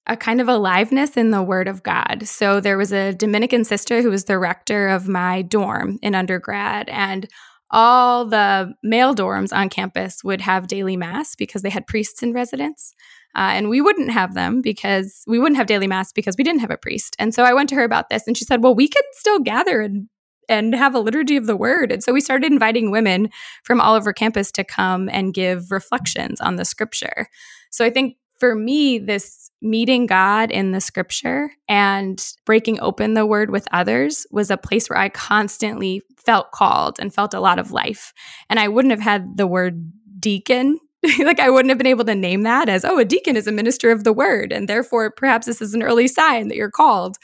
a 0.07 0.17
kind 0.17 0.41
of 0.41 0.49
aliveness 0.49 1.17
in 1.17 1.29
the 1.29 1.43
word 1.43 1.67
of 1.67 1.83
God. 1.83 2.23
So 2.25 2.59
there 2.59 2.79
was 2.79 2.91
a 2.91 3.13
Dominican 3.13 3.63
sister 3.63 4.01
who 4.01 4.09
was 4.09 4.23
the 4.25 4.39
rector 4.39 4.87
of 4.87 5.07
my 5.07 5.43
dorm 5.43 5.99
in 6.01 6.15
undergrad 6.15 6.89
and 6.89 7.29
all 7.69 8.25
the 8.25 8.73
male 8.81 9.13
dorms 9.13 9.55
on 9.55 9.69
campus 9.69 10.23
would 10.23 10.41
have 10.41 10.67
daily 10.67 10.97
mass 10.97 11.35
because 11.35 11.61
they 11.61 11.69
had 11.69 11.85
priests 11.85 12.23
in 12.23 12.33
residence. 12.33 12.93
Uh, 13.35 13.53
and 13.53 13.69
we 13.69 13.79
wouldn't 13.79 14.09
have 14.09 14.33
them 14.33 14.61
because 14.61 15.23
we 15.27 15.37
wouldn't 15.37 15.57
have 15.57 15.67
daily 15.67 15.85
mass 15.85 16.11
because 16.11 16.35
we 16.35 16.43
didn't 16.43 16.61
have 16.61 16.71
a 16.71 16.77
priest. 16.77 17.15
And 17.19 17.33
so 17.33 17.43
I 17.43 17.53
went 17.53 17.69
to 17.69 17.75
her 17.75 17.83
about 17.83 18.09
this 18.09 18.25
and 18.25 18.35
she 18.35 18.45
said, 18.45 18.63
Well, 18.63 18.73
we 18.73 18.87
could 18.87 19.05
still 19.11 19.39
gather 19.39 19.81
and 19.81 20.09
and 20.49 20.75
have 20.75 20.95
a 20.95 20.99
liturgy 20.99 21.37
of 21.37 21.45
the 21.45 21.55
word. 21.55 21.91
And 21.91 22.03
so 22.03 22.11
we 22.11 22.21
started 22.21 22.51
inviting 22.51 22.91
women 22.91 23.29
from 23.63 23.79
all 23.79 23.95
over 23.95 24.11
campus 24.11 24.51
to 24.53 24.63
come 24.63 25.07
and 25.09 25.33
give 25.33 25.71
reflections 25.71 26.41
on 26.41 26.55
the 26.55 26.65
scripture. 26.65 27.27
So 27.69 27.85
I 27.85 27.89
think 27.89 28.17
for 28.39 28.55
me, 28.55 28.99
this 28.99 29.51
meeting 29.61 30.05
God 30.05 30.49
in 30.49 30.71
the 30.71 30.81
scripture 30.81 31.51
and 31.67 32.25
breaking 32.45 32.79
open 32.79 33.13
the 33.13 33.25
word 33.25 33.51
with 33.51 33.67
others 33.71 34.25
was 34.31 34.49
a 34.49 34.57
place 34.57 34.89
where 34.89 34.99
I 34.99 35.09
constantly 35.09 36.01
felt 36.17 36.51
called 36.51 36.97
and 36.99 37.13
felt 37.13 37.33
a 37.33 37.41
lot 37.41 37.59
of 37.59 37.71
life. 37.71 38.13
And 38.49 38.59
I 38.59 38.69
wouldn't 38.69 38.91
have 38.91 39.01
had 39.01 39.37
the 39.37 39.47
word 39.47 39.91
deacon 40.19 40.79
like 41.19 41.39
I 41.39 41.49
wouldn't 41.49 41.69
have 41.69 41.77
been 41.77 41.87
able 41.87 42.05
to 42.05 42.15
name 42.15 42.43
that 42.43 42.67
as, 42.67 42.83
oh, 42.83 42.99
a 42.99 43.05
deacon 43.05 43.35
is 43.35 43.47
a 43.47 43.51
minister 43.51 43.91
of 43.91 44.03
the 44.03 44.13
word. 44.13 44.51
And 44.51 44.67
therefore, 44.67 45.11
perhaps 45.11 45.45
this 45.45 45.61
is 45.61 45.73
an 45.73 45.83
early 45.83 46.07
sign 46.07 46.49
that 46.49 46.57
you're 46.57 46.71
called. 46.71 47.17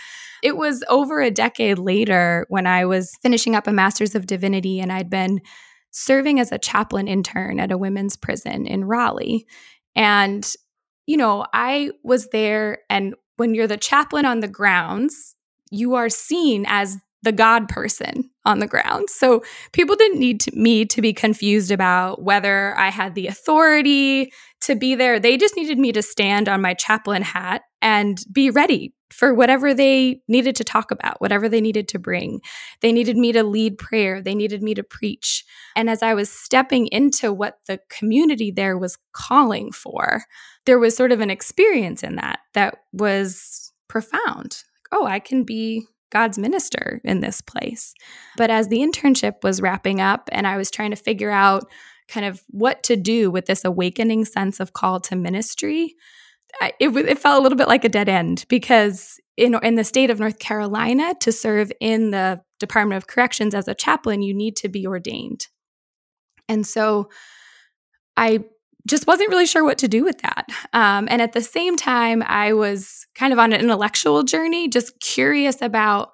It 0.45 0.57
was 0.57 0.83
over 0.89 1.21
a 1.21 1.31
decade 1.31 1.79
later 1.79 2.45
when 2.49 2.67
I 2.67 2.85
was 2.85 3.17
finishing 3.23 3.55
up 3.55 3.65
a 3.65 3.73
master's 3.73 4.13
of 4.13 4.27
divinity 4.27 4.79
and 4.79 4.93
I'd 4.93 5.09
been 5.09 5.41
serving 5.89 6.39
as 6.39 6.51
a 6.51 6.59
chaplain 6.59 7.07
intern 7.07 7.59
at 7.59 7.71
a 7.71 7.79
women's 7.79 8.15
prison 8.15 8.67
in 8.67 8.85
Raleigh. 8.85 9.47
And, 9.95 10.47
you 11.07 11.17
know, 11.17 11.47
I 11.51 11.89
was 12.03 12.27
there, 12.27 12.77
and 12.91 13.15
when 13.37 13.55
you're 13.55 13.65
the 13.65 13.75
chaplain 13.75 14.25
on 14.25 14.41
the 14.41 14.47
grounds, 14.47 15.35
you 15.71 15.95
are 15.95 16.09
seen 16.09 16.65
as 16.67 16.99
the 17.23 17.31
God 17.31 17.67
person 17.67 18.29
on 18.45 18.59
the 18.59 18.67
ground. 18.67 19.09
So 19.09 19.41
people 19.73 19.95
didn't 19.95 20.19
need 20.19 20.41
to, 20.41 20.55
me 20.55 20.85
to 20.85 21.01
be 21.01 21.11
confused 21.11 21.71
about 21.71 22.21
whether 22.21 22.77
I 22.77 22.89
had 22.91 23.15
the 23.15 23.25
authority 23.25 24.31
to 24.61 24.75
be 24.75 24.93
there. 24.93 25.19
They 25.19 25.37
just 25.37 25.55
needed 25.55 25.79
me 25.79 25.91
to 25.93 26.03
stand 26.03 26.47
on 26.47 26.61
my 26.61 26.75
chaplain 26.75 27.23
hat 27.23 27.63
and 27.81 28.19
be 28.31 28.51
ready 28.51 28.93
for 29.15 29.33
whatever 29.33 29.73
they 29.73 30.21
needed 30.27 30.55
to 30.57 30.63
talk 30.63 30.91
about, 30.91 31.21
whatever 31.21 31.47
they 31.47 31.61
needed 31.61 31.87
to 31.87 31.99
bring. 31.99 32.41
They 32.81 32.91
needed 32.91 33.15
me 33.15 33.31
to 33.31 33.43
lead 33.43 33.77
prayer, 33.77 34.21
they 34.21 34.35
needed 34.35 34.61
me 34.61 34.73
to 34.73 34.83
preach. 34.83 35.45
And 35.75 35.89
as 35.89 36.03
I 36.03 36.13
was 36.13 36.29
stepping 36.29 36.87
into 36.87 37.31
what 37.31 37.59
the 37.67 37.79
community 37.89 38.51
there 38.51 38.77
was 38.77 38.97
calling 39.13 39.71
for, 39.71 40.25
there 40.65 40.79
was 40.79 40.97
sort 40.97 41.11
of 41.13 41.21
an 41.21 41.29
experience 41.29 42.03
in 42.03 42.15
that 42.17 42.39
that 42.53 42.79
was 42.91 43.71
profound. 43.87 44.63
Oh, 44.91 45.05
I 45.05 45.19
can 45.19 45.43
be 45.43 45.85
God's 46.11 46.37
minister 46.37 47.01
in 47.03 47.21
this 47.21 47.41
place. 47.41 47.93
But 48.37 48.49
as 48.49 48.67
the 48.67 48.79
internship 48.79 49.43
was 49.43 49.61
wrapping 49.61 50.01
up 50.01 50.29
and 50.31 50.45
I 50.45 50.57
was 50.57 50.69
trying 50.69 50.91
to 50.91 50.95
figure 50.97 51.31
out 51.31 51.63
kind 52.07 52.25
of 52.25 52.43
what 52.49 52.83
to 52.83 52.95
do 52.95 53.31
with 53.31 53.45
this 53.45 53.65
awakening 53.65 54.25
sense 54.25 54.59
of 54.59 54.73
call 54.73 54.99
to 55.01 55.15
ministry, 55.15 55.95
it, 56.61 56.95
it 56.95 57.19
felt 57.19 57.39
a 57.39 57.43
little 57.43 57.57
bit 57.57 57.67
like 57.67 57.83
a 57.83 57.89
dead 57.89 58.09
end 58.09 58.45
because 58.49 59.19
in, 59.37 59.57
in 59.63 59.75
the 59.75 59.83
state 59.83 60.09
of 60.09 60.19
North 60.19 60.39
Carolina, 60.39 61.13
to 61.19 61.31
serve 61.31 61.71
in 61.79 62.11
the 62.11 62.41
Department 62.59 62.97
of 62.97 63.07
Corrections 63.07 63.53
as 63.53 63.67
a 63.67 63.75
chaplain, 63.75 64.21
you 64.21 64.33
need 64.33 64.55
to 64.57 64.69
be 64.69 64.87
ordained. 64.87 65.47
And 66.47 66.65
so 66.65 67.09
I 68.15 68.45
just 68.87 69.07
wasn't 69.07 69.29
really 69.29 69.47
sure 69.47 69.63
what 69.63 69.79
to 69.79 69.87
do 69.87 70.03
with 70.03 70.19
that. 70.19 70.45
Um, 70.73 71.07
and 71.09 71.21
at 71.21 71.33
the 71.33 71.41
same 71.41 71.75
time, 71.75 72.23
I 72.25 72.53
was 72.53 73.07
kind 73.15 73.33
of 73.33 73.39
on 73.39 73.51
an 73.51 73.59
intellectual 73.59 74.23
journey, 74.23 74.67
just 74.67 74.99
curious 74.99 75.61
about 75.61 76.11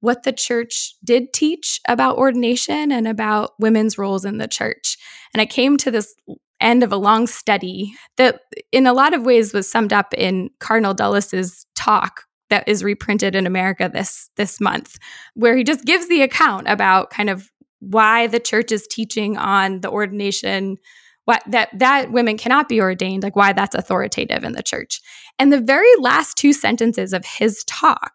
what 0.00 0.22
the 0.24 0.32
church 0.32 0.94
did 1.04 1.32
teach 1.32 1.80
about 1.86 2.16
ordination 2.16 2.90
and 2.90 3.06
about 3.06 3.52
women's 3.58 3.98
roles 3.98 4.24
in 4.24 4.38
the 4.38 4.48
church. 4.48 4.96
And 5.32 5.40
I 5.40 5.46
came 5.46 5.76
to 5.78 5.90
this 5.90 6.14
end 6.62 6.82
of 6.82 6.92
a 6.92 6.96
long 6.96 7.26
study 7.26 7.94
that, 8.16 8.40
in 8.70 8.86
a 8.86 8.92
lot 8.92 9.14
of 9.14 9.24
ways, 9.24 9.52
was 9.52 9.70
summed 9.70 9.92
up 9.92 10.14
in 10.14 10.50
Cardinal 10.60 10.94
Dulles's 10.94 11.66
talk 11.74 12.24
that 12.50 12.68
is 12.68 12.84
reprinted 12.84 13.34
in 13.34 13.46
America 13.46 13.90
this 13.92 14.30
this 14.36 14.60
month, 14.60 14.98
where 15.34 15.56
he 15.56 15.64
just 15.64 15.84
gives 15.84 16.08
the 16.08 16.22
account 16.22 16.68
about 16.68 17.10
kind 17.10 17.30
of 17.30 17.50
why 17.80 18.26
the 18.28 18.40
church 18.40 18.70
is 18.70 18.86
teaching 18.86 19.36
on 19.36 19.80
the 19.80 19.90
ordination 19.90 20.76
what 21.24 21.42
that 21.46 21.68
that 21.78 22.12
women 22.12 22.36
cannot 22.36 22.68
be 22.68 22.80
ordained 22.80 23.22
like 23.22 23.36
why 23.36 23.52
that's 23.52 23.74
authoritative 23.74 24.44
in 24.44 24.52
the 24.52 24.62
church. 24.62 25.00
And 25.38 25.52
the 25.52 25.60
very 25.60 25.90
last 25.98 26.36
two 26.36 26.52
sentences 26.52 27.12
of 27.12 27.24
his 27.24 27.64
talk 27.64 28.12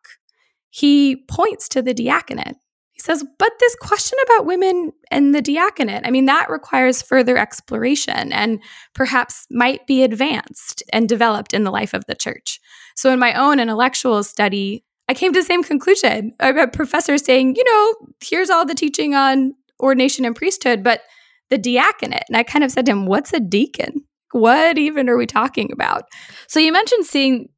he 0.70 1.24
points 1.28 1.68
to 1.70 1.82
the 1.82 1.94
diaconate 1.94 2.58
he 2.98 3.02
says 3.02 3.24
but 3.38 3.52
this 3.60 3.76
question 3.76 4.18
about 4.26 4.46
women 4.46 4.92
and 5.12 5.34
the 5.34 5.42
diaconate 5.42 6.06
i 6.06 6.12
mean 6.12 6.26
that 6.26 6.50
requires 6.50 7.02
further 7.02 7.38
exploration 7.38 8.34
and 8.34 8.60
perhaps 8.94 9.46
might 9.52 9.86
be 9.88 10.04
advanced 10.04 10.84
and 10.92 11.08
developed 11.08 11.54
in 11.54 11.64
the 11.64 11.72
life 11.72 11.94
of 11.94 12.06
the 12.08 12.16
church 12.16 12.60
so 12.96 13.12
in 13.12 13.20
my 13.20 13.34
own 13.34 13.60
intellectual 13.60 14.24
study 14.24 14.84
i 15.08 15.14
came 15.14 15.32
to 15.32 15.40
the 15.40 15.46
same 15.46 15.64
conclusion 15.64 16.34
a 16.40 16.68
professor 16.68 17.18
saying 17.18 17.56
you 17.56 17.64
know 17.64 18.10
here's 18.22 18.50
all 18.50 18.66
the 18.66 18.76
teaching 18.76 19.16
on 19.16 19.54
ordination 19.80 20.26
and 20.26 20.36
priesthood 20.36 20.84
but 20.84 21.02
the 21.50 21.58
diaconate. 21.58 22.24
And 22.28 22.38
I 22.38 22.44
kind 22.44 22.64
of 22.64 22.72
said 22.72 22.86
to 22.86 22.92
him, 22.92 23.06
What's 23.06 23.34
a 23.34 23.40
deacon? 23.40 24.04
What 24.32 24.78
even 24.78 25.10
are 25.10 25.18
we 25.18 25.26
talking 25.26 25.72
about? 25.72 26.04
So 26.48 26.60
you 26.60 26.72
mentioned 26.72 27.06
seeing, 27.06 27.50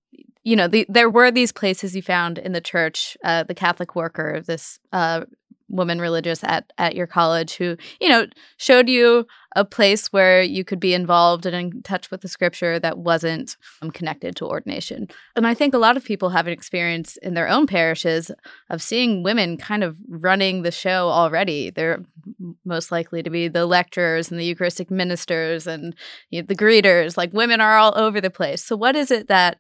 you 0.44 0.56
know, 0.56 0.68
the, 0.68 0.86
there 0.90 1.10
were 1.10 1.32
these 1.32 1.52
places 1.52 1.96
you 1.96 2.02
found 2.02 2.38
in 2.38 2.54
the 2.54 2.62
church, 2.62 3.18
uh, 3.24 3.44
the 3.44 3.54
Catholic 3.54 3.96
worker, 3.96 4.42
this 4.46 4.80
uh, 4.94 5.26
woman 5.70 6.02
religious 6.02 6.44
at 6.44 6.72
at 6.78 6.96
your 6.96 7.08
college 7.08 7.56
who 7.56 7.78
you 8.02 8.10
know 8.10 8.26
showed 8.58 8.90
you 8.90 9.26
a 9.56 9.66
place 9.66 10.14
where 10.14 10.44
you 10.44 10.64
could 10.64 10.80
be 10.80 10.94
involved 10.94 11.46
and 11.46 11.56
in 11.56 11.82
touch 11.82 12.12
with 12.12 12.22
the 12.22 12.28
scripture 12.28 12.80
that 12.80 13.00
wasn't 13.00 13.58
um, 13.82 13.90
connected 13.90 14.36
to 14.36 14.46
ordination. 14.46 15.08
And 15.36 15.48
i 15.48 15.54
think 15.54 15.74
a 15.74 15.80
lot 15.80 15.98
of 15.98 16.04
people 16.04 16.30
have 16.30 16.48
an 16.48 16.54
experience 16.54 17.18
in 17.18 17.34
their 17.34 17.48
own 17.48 17.68
parishes 17.68 18.32
of 18.70 18.82
seeing 18.82 19.24
women 19.24 19.58
kind 19.58 19.84
of 19.84 19.98
running 20.08 20.62
the 20.62 20.72
show 20.72 21.10
already. 21.10 21.70
They're 21.70 22.04
most 22.66 22.92
likely 22.92 23.24
to 23.24 23.30
be 23.30 23.48
the 23.48 23.66
lecturers 23.66 24.30
and 24.30 24.40
the 24.40 24.46
eucharistic 24.46 24.92
ministers 24.92 25.68
and 25.68 25.96
you 26.30 26.42
know, 26.42 26.46
the 26.46 26.56
greeters. 26.56 27.18
Like 27.18 27.34
women 27.34 27.62
are 27.62 27.78
all 27.78 27.94
over 27.96 28.22
the 28.22 28.30
place. 28.30 28.64
So 28.64 28.76
what 28.76 28.96
is 28.96 29.12
it 29.12 29.28
that 29.28 29.60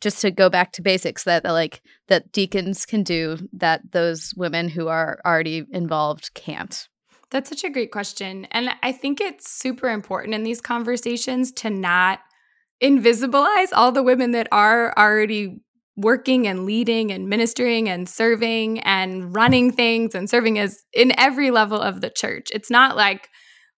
just 0.00 0.20
to 0.22 0.30
go 0.30 0.48
back 0.48 0.72
to 0.72 0.82
basics 0.82 1.24
that 1.24 1.44
like 1.44 1.82
that 2.08 2.32
deacons 2.32 2.86
can 2.86 3.02
do 3.02 3.38
that 3.52 3.92
those 3.92 4.32
women 4.36 4.68
who 4.68 4.88
are 4.88 5.18
already 5.24 5.64
involved 5.70 6.32
can't. 6.34 6.88
That's 7.30 7.50
such 7.50 7.64
a 7.64 7.70
great 7.70 7.92
question 7.92 8.46
and 8.50 8.70
i 8.82 8.90
think 8.90 9.20
it's 9.20 9.50
super 9.50 9.90
important 9.90 10.34
in 10.34 10.44
these 10.44 10.62
conversations 10.62 11.52
to 11.52 11.68
not 11.68 12.20
invisibilize 12.82 13.68
all 13.74 13.92
the 13.92 14.02
women 14.02 14.30
that 14.30 14.48
are 14.50 14.96
already 14.96 15.60
working 15.98 16.46
and 16.46 16.64
leading 16.64 17.10
and 17.10 17.28
ministering 17.28 17.88
and 17.88 18.08
serving 18.08 18.78
and 18.80 19.34
running 19.34 19.72
things 19.72 20.14
and 20.14 20.30
serving 20.30 20.58
as 20.58 20.84
in 20.92 21.12
every 21.18 21.50
level 21.50 21.80
of 21.80 22.00
the 22.00 22.08
church. 22.08 22.48
It's 22.52 22.70
not 22.70 22.96
like 22.96 23.28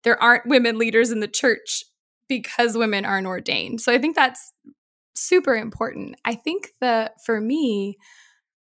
there 0.03 0.21
aren't 0.21 0.47
women 0.47 0.79
leaders 0.79 1.13
in 1.13 1.21
the 1.21 1.29
church 1.29 1.85
because 2.29 2.77
women 2.77 3.05
aren't 3.05 3.27
ordained. 3.27 3.81
So 3.81 3.93
i 3.93 3.99
think 3.99 4.17
that's 4.17 4.53
super 5.19 5.57
important. 5.57 6.17
I 6.25 6.35
think 6.35 6.71
that 6.81 7.23
for 7.25 7.41
me, 7.41 7.97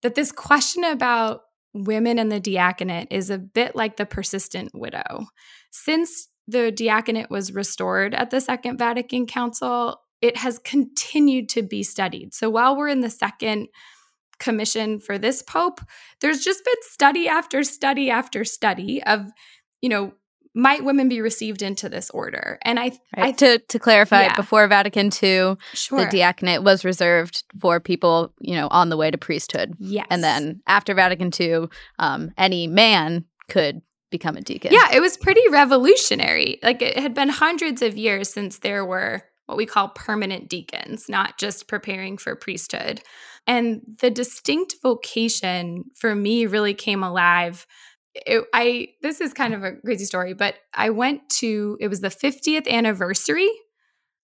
that 0.03 0.15
this 0.15 0.33
question 0.33 0.85
about 0.85 1.43
women 1.73 2.19
and 2.19 2.31
the 2.33 2.41
diaconate 2.41 3.09
is 3.11 3.31
a 3.31 3.39
bit 3.39 3.77
like 3.77 3.97
the 3.97 4.07
persistent 4.07 4.71
widow. 4.75 5.27
Since 5.71 6.29
the 6.49 6.71
diaconate 6.71 7.31
was 7.31 7.53
restored 7.53 8.15
at 8.15 8.31
the 8.31 8.41
Second 8.41 8.79
Vatican 8.79 9.27
Council, 9.27 10.01
it 10.23 10.39
has 10.39 10.59
continued 10.61 11.49
to 11.51 11.63
be 11.63 11.83
studied. 11.83 12.33
So 12.35 12.49
while 12.49 12.77
we're 12.77 12.89
in 12.89 13.01
the 13.01 13.11
second 13.11 13.69
commission 14.39 14.99
for 14.99 15.19
this 15.19 15.43
pope, 15.43 15.81
there's 16.21 16.45
just 16.45 16.65
been 16.65 16.75
study 16.83 17.29
after 17.29 17.63
study 17.65 18.11
after 18.11 18.45
study 18.45 19.03
of, 19.03 19.31
you 19.81 19.89
know, 19.89 20.13
might 20.57 20.85
women 20.85 21.09
be 21.09 21.21
received 21.21 21.63
into 21.63 21.89
this 21.89 22.11
order? 22.11 22.59
And 22.63 22.81
I, 22.81 22.85
right. 23.17 23.27
I 23.27 23.33
to 23.33 23.59
to 23.59 23.79
clarify, 23.79 24.23
yeah. 24.23 24.37
before 24.37 24.67
Vatican 24.67 25.07
II, 25.07 25.57
sure. 25.75 26.01
the 26.01 26.09
diaconate 26.11 26.63
was 26.63 26.85
reserved 26.85 27.45
for 27.61 27.79
people, 27.79 28.33
you 28.41 28.55
know, 28.55 28.69
on 28.71 28.89
the 28.89 28.97
way 28.97 29.11
to 29.11 29.19
priesthood. 29.19 29.75
Yes, 29.79 30.07
and 30.11 30.25
then 30.25 30.63
after 30.67 30.95
Vatican 30.95 31.31
II, 31.39 31.67
um, 31.99 32.33
any 32.39 32.67
man 32.67 33.27
could 33.49 33.83
become 34.11 34.37
a 34.37 34.41
deacon. 34.41 34.73
Yeah, 34.73 34.89
it 34.95 35.01
was 35.01 35.17
pretty 35.17 35.47
revolutionary. 35.51 36.59
Like 36.63 36.81
it 36.81 36.99
had 36.99 37.15
been 37.15 37.29
hundreds 37.29 37.83
of 37.83 37.97
years 37.97 38.31
since 38.31 38.59
there 38.59 38.85
were 38.85 39.23
what 39.47 39.57
we 39.57 39.67
call 39.67 39.89
permanent 39.91 40.49
deacons, 40.49 41.09
not 41.09 41.39
just 41.39 41.69
preparing 41.69 42.19
for 42.19 42.35
priesthood. 42.35 43.01
And 43.47 43.83
the 44.01 44.11
distinct 44.11 44.77
vocation 44.83 45.85
for 45.95 46.15
me 46.17 46.47
really 46.47 46.75
came 46.75 47.03
alive 47.05 47.67
it, 48.27 48.45
I 48.55 48.89
this 49.03 49.21
is 49.21 49.33
kind 49.33 49.55
of 49.55 49.65
a 49.65 49.73
crazy 49.85 50.05
story, 50.05 50.35
but 50.35 50.57
I 50.75 50.91
went 50.91 51.29
to 51.41 51.77
it 51.81 51.89
was 51.89 52.01
the 52.01 52.09
50th 52.09 52.69
anniversary 52.69 53.51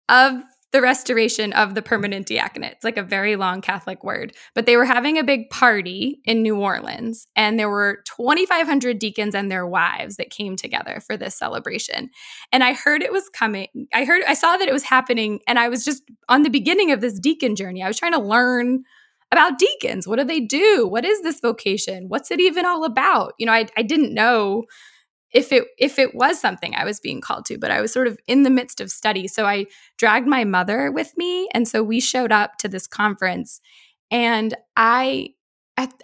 of 0.09 0.43
the 0.71 0.83
restoration 0.83 1.53
of 1.55 1.75
the 1.75 1.81
permanent 1.81 2.27
diaconate. 2.27 2.73
It's 2.73 2.85
like 2.85 2.99
a 2.99 3.03
very 3.03 3.37
long 3.37 3.63
Catholic 3.63 4.05
word, 4.05 4.35
but 4.55 4.67
they 4.67 4.77
were 4.77 4.85
having 4.85 5.17
a 5.17 5.25
big 5.25 5.49
party 5.49 6.21
in 6.25 6.43
New 6.43 6.57
Orleans, 6.57 7.27
and 7.35 7.59
there 7.59 7.71
were 7.71 8.03
2,500 8.17 8.99
deacons 8.99 9.35
and 9.35 9.51
their 9.51 9.67
wives 9.67 10.17
that 10.17 10.31
came 10.31 10.57
together 10.57 11.01
for 11.07 11.17
this 11.17 11.39
celebration. 11.39 12.11
And 12.53 12.63
I 12.63 12.75
heard 12.75 13.03
it 13.03 13.13
was 13.13 13.31
coming. 13.31 13.69
I 13.95 14.05
heard, 14.05 14.23
I 14.29 14.35
saw 14.35 14.59
that 14.59 14.69
it 14.69 14.75
was 14.75 14.85
happening, 14.85 15.41
and 15.47 15.59
I 15.59 15.69
was 15.69 15.85
just 15.85 16.03
on 16.29 16.43
the 16.43 16.51
beginning 16.51 16.93
of 16.93 17.01
this 17.01 17.19
deacon 17.19 17.57
journey. 17.57 17.83
I 17.83 17.89
was 17.89 17.99
trying 17.99 18.13
to 18.13 18.21
learn 18.21 18.85
about 19.31 19.59
deacons. 19.59 20.07
What 20.07 20.19
do 20.19 20.25
they 20.25 20.41
do? 20.41 20.87
What 20.87 21.05
is 21.05 21.23
this 21.23 21.41
vocation? 21.41 22.09
What's 22.09 22.31
it 22.31 22.41
even 22.41 22.65
all 22.65 22.85
about? 22.85 23.35
You 23.39 23.47
know, 23.47 23.53
I, 23.53 23.67
I 23.77 23.83
didn't 23.83 24.15
know 24.15 24.65
if 25.33 25.53
it 25.53 25.65
if 25.79 25.99
it 25.99 26.15
was 26.15 26.41
something 26.41 26.75
I 26.75 26.85
was 26.85 27.01
being 27.01 27.21
called 27.21 27.45
to, 27.47 27.59
but 27.59 27.71
I 27.71 27.81
was 27.81 27.93
sort 27.93 28.07
of 28.07 28.19
in 28.27 28.43
the 28.43 28.51
midst 28.51 28.81
of 28.81 28.91
study. 28.91 29.29
So 29.29 29.45
I 29.45 29.67
dragged 29.99 30.27
my 30.27 30.45
mother 30.45 30.91
with 30.91 31.13
me, 31.17 31.49
and 31.53 31.69
so 31.69 31.83
we 31.83 32.01
showed 32.01 32.33
up 32.33 32.57
to 32.59 32.69
this 32.69 32.87
conference, 32.87 33.61
and 34.11 34.55
I. 34.77 35.31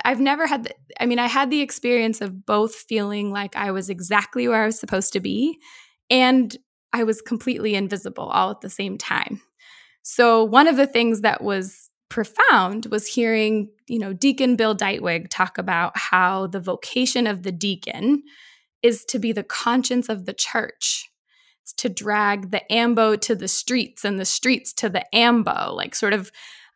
I've 0.05 0.21
never 0.21 0.47
had, 0.47 0.63
the, 0.63 0.75
I 1.01 1.07
mean, 1.07 1.19
I 1.19 1.27
had 1.27 1.51
the 1.51 1.61
experience 1.61 2.21
of 2.21 2.47
both 2.47 2.77
feeling 2.77 3.33
like 3.33 3.57
I 3.57 3.73
was 3.73 3.91
exactly 3.91 4.47
where 4.47 4.63
I 4.63 4.67
was 4.67 4.79
supposed 4.79 5.13
to 5.15 5.19
be 5.19 5.59
and 6.09 6.57
I 6.93 7.03
was 7.03 7.21
completely 7.21 7.75
invisible 7.75 8.29
all 8.29 8.53
at 8.53 8.61
the 8.61 8.71
same 8.71 8.97
time. 8.97 9.43
So, 10.03 10.45
one 10.45 10.69
of 10.69 10.77
the 10.77 10.87
things 10.87 11.23
that 11.23 11.43
was 11.43 11.84
profound 12.09 12.87
was 12.87 13.07
hearing, 13.07 13.71
you 13.89 13.99
know, 13.99 14.13
Deacon 14.13 14.57
Bill 14.57 14.77
Ditewig 14.77 15.29
talk 15.31 15.59
about 15.59 15.97
how 15.97 16.47
the 16.47 16.61
vocation 16.61 17.27
of 17.27 17.43
the 17.43 17.53
deacon 17.53 18.23
is 18.83 19.05
to 19.07 19.19
be 19.19 19.33
the 19.33 19.43
conscience 19.43 20.09
of 20.09 20.27
the 20.27 20.35
church. 20.35 21.11
It's 21.63 21.73
to 21.75 21.89
drag 21.89 22.51
the 22.51 22.71
ambo 22.71 23.17
to 23.17 23.35
the 23.35 23.49
streets 23.49 24.05
and 24.05 24.21
the 24.21 24.27
streets 24.27 24.73
to 24.75 24.89
the 24.89 25.05
ambo, 25.15 25.73
like 25.73 25.95
sort 25.95 26.13
of 26.13 26.31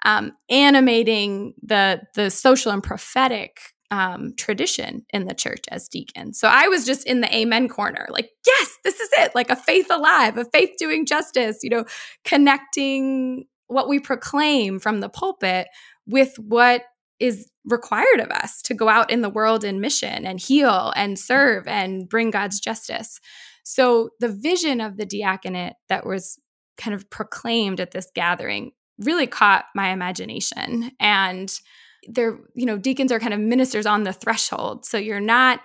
um, 0.05 0.33
animating 0.49 1.55
the 1.63 2.01
the 2.15 2.31
social 2.31 2.73
and 2.73 2.83
prophetic 2.83 3.61
um, 3.91 4.35
tradition 4.37 5.05
in 5.13 5.27
the 5.27 5.35
church 5.35 5.65
as 5.71 5.89
deacon. 5.89 6.33
So 6.35 6.49
I 6.49 6.69
was 6.69 6.85
just 6.85 7.07
in 7.07 7.21
the 7.21 7.35
amen 7.35 7.69
corner, 7.69 8.07
like, 8.11 8.31
yes, 8.47 8.79
this 8.85 9.01
is 9.01 9.09
it, 9.19 9.35
like 9.35 9.51
a 9.51 9.57
faith 9.57 9.87
alive, 9.91 10.37
a 10.37 10.45
faith 10.47 10.71
doing 10.79 11.07
justice, 11.07 11.59
you 11.63 11.71
know, 11.71 11.85
connecting 12.25 13.47
what 13.69 13.89
we 13.89 14.01
proclaim 14.01 14.79
from 14.79 15.01
the 15.01 15.09
pulpit 15.09 15.69
with 16.07 16.37
what 16.39 16.83
is 17.21 17.51
required 17.65 18.21
of 18.21 18.31
us 18.31 18.63
to 18.63 18.75
go 18.75 18.89
out 18.89 19.11
in 19.11 19.23
the 19.23 19.29
world 19.29 19.65
in 19.65 19.81
mission 19.81 20.25
and 20.25 20.41
heal 20.41 20.93
and 20.97 21.19
serve 21.19 21.67
and 21.67 22.09
bring 22.09 22.31
God's 22.31 22.61
justice. 22.61 23.21
So 23.65 24.11
the 24.21 24.29
vision 24.29 24.81
of 24.81 24.97
the 24.97 25.07
diaconate 25.07 25.75
that 25.89 26.07
was 26.07 26.39
kind 26.77 26.95
of 26.95 27.11
proclaimed 27.11 27.81
at 27.81 27.91
this 27.91 28.09
gathering 28.15 28.73
really 28.99 29.27
caught 29.27 29.67
my 29.75 29.91
imagination. 29.91 30.93
And 30.99 31.53
they're, 32.09 32.39
you 32.55 32.67
know, 32.67 32.79
deacons 32.79 33.13
are 33.13 33.21
kind 33.21 33.35
of 33.35 33.41
ministers 33.41 33.87
on 33.87 34.05
the 34.05 34.13
threshold. 34.13 34.87
So 34.87 34.97
you're 34.97 35.21
not 35.21 35.61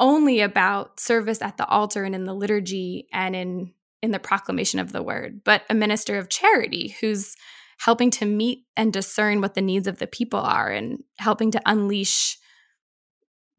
only 0.00 0.40
about 0.40 0.98
service 0.98 1.42
at 1.42 1.58
the 1.58 1.66
altar 1.66 2.04
and 2.04 2.14
in 2.14 2.24
the 2.24 2.34
liturgy 2.34 3.06
and 3.12 3.36
in 3.36 3.72
in 4.02 4.10
the 4.10 4.18
proclamation 4.18 4.80
of 4.80 4.92
the 4.92 5.02
word, 5.02 5.42
but 5.44 5.62
a 5.68 5.74
minister 5.74 6.18
of 6.18 6.28
charity 6.28 6.96
who's 7.00 7.34
helping 7.78 8.10
to 8.10 8.26
meet 8.26 8.64
and 8.76 8.92
discern 8.92 9.40
what 9.40 9.54
the 9.54 9.62
needs 9.62 9.86
of 9.86 9.98
the 9.98 10.06
people 10.06 10.40
are 10.40 10.68
and 10.68 11.02
helping 11.18 11.50
to 11.50 11.60
unleash 11.66 12.38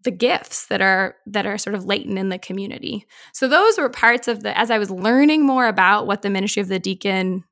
the 0.04 0.12
gifts 0.12 0.68
that 0.68 0.82
are 0.82 1.16
that 1.28 1.46
are 1.46 1.58
sort 1.58 1.76
of 1.76 1.86
latent 1.86 2.18
in 2.18 2.30
the 2.30 2.40
community. 2.40 3.06
So 3.34 3.48
those 3.48 3.78
were 3.78 3.90
parts 3.90 4.28
of 4.28 4.42
the 4.42 4.58
as 4.58 4.72
I 4.72 4.80
was 4.80 4.90
learning 4.90 5.46
more 5.46 5.68
about 5.68 6.08
what 6.08 6.22
the 6.24 6.30
ministry 6.30 6.62
of 6.62 6.70
the 6.70 6.80
deacon 6.80 7.44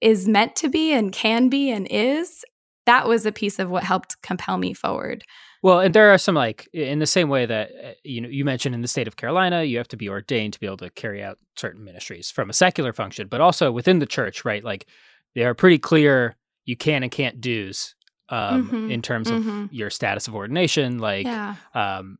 is 0.00 0.28
meant 0.28 0.56
to 0.56 0.68
be 0.68 0.92
and 0.92 1.12
can 1.12 1.48
be 1.48 1.70
and 1.70 1.86
is, 1.90 2.44
that 2.84 3.08
was 3.08 3.26
a 3.26 3.32
piece 3.32 3.58
of 3.58 3.70
what 3.70 3.82
helped 3.82 4.20
compel 4.22 4.58
me 4.58 4.72
forward. 4.72 5.24
Well, 5.66 5.80
and 5.80 5.92
there 5.92 6.14
are 6.14 6.18
some 6.18 6.36
like 6.36 6.68
in 6.72 7.00
the 7.00 7.08
same 7.08 7.28
way 7.28 7.44
that 7.44 7.72
uh, 7.72 7.90
you 8.04 8.20
know 8.20 8.28
you 8.28 8.44
mentioned 8.44 8.72
in 8.76 8.82
the 8.82 8.88
state 8.88 9.08
of 9.08 9.16
Carolina, 9.16 9.64
you 9.64 9.78
have 9.78 9.88
to 9.88 9.96
be 9.96 10.08
ordained 10.08 10.52
to 10.52 10.60
be 10.60 10.66
able 10.66 10.76
to 10.76 10.90
carry 10.90 11.24
out 11.24 11.40
certain 11.56 11.82
ministries 11.82 12.30
from 12.30 12.48
a 12.48 12.52
secular 12.52 12.92
function, 12.92 13.26
but 13.26 13.40
also 13.40 13.72
within 13.72 13.98
the 13.98 14.06
church, 14.06 14.44
right? 14.44 14.62
Like 14.62 14.86
there 15.34 15.50
are 15.50 15.54
pretty 15.54 15.80
clear 15.80 16.36
you 16.66 16.76
can 16.76 17.02
and 17.02 17.10
can't 17.10 17.40
do's 17.40 17.96
um, 18.28 18.68
mm-hmm. 18.68 18.90
in 18.92 19.02
terms 19.02 19.28
mm-hmm. 19.28 19.64
of 19.64 19.72
your 19.72 19.90
status 19.90 20.28
of 20.28 20.36
ordination, 20.36 21.00
like 21.00 21.26
yeah. 21.26 21.56
um, 21.74 22.18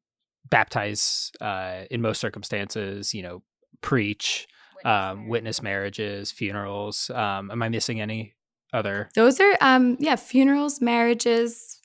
baptize 0.51 1.31
uh, 1.41 1.83
in 1.89 2.01
most 2.03 2.21
circumstances, 2.21 3.15
you 3.15 3.23
know, 3.23 3.45
preach, 3.81 4.49
witness, 4.75 4.93
um, 4.93 5.29
witness 5.29 5.63
marriages, 5.63 6.33
funerals. 6.33 7.11
Um, 7.11 7.53
am 7.53 7.63
I 7.63 7.69
missing 7.69 8.01
any 8.01 8.35
other? 8.73 9.09
Those 9.15 9.39
are, 9.39 9.57
um, 9.61 9.97
yeah, 10.01 10.17
funerals, 10.17 10.81
marriages, 10.81 11.81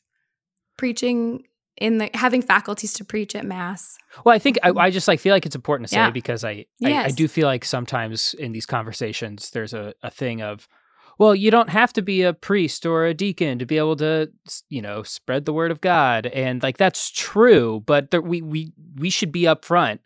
preaching 0.76 1.44
in 1.82 1.98
the 1.98 2.10
having 2.14 2.42
faculties 2.42 2.94
to 2.94 3.04
preach 3.04 3.36
at 3.36 3.46
mass. 3.46 3.98
Well, 4.24 4.36
I 4.36 4.40
think 4.40 4.60
I. 4.64 4.70
I 4.70 4.92
just 4.92 5.08
like 5.08 5.20
feel 5.20 5.34
like 5.34 5.46
it's 5.46 5.56
important 5.56 5.90
to 5.90 5.96
say 5.96 6.00
yeah. 6.00 6.12
because 6.12 6.44
I, 6.44 6.66
yes. 6.80 7.06
I, 7.06 7.08
I 7.08 7.12
do 7.12 7.28
feel 7.28 7.48
like 7.48 7.66
sometimes 7.66 8.36
in 8.36 8.52
these 8.52 8.66
conversations 8.66 9.50
there's 9.50 9.74
a, 9.74 9.94
a 10.04 10.12
thing 10.12 10.42
of 10.42 10.68
well, 11.18 11.36
you 11.36 11.52
don't 11.52 11.70
have 11.70 11.94
to 11.94 12.02
be 12.02 12.24
a 12.24 12.34
priest 12.34 12.86
or 12.86 13.06
a 13.06 13.14
deacon 13.14 13.60
to 13.60 13.66
be 13.66 13.78
able 13.78 13.96
to, 13.98 14.32
you 14.70 14.82
know, 14.82 15.04
spread 15.04 15.46
the 15.46 15.54
word 15.54 15.72
of 15.72 15.82
God, 15.82 16.28
and 16.28 16.64
like 16.64 16.78
that's 16.78 17.10
true. 17.10 17.84
But 17.86 18.12
there, 18.12 18.22
we 18.22 18.42
we 18.42 18.74
we 18.96 19.10
should 19.10 19.32
be 19.32 19.44
upfront 19.44 20.00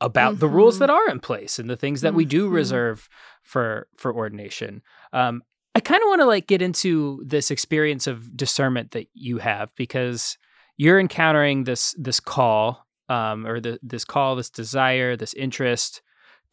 about 0.00 0.32
mm-hmm. 0.32 0.40
the 0.40 0.48
rules 0.48 0.78
that 0.78 0.88
mm-hmm. 0.88 1.08
are 1.08 1.12
in 1.12 1.20
place 1.20 1.58
and 1.58 1.68
the 1.68 1.76
things 1.76 2.00
that 2.00 2.08
mm-hmm. 2.08 2.18
we 2.18 2.24
do 2.24 2.46
mm-hmm. 2.46 2.54
reserve 2.54 3.08
for 3.42 3.88
for 3.96 4.14
ordination. 4.14 4.82
Um, 5.12 5.42
I 5.74 5.80
kind 5.80 6.02
of 6.02 6.08
want 6.08 6.20
to 6.20 6.26
like 6.26 6.46
get 6.46 6.62
into 6.62 7.22
this 7.24 7.50
experience 7.50 8.06
of 8.06 8.36
discernment 8.36 8.90
that 8.92 9.08
you 9.14 9.38
have 9.38 9.74
because 9.76 10.36
you're 10.80 10.98
encountering 10.98 11.64
this 11.64 11.94
this 11.98 12.20
call 12.20 12.86
um, 13.10 13.46
or 13.46 13.60
the, 13.60 13.78
this 13.82 14.02
call, 14.02 14.34
this 14.34 14.48
desire, 14.48 15.14
this 15.14 15.34
interest 15.34 16.00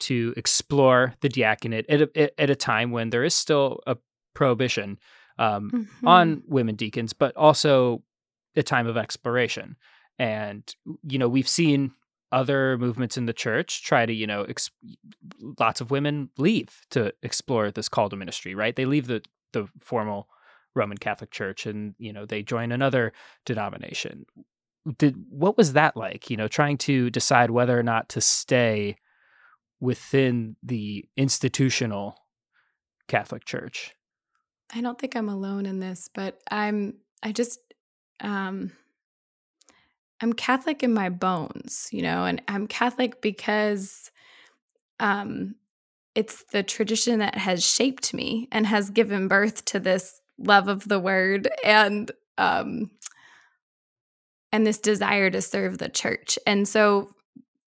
to 0.00 0.34
explore 0.36 1.14
the 1.22 1.30
diaconate 1.30 1.86
at 1.88 2.02
a, 2.02 2.40
at 2.40 2.50
a 2.50 2.54
time 2.54 2.90
when 2.90 3.08
there 3.08 3.24
is 3.24 3.34
still 3.34 3.80
a 3.86 3.96
prohibition 4.34 4.98
um, 5.38 5.70
mm-hmm. 5.70 6.06
on 6.06 6.42
women 6.46 6.74
deacons, 6.74 7.14
but 7.14 7.34
also 7.36 8.02
a 8.54 8.62
time 8.62 8.86
of 8.86 8.98
exploration. 8.98 9.76
And 10.18 10.62
you 11.08 11.18
know, 11.18 11.28
we've 11.28 11.48
seen 11.48 11.92
other 12.30 12.76
movements 12.76 13.16
in 13.16 13.24
the 13.24 13.32
church 13.32 13.82
try 13.82 14.04
to, 14.04 14.12
you 14.12 14.26
know, 14.26 14.42
ex- 14.42 14.70
lots 15.58 15.80
of 15.80 15.90
women 15.90 16.28
leave 16.36 16.82
to 16.90 17.14
explore 17.22 17.70
this 17.70 17.88
call 17.88 18.10
to 18.10 18.16
ministry. 18.16 18.54
Right? 18.54 18.76
They 18.76 18.84
leave 18.84 19.06
the 19.06 19.22
the 19.54 19.68
formal 19.80 20.28
Roman 20.78 20.96
Catholic 20.96 21.30
Church 21.30 21.66
and 21.66 21.94
you 21.98 22.12
know 22.12 22.24
they 22.24 22.42
join 22.42 22.72
another 22.72 23.12
denomination. 23.44 24.24
Did 24.96 25.16
what 25.28 25.58
was 25.58 25.74
that 25.74 25.96
like? 25.96 26.30
You 26.30 26.36
know, 26.36 26.48
trying 26.48 26.78
to 26.78 27.10
decide 27.10 27.50
whether 27.50 27.78
or 27.78 27.82
not 27.82 28.08
to 28.10 28.20
stay 28.20 28.96
within 29.80 30.56
the 30.62 31.04
institutional 31.16 32.16
Catholic 33.06 33.44
Church. 33.44 33.94
I 34.74 34.80
don't 34.80 34.98
think 34.98 35.16
I'm 35.16 35.28
alone 35.28 35.66
in 35.66 35.80
this, 35.80 36.08
but 36.12 36.40
I'm 36.50 36.94
I 37.22 37.32
just 37.32 37.58
um 38.20 38.72
I'm 40.20 40.32
Catholic 40.32 40.82
in 40.82 40.92
my 40.92 41.10
bones, 41.10 41.88
you 41.92 42.02
know, 42.02 42.24
and 42.24 42.42
I'm 42.48 42.66
Catholic 42.66 43.20
because 43.20 44.10
um 45.00 45.54
it's 46.14 46.42
the 46.50 46.62
tradition 46.62 47.20
that 47.20 47.36
has 47.36 47.64
shaped 47.64 48.12
me 48.12 48.48
and 48.50 48.66
has 48.66 48.90
given 48.90 49.28
birth 49.28 49.64
to 49.66 49.78
this 49.78 50.20
love 50.38 50.68
of 50.68 50.86
the 50.88 51.00
word 51.00 51.48
and 51.64 52.12
um 52.38 52.90
and 54.52 54.66
this 54.66 54.78
desire 54.78 55.30
to 55.30 55.42
serve 55.42 55.78
the 55.78 55.88
church. 55.88 56.38
And 56.46 56.66
so 56.66 57.10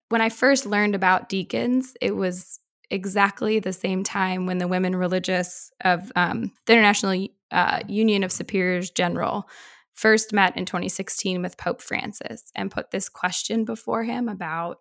when 0.08 0.20
I 0.20 0.28
first 0.28 0.66
learned 0.66 0.94
about 0.94 1.28
deacons, 1.28 1.94
it 2.00 2.16
was 2.16 2.58
exactly 2.90 3.58
the 3.58 3.72
same 3.72 4.02
time 4.02 4.46
when 4.46 4.58
the 4.58 4.68
women 4.68 4.94
religious 4.96 5.70
of 5.82 6.12
um, 6.16 6.52
the 6.66 6.74
International 6.74 7.28
uh, 7.50 7.80
Union 7.88 8.22
of 8.22 8.32
Superiors 8.32 8.90
General 8.90 9.48
first 9.94 10.32
met 10.32 10.56
in 10.56 10.66
2016 10.66 11.40
with 11.40 11.56
Pope 11.56 11.80
Francis 11.80 12.50
and 12.54 12.70
put 12.70 12.90
this 12.90 13.08
question 13.08 13.64
before 13.64 14.02
him 14.02 14.28
about 14.28 14.80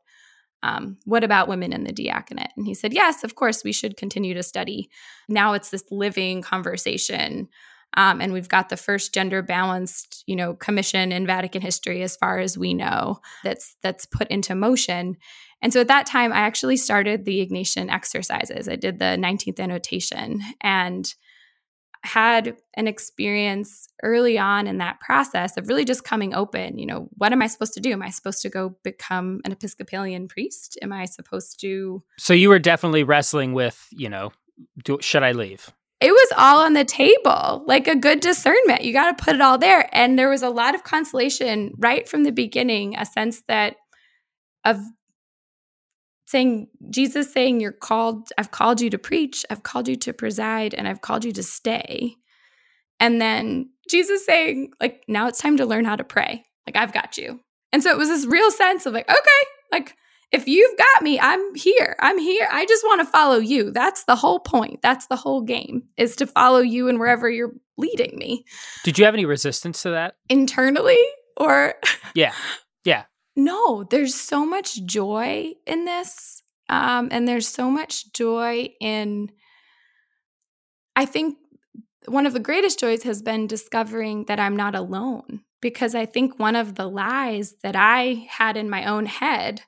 um, 0.63 0.97
what 1.05 1.23
about 1.23 1.47
women 1.47 1.73
in 1.73 1.85
the 1.85 1.91
diaconate? 1.91 2.51
And 2.55 2.67
he 2.67 2.75
said, 2.75 2.93
yes, 2.93 3.23
of 3.23 3.33
course, 3.33 3.63
we 3.63 3.71
should 3.71 3.97
continue 3.97 4.35
to 4.35 4.43
study. 4.43 4.89
Now 5.27 5.53
it's 5.53 5.69
this 5.69 5.83
living 5.89 6.43
conversation. 6.43 7.49
Um, 7.97 8.21
and 8.21 8.31
we've 8.31 8.47
got 8.47 8.69
the 8.69 8.77
first 8.77 9.13
gender 9.13 9.41
balanced, 9.41 10.23
you 10.25 10.35
know, 10.35 10.53
commission 10.53 11.11
in 11.11 11.27
Vatican 11.27 11.61
history, 11.61 12.01
as 12.01 12.15
far 12.15 12.39
as 12.39 12.57
we 12.57 12.73
know, 12.73 13.19
that's 13.43 13.75
that's 13.81 14.05
put 14.05 14.27
into 14.29 14.55
motion. 14.55 15.17
And 15.61 15.71
so 15.71 15.81
at 15.81 15.87
that 15.89 16.05
time, 16.05 16.31
I 16.33 16.37
actually 16.37 16.77
started 16.77 17.25
the 17.25 17.45
Ignatian 17.45 17.91
exercises. 17.91 18.67
I 18.67 18.75
did 18.75 18.99
the 18.99 19.17
19th 19.19 19.59
annotation 19.59 20.41
and 20.61 21.13
had 22.03 22.57
an 22.73 22.87
experience 22.87 23.87
early 24.01 24.37
on 24.37 24.65
in 24.65 24.79
that 24.79 24.99
process 24.99 25.55
of 25.57 25.67
really 25.67 25.85
just 25.85 26.03
coming 26.03 26.33
open. 26.33 26.79
You 26.79 26.87
know, 26.87 27.09
what 27.17 27.31
am 27.31 27.43
I 27.43 27.47
supposed 27.47 27.73
to 27.73 27.79
do? 27.79 27.91
Am 27.91 28.01
I 28.01 28.09
supposed 28.09 28.41
to 28.41 28.49
go 28.49 28.75
become 28.83 29.39
an 29.45 29.51
Episcopalian 29.51 30.27
priest? 30.27 30.79
Am 30.81 30.91
I 30.91 31.05
supposed 31.05 31.59
to? 31.61 32.01
So 32.17 32.33
you 32.33 32.49
were 32.49 32.57
definitely 32.57 33.03
wrestling 33.03 33.53
with, 33.53 33.87
you 33.91 34.09
know, 34.09 34.31
do, 34.83 34.97
should 34.99 35.21
I 35.23 35.33
leave? 35.33 35.71
It 36.01 36.11
was 36.11 36.33
all 36.35 36.63
on 36.63 36.73
the 36.73 36.83
table, 36.83 37.63
like 37.67 37.87
a 37.87 37.95
good 37.95 38.21
discernment. 38.21 38.83
You 38.83 38.91
got 38.91 39.15
to 39.15 39.23
put 39.23 39.35
it 39.35 39.41
all 39.41 39.59
there. 39.59 39.87
And 39.95 40.17
there 40.17 40.29
was 40.29 40.41
a 40.41 40.49
lot 40.49 40.73
of 40.73 40.83
consolation 40.83 41.73
right 41.77 42.07
from 42.07 42.23
the 42.23 42.31
beginning, 42.31 42.95
a 42.97 43.05
sense 43.05 43.43
that 43.47 43.75
of 44.65 44.79
saying 46.25 46.69
Jesus 46.89 47.31
saying 47.31 47.59
you're 47.59 47.71
called 47.71 48.29
I've 48.37 48.51
called 48.51 48.81
you 48.81 48.89
to 48.89 48.97
preach, 48.97 49.45
I've 49.49 49.63
called 49.63 49.87
you 49.87 49.95
to 49.97 50.13
preside 50.13 50.73
and 50.73 50.87
I've 50.87 51.01
called 51.01 51.23
you 51.23 51.33
to 51.33 51.43
stay. 51.43 52.15
And 52.99 53.21
then 53.21 53.69
Jesus 53.89 54.25
saying 54.25 54.71
like 54.79 55.03
now 55.07 55.27
it's 55.27 55.39
time 55.39 55.57
to 55.57 55.65
learn 55.65 55.85
how 55.85 55.95
to 55.95 56.03
pray. 56.03 56.45
Like 56.65 56.77
I've 56.77 56.93
got 56.93 57.17
you. 57.17 57.41
And 57.71 57.83
so 57.83 57.91
it 57.91 57.97
was 57.97 58.09
this 58.09 58.25
real 58.25 58.49
sense 58.49 58.85
of 58.85 58.93
like 58.93 59.09
okay, 59.09 59.47
like 59.71 59.95
if 60.31 60.47
you've 60.47 60.77
got 60.77 61.03
me, 61.03 61.19
I'm 61.19 61.55
here. 61.55 61.95
I'm 61.99 62.17
here. 62.17 62.47
I 62.51 62.65
just 62.65 62.83
want 62.83 63.01
to 63.01 63.05
follow 63.05 63.37
you. 63.37 63.71
That's 63.71 64.05
the 64.05 64.15
whole 64.15 64.39
point. 64.39 64.81
That's 64.81 65.07
the 65.07 65.15
whole 65.15 65.41
game 65.41 65.83
is 65.97 66.15
to 66.17 66.27
follow 66.27 66.59
you 66.59 66.87
and 66.87 66.99
wherever 66.99 67.29
you're 67.29 67.53
leading 67.77 68.17
me. 68.17 68.45
Did 68.83 68.97
you 68.97 69.05
have 69.05 69.13
any 69.13 69.25
resistance 69.25 69.81
to 69.83 69.91
that? 69.91 70.15
Internally 70.29 71.03
or 71.37 71.75
Yeah. 72.15 72.33
Yeah 72.83 73.03
no, 73.35 73.83
there's 73.83 74.15
so 74.15 74.45
much 74.45 74.83
joy 74.85 75.53
in 75.65 75.85
this. 75.85 76.43
Um, 76.69 77.09
and 77.11 77.27
there's 77.27 77.47
so 77.47 77.69
much 77.69 78.13
joy 78.13 78.69
in, 78.79 79.31
I 80.95 81.05
think 81.05 81.37
one 82.05 82.25
of 82.25 82.33
the 82.33 82.39
greatest 82.39 82.79
joys 82.79 83.03
has 83.03 83.21
been 83.21 83.45
discovering 83.47 84.25
that 84.25 84.39
I'm 84.39 84.55
not 84.55 84.75
alone. 84.75 85.41
Because 85.61 85.93
I 85.93 86.07
think 86.07 86.39
one 86.39 86.55
of 86.55 86.73
the 86.73 86.89
lies 86.89 87.55
that 87.61 87.75
I 87.75 88.27
had 88.27 88.57
in 88.57 88.67
my 88.67 88.85
own 88.85 89.05
head 89.05 89.61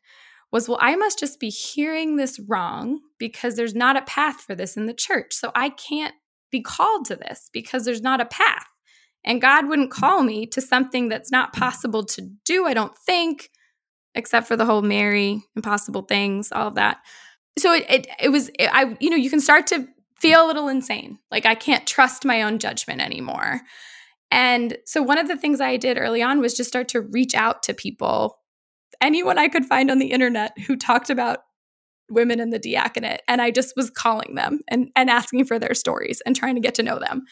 was, 0.54 0.70
well, 0.70 0.78
I 0.80 0.96
must 0.96 1.20
just 1.20 1.40
be 1.40 1.50
hearing 1.50 2.16
this 2.16 2.40
wrong 2.48 3.00
because 3.18 3.56
there's 3.56 3.74
not 3.74 3.98
a 3.98 4.04
path 4.04 4.40
for 4.42 4.54
this 4.54 4.78
in 4.78 4.86
the 4.86 4.94
church. 4.94 5.34
So 5.34 5.52
I 5.56 5.70
can't 5.70 6.14
be 6.52 6.62
called 6.62 7.06
to 7.06 7.16
this 7.16 7.50
because 7.52 7.84
there's 7.84 8.04
not 8.04 8.22
a 8.22 8.26
path. 8.26 8.68
And 9.26 9.42
God 9.42 9.68
wouldn't 9.68 9.90
mm. 9.90 10.00
call 10.00 10.22
me 10.22 10.46
to 10.48 10.62
something 10.62 11.10
that's 11.10 11.32
not 11.32 11.54
mm. 11.54 11.60
possible 11.60 12.06
to 12.06 12.22
do, 12.46 12.68
I 12.68 12.76
don't 12.76 12.96
think, 12.96 13.50
except 14.14 14.48
for 14.48 14.56
the 14.56 14.66
whole 14.66 14.84
Mary, 14.84 15.42
impossible 15.56 16.04
things, 16.04 16.52
all 16.52 16.68
of 16.68 16.76
that. 16.76 16.98
So 17.58 17.74
it 17.74 17.86
it, 17.90 18.08
it 18.22 18.30
was 18.30 18.50
it, 18.60 18.70
I 18.72 18.96
you 19.00 19.10
know, 19.10 19.18
you 19.18 19.32
can 19.32 19.42
start 19.42 19.66
to 19.68 19.88
feel 20.20 20.46
a 20.46 20.48
little 20.48 20.68
insane. 20.68 21.18
Like 21.32 21.48
I 21.48 21.56
can't 21.56 21.88
trust 21.88 22.26
my 22.26 22.44
own 22.44 22.60
judgment 22.60 23.02
anymore. 23.02 23.62
And 24.30 24.78
so 24.86 25.02
one 25.02 25.18
of 25.18 25.28
the 25.28 25.38
things 25.38 25.62
I 25.62 25.78
did 25.78 25.98
early 25.98 26.22
on 26.22 26.40
was 26.40 26.56
just 26.56 26.70
start 26.70 26.88
to 26.90 27.02
reach 27.02 27.36
out 27.36 27.62
to 27.64 27.74
people, 27.74 28.40
anyone 29.04 29.38
I 29.38 29.50
could 29.50 29.66
find 29.66 29.92
on 29.92 30.00
the 30.00 30.12
internet 30.12 30.58
who 30.66 30.76
talked 30.76 31.10
about 31.10 31.40
women 32.10 32.40
in 32.40 32.50
the 32.50 32.60
diaconate 32.60 33.22
and 33.28 33.42
I 33.42 33.52
just 33.52 33.74
was 33.76 33.90
calling 33.90 34.36
them 34.36 34.60
and 34.68 34.90
and 34.96 35.10
asking 35.10 35.46
for 35.46 35.58
their 35.58 35.74
stories 35.74 36.22
and 36.26 36.36
trying 36.36 36.56
to 36.56 36.62
get 36.62 36.76
to 36.76 36.84
know 36.84 37.00
them. 37.00 37.24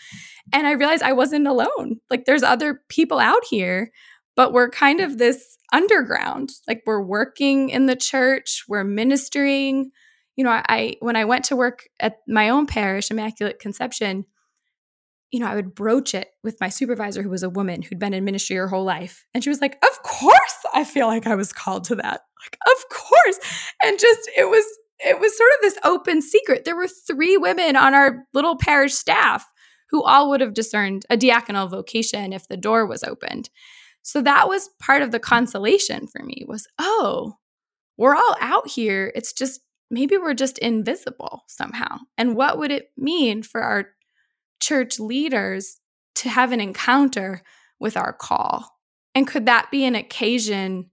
And 0.53 0.67
I 0.67 0.71
realized 0.71 1.03
I 1.03 1.13
wasn't 1.13 1.47
alone. 1.47 1.97
Like 2.09 2.25
there's 2.25 2.43
other 2.43 2.81
people 2.89 3.19
out 3.19 3.43
here, 3.49 3.91
but 4.35 4.53
we're 4.53 4.69
kind 4.69 4.99
of 5.01 5.17
this 5.17 5.57
underground. 5.73 6.51
Like 6.67 6.83
we're 6.85 7.01
working 7.01 7.69
in 7.69 7.85
the 7.85 7.95
church, 7.95 8.63
we're 8.67 8.83
ministering. 8.83 9.91
You 10.35 10.45
know, 10.45 10.51
I, 10.51 10.63
I 10.67 10.95
when 10.99 11.15
I 11.15 11.25
went 11.25 11.45
to 11.45 11.55
work 11.55 11.83
at 11.99 12.17
my 12.27 12.49
own 12.49 12.65
parish, 12.65 13.11
Immaculate 13.11 13.59
Conception, 13.59 14.25
you 15.31 15.39
know, 15.39 15.47
I 15.47 15.55
would 15.55 15.73
broach 15.73 16.13
it 16.13 16.29
with 16.43 16.59
my 16.59 16.69
supervisor, 16.69 17.23
who 17.23 17.29
was 17.29 17.43
a 17.43 17.49
woman 17.49 17.81
who'd 17.81 17.99
been 17.99 18.13
in 18.13 18.25
ministry 18.25 18.57
her 18.57 18.67
whole 18.67 18.83
life. 18.83 19.25
And 19.33 19.43
she 19.43 19.49
was 19.49 19.61
like, 19.61 19.83
Of 19.83 20.03
course, 20.03 20.65
I 20.73 20.83
feel 20.83 21.07
like 21.07 21.25
I 21.25 21.35
was 21.35 21.53
called 21.53 21.85
to 21.85 21.95
that. 21.95 22.21
Like, 22.43 22.57
of 22.67 22.89
course. 22.89 23.39
And 23.83 23.99
just, 23.99 24.29
it 24.37 24.49
was, 24.49 24.65
it 24.99 25.19
was 25.19 25.37
sort 25.37 25.49
of 25.55 25.61
this 25.61 25.77
open 25.83 26.21
secret. 26.21 26.65
There 26.65 26.75
were 26.75 26.87
three 26.87 27.37
women 27.37 27.75
on 27.75 27.93
our 27.93 28.25
little 28.33 28.57
parish 28.57 28.93
staff 28.93 29.45
who 29.89 30.03
all 30.03 30.29
would 30.29 30.41
have 30.41 30.53
discerned 30.53 31.05
a 31.09 31.17
diaconal 31.17 31.69
vocation 31.69 32.33
if 32.33 32.47
the 32.47 32.57
door 32.57 32.85
was 32.85 33.03
opened. 33.03 33.49
So 34.03 34.21
that 34.21 34.47
was 34.47 34.69
part 34.79 35.01
of 35.01 35.11
the 35.11 35.19
consolation 35.19 36.07
for 36.07 36.23
me 36.23 36.45
was, 36.47 36.67
oh, 36.79 37.35
we're 37.97 38.15
all 38.15 38.35
out 38.39 38.67
here. 38.67 39.11
It's 39.15 39.33
just 39.33 39.61
maybe 39.91 40.17
we're 40.17 40.33
just 40.33 40.57
invisible 40.57 41.43
somehow. 41.47 41.99
And 42.17 42.35
what 42.35 42.57
would 42.57 42.71
it 42.71 42.87
mean 42.97 43.43
for 43.43 43.61
our 43.61 43.89
church 44.61 44.99
leaders 44.99 45.79
to 46.15 46.29
have 46.29 46.51
an 46.51 46.61
encounter 46.61 47.41
with 47.79 47.97
our 47.97 48.13
call? 48.13 48.77
And 49.13 49.27
could 49.27 49.45
that 49.45 49.69
be 49.71 49.83
an 49.85 49.95
occasion 49.95 50.89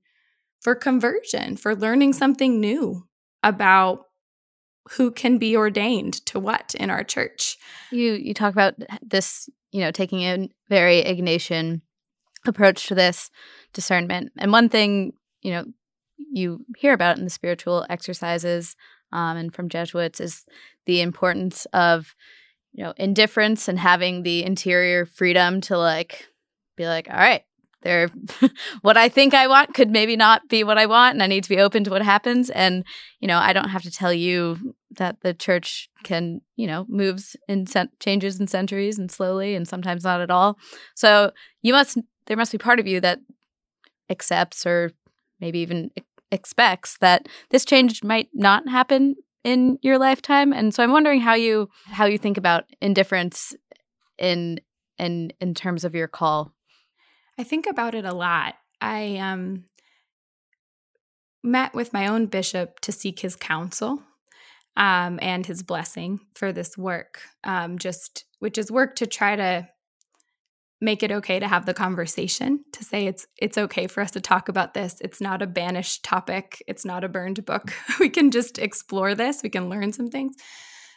for 0.61 0.75
conversion, 0.75 1.57
for 1.57 1.77
learning 1.77 2.15
something 2.15 2.61
new 2.61 3.07
about 3.43 4.07
who 4.93 5.11
can 5.11 5.39
be 5.39 5.57
ordained 5.57 6.15
to 6.27 6.41
what 6.41 6.75
in 6.75 6.91
our 6.91 7.05
church? 7.05 7.57
You 7.93 8.15
you 8.15 8.35
talk 8.35 8.53
about 8.53 8.75
this, 9.03 9.49
you 9.71 9.81
know, 9.81 9.91
taking 9.91 10.23
a 10.23 10.49
very 10.69 11.03
Ignatian 11.03 11.83
approach 12.47 12.87
to 12.87 12.95
this 12.95 13.31
discernment. 13.73 14.33
And 14.39 14.51
one 14.51 14.69
thing, 14.69 15.13
you 15.43 15.53
know, 15.53 15.65
you 16.17 16.65
hear 16.77 16.93
about 16.93 17.19
in 17.19 17.25
the 17.25 17.31
spiritual 17.31 17.87
exercises 17.89 18.75
um, 19.13 19.37
and 19.37 19.55
from 19.55 19.69
Jesuits 19.69 20.21
is 20.21 20.45
the 20.87 21.01
importance 21.01 21.67
of 21.73 22.15
you 22.73 22.85
know, 22.85 22.95
indifference 22.97 23.69
and 23.69 23.79
having 23.79 24.23
the 24.23 24.45
interior 24.45 25.07
freedom 25.07 25.61
to 25.63 25.79
like 25.79 26.29
be 26.77 26.87
like, 26.87 27.09
all 27.11 27.17
right, 27.17 27.43
there 27.83 28.09
what 28.83 28.97
I 28.97 29.09
think 29.09 29.35
I 29.35 29.47
want 29.47 29.75
could 29.75 29.91
maybe 29.91 30.17
not 30.17 30.49
be 30.49 30.65
what 30.65 30.79
I 30.79 30.87
want 30.87 31.15
and 31.15 31.23
I 31.23 31.27
need 31.27 31.45
to 31.45 31.49
be 31.49 31.61
open 31.61 31.85
to 31.85 31.91
what 31.91 32.03
happens 32.03 32.51
and 32.51 32.85
you 33.21 33.29
know, 33.29 33.39
I 33.39 33.53
don't 33.53 33.69
have 33.71 33.83
to 33.83 33.91
tell 33.91 34.13
you 34.13 34.75
that 34.97 35.21
the 35.21 35.35
church 35.35 35.89
can, 36.03 36.41
you 36.57 36.67
know, 36.67 36.87
moves 36.89 37.37
in 37.49 37.67
cent- 37.67 37.99
changes 38.01 38.41
in 38.41 38.47
centuries 38.47 38.99
and 38.99 39.11
slowly 39.11 39.55
and 39.55 39.67
sometimes 39.67 40.05
not 40.05 40.21
at 40.21 40.31
all. 40.31 40.59
So, 40.95 41.33
you 41.63 41.73
must 41.73 41.99
there 42.27 42.37
must 42.37 42.53
be 42.53 42.59
part 42.59 42.81
of 42.81 42.87
you 42.87 43.01
that 43.01 43.21
accepts 44.11 44.67
or 44.67 44.93
maybe 45.41 45.59
even 45.61 45.91
expects 46.31 46.99
that 46.99 47.29
this 47.51 47.65
change 47.65 48.05
might 48.05 48.29
not 48.35 48.69
happen 48.69 49.17
in 49.44 49.79
your 49.83 49.98
lifetime 49.98 50.53
and 50.53 50.74
so 50.74 50.83
i'm 50.83 50.92
wondering 50.92 51.20
how 51.20 51.35
you 51.35 51.68
how 51.87 52.05
you 52.05 52.18
think 52.18 52.37
about 52.37 52.64
indifference 52.81 53.55
in 54.18 54.59
in 54.98 55.33
in 55.40 55.55
terms 55.55 55.85
of 55.85 55.94
your 55.94 56.09
call. 56.09 56.53
I 57.38 57.44
think 57.44 57.66
about 57.66 57.94
it 57.94 58.05
a 58.05 58.14
lot. 58.14 58.55
I 58.81 59.16
um 59.16 59.64
met 61.42 61.72
with 61.72 61.92
my 61.92 62.07
own 62.07 62.27
bishop 62.27 62.81
to 62.81 62.92
seek 62.92 63.20
his 63.20 63.37
counsel 63.37 64.03
um, 64.77 65.20
and 65.22 65.46
his 65.46 65.62
blessing 65.62 66.18
for 66.35 66.53
this 66.53 66.77
work 66.77 67.20
um, 67.44 67.79
just 67.79 68.24
which 68.40 68.59
is 68.59 68.72
work 68.72 68.96
to 68.96 69.07
try 69.07 69.37
to 69.37 69.68
make 70.81 71.03
it 71.03 71.11
okay 71.11 71.41
to 71.41 71.49
have 71.49 71.67
the 71.67 71.75
conversation 71.75 72.64
to 72.73 72.85
say 72.85 73.07
it's 73.07 73.27
it's 73.37 73.59
okay 73.59 73.87
for 73.87 74.01
us 74.01 74.12
to 74.12 74.21
talk 74.21 74.49
about 74.49 74.75
this. 74.75 74.97
It's 75.01 75.21
not 75.21 75.43
a 75.43 75.47
banished 75.47 76.05
topic. 76.05 76.62
It's 76.69 76.85
not 76.85 77.05
a 77.05 77.09
burned 77.09 77.45
book. 77.45 77.73
We 78.01 78.09
can 78.09 78.31
just 78.31 78.59
explore 78.59 79.14
this. 79.14 79.43
We 79.43 79.49
can 79.49 79.69
learn 79.69 79.93
some 79.93 80.09
things. 80.09 80.37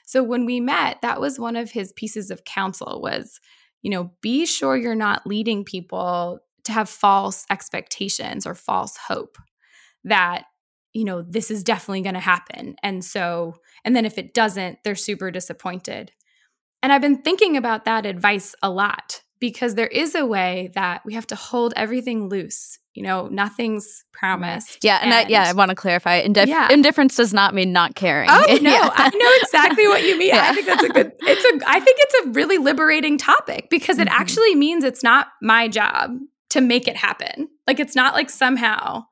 So 0.06 0.22
when 0.24 0.46
we 0.46 0.60
met 0.60 1.02
that 1.02 1.20
was 1.20 1.40
one 1.40 1.56
of 1.56 1.72
his 1.72 1.94
pieces 1.94 2.30
of 2.30 2.46
counsel 2.46 3.02
was 3.02 3.40
you 3.82 3.90
know 3.90 4.12
be 4.22 4.46
sure 4.46 4.78
you're 4.78 4.96
not 4.96 5.26
leading 5.26 5.64
people 5.66 6.40
to 6.66 6.72
have 6.72 6.90
false 6.90 7.46
expectations 7.50 8.46
or 8.46 8.54
false 8.54 8.98
hope 9.08 9.38
that 10.04 10.46
you 10.94 11.04
know 11.04 11.24
this 11.24 11.50
is 11.50 11.64
definitely 11.64 12.02
going 12.02 12.14
to 12.14 12.20
happen. 12.20 12.76
And 12.84 13.04
so 13.04 13.56
and 13.84 13.96
then 13.96 14.06
if 14.06 14.20
it 14.20 14.36
doesn't 14.36 14.80
they're 14.84 14.96
super 14.96 15.32
disappointed. 15.32 16.12
And 16.84 16.92
I've 16.92 17.02
been 17.02 17.22
thinking 17.22 17.58
about 17.58 17.86
that 17.86 18.06
advice 18.06 18.56
a 18.62 18.70
lot 18.70 19.22
because 19.42 19.76
there 19.76 19.88
is 19.88 20.16
a 20.16 20.26
way 20.26 20.72
that 20.76 21.02
we 21.04 21.16
have 21.16 21.28
to 21.28 21.36
hold 21.36 21.74
everything 21.76 22.30
loose. 22.30 22.78
You 22.94 23.04
know, 23.04 23.28
nothing's 23.28 24.04
promised. 24.14 24.84
Yeah, 24.84 25.00
and, 25.02 25.12
and 25.12 25.28
I, 25.28 25.30
yeah, 25.30 25.44
I 25.50 25.54
want 25.54 25.70
to 25.70 25.76
clarify. 25.76 26.26
Indif- 26.26 26.48
yeah. 26.48 26.72
Indifference 26.72 27.16
does 27.16 27.34
not 27.34 27.54
mean 27.54 27.74
not 27.74 27.96
caring. 27.96 28.30
Oh 28.30 28.46
no, 28.48 28.56
yeah. 28.72 28.90
I 28.94 29.10
know 29.10 29.32
exactly 29.42 29.88
what 29.88 30.04
you 30.04 30.18
mean. 30.18 30.22
Yeah. 30.32 30.50
I 30.50 30.54
think 30.54 30.68
that's 30.68 30.84
a 30.84 30.90
good. 30.90 31.12
It's 31.22 31.44
a. 31.44 31.70
I 31.70 31.80
think 31.80 31.98
it's 32.00 32.26
a 32.26 32.30
really 32.32 32.58
liberating 32.58 33.18
topic 33.18 33.70
because 33.70 33.98
it 33.98 34.08
mm-hmm. 34.08 34.22
actually 34.22 34.56
means 34.56 34.84
it's 34.84 35.04
not 35.04 35.28
my 35.42 35.68
job 35.68 36.12
to 36.52 36.62
make 36.62 36.88
it 36.88 36.96
happen. 36.96 37.50
Like 37.66 37.80
it's 37.80 37.96
not 37.96 38.14
like 38.14 38.30
somehow 38.30 39.06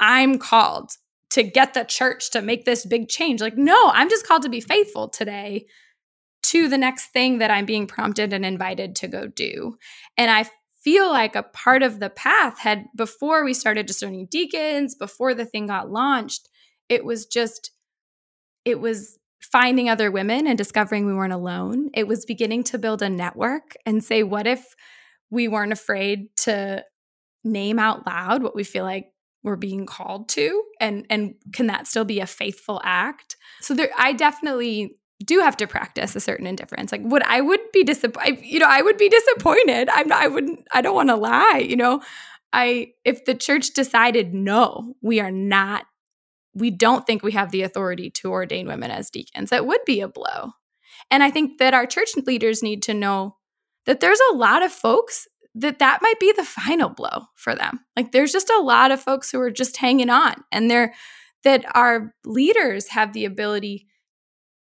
I'm 0.00 0.38
called 0.38 0.92
to 1.30 1.42
get 1.42 1.74
the 1.74 1.84
church 1.84 2.30
to 2.30 2.40
make 2.40 2.64
this 2.64 2.86
big 2.86 3.08
change. 3.08 3.40
Like 3.40 3.58
no, 3.58 3.90
I'm 3.92 4.08
just 4.08 4.26
called 4.26 4.42
to 4.42 4.48
be 4.48 4.60
faithful 4.60 5.08
today 5.08 5.66
to 6.44 6.68
the 6.68 6.78
next 6.78 7.08
thing 7.08 7.38
that 7.38 7.50
I'm 7.50 7.66
being 7.66 7.86
prompted 7.86 8.32
and 8.32 8.44
invited 8.44 8.96
to 8.96 9.08
go 9.08 9.26
do. 9.26 9.76
And 10.16 10.30
I 10.30 10.46
feel 10.82 11.08
like 11.08 11.36
a 11.36 11.42
part 11.42 11.82
of 11.82 12.00
the 12.00 12.10
path 12.10 12.58
had 12.58 12.86
before 12.96 13.44
we 13.44 13.52
started 13.52 13.86
discerning 13.86 14.26
deacons, 14.30 14.94
before 14.94 15.34
the 15.34 15.44
thing 15.44 15.66
got 15.66 15.90
launched, 15.90 16.48
it 16.88 17.04
was 17.04 17.26
just, 17.26 17.72
it 18.64 18.80
was 18.80 19.18
finding 19.40 19.88
other 19.88 20.10
women 20.10 20.46
and 20.46 20.56
discovering 20.56 21.06
we 21.06 21.14
weren't 21.14 21.32
alone. 21.32 21.90
It 21.94 22.06
was 22.06 22.24
beginning 22.24 22.64
to 22.64 22.78
build 22.78 23.02
a 23.02 23.08
network 23.08 23.74
and 23.84 24.02
say, 24.02 24.22
what 24.22 24.46
if 24.46 24.74
we 25.30 25.48
weren't 25.48 25.72
afraid 25.72 26.34
to 26.36 26.84
name 27.44 27.78
out 27.78 28.06
loud 28.06 28.42
what 28.42 28.54
we 28.54 28.64
feel 28.64 28.84
like 28.84 29.12
we're 29.42 29.56
being 29.56 29.86
called 29.86 30.28
to 30.28 30.64
and 30.80 31.06
and 31.08 31.34
can 31.52 31.68
that 31.68 31.86
still 31.86 32.04
be 32.04 32.20
a 32.20 32.26
faithful 32.26 32.80
act 32.84 33.36
so 33.60 33.74
there 33.74 33.90
i 33.96 34.12
definitely 34.12 34.97
do 35.24 35.40
have 35.40 35.56
to 35.56 35.66
practice 35.66 36.14
a 36.14 36.20
certain 36.20 36.46
indifference. 36.46 36.92
Like 36.92 37.02
would 37.04 37.22
I 37.24 37.40
would 37.40 37.60
be 37.72 37.84
disappointed, 37.84 38.44
you 38.44 38.58
know, 38.58 38.68
I 38.68 38.82
would 38.82 38.96
be 38.96 39.08
disappointed. 39.08 39.88
I'm 39.92 40.08
not 40.08 40.22
I 40.22 40.28
wouldn't 40.28 40.66
I 40.72 40.80
don't 40.80 40.94
want 40.94 41.08
to 41.08 41.16
lie, 41.16 41.64
you 41.66 41.76
know. 41.76 42.02
I 42.52 42.92
if 43.04 43.24
the 43.24 43.34
church 43.34 43.72
decided 43.74 44.32
no, 44.32 44.94
we 45.02 45.20
are 45.20 45.30
not 45.30 45.84
we 46.54 46.70
don't 46.70 47.06
think 47.06 47.22
we 47.22 47.32
have 47.32 47.50
the 47.50 47.62
authority 47.62 48.10
to 48.10 48.30
ordain 48.30 48.66
women 48.66 48.90
as 48.90 49.10
deacons. 49.10 49.50
That 49.50 49.66
would 49.66 49.80
be 49.84 50.00
a 50.00 50.08
blow. 50.08 50.52
And 51.10 51.22
I 51.22 51.30
think 51.30 51.58
that 51.58 51.74
our 51.74 51.86
church 51.86 52.10
leaders 52.26 52.62
need 52.62 52.82
to 52.84 52.94
know 52.94 53.36
that 53.86 54.00
there's 54.00 54.20
a 54.32 54.36
lot 54.36 54.62
of 54.62 54.72
folks 54.72 55.26
that 55.54 55.78
that 55.78 56.00
might 56.02 56.20
be 56.20 56.32
the 56.32 56.44
final 56.44 56.88
blow 56.88 57.26
for 57.34 57.54
them. 57.54 57.80
Like 57.96 58.12
there's 58.12 58.32
just 58.32 58.50
a 58.50 58.62
lot 58.62 58.92
of 58.92 59.00
folks 59.00 59.30
who 59.30 59.40
are 59.40 59.50
just 59.50 59.78
hanging 59.78 60.10
on 60.10 60.44
and 60.52 60.70
they're 60.70 60.94
that 61.44 61.64
our 61.74 62.14
leaders 62.24 62.88
have 62.88 63.12
the 63.12 63.24
ability 63.24 63.87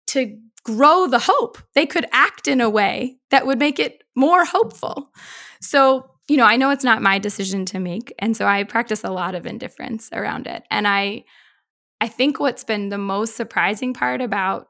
to 0.09 0.37
grow 0.63 1.07
the 1.07 1.19
hope. 1.19 1.57
They 1.73 1.85
could 1.85 2.05
act 2.11 2.47
in 2.47 2.61
a 2.61 2.69
way 2.69 3.17
that 3.31 3.45
would 3.45 3.59
make 3.59 3.79
it 3.79 4.03
more 4.15 4.45
hopeful. 4.45 5.11
So, 5.61 6.09
you 6.27 6.37
know, 6.37 6.45
I 6.45 6.57
know 6.57 6.69
it's 6.69 6.83
not 6.83 7.01
my 7.01 7.17
decision 7.17 7.65
to 7.65 7.79
make, 7.79 8.13
and 8.19 8.35
so 8.35 8.45
I 8.45 8.63
practice 8.63 9.03
a 9.03 9.11
lot 9.11 9.35
of 9.35 9.45
indifference 9.45 10.09
around 10.13 10.47
it. 10.47 10.63
And 10.69 10.87
I 10.87 11.23
I 12.01 12.07
think 12.07 12.39
what's 12.39 12.63
been 12.63 12.89
the 12.89 12.97
most 12.97 13.35
surprising 13.35 13.93
part 13.93 14.21
about 14.21 14.67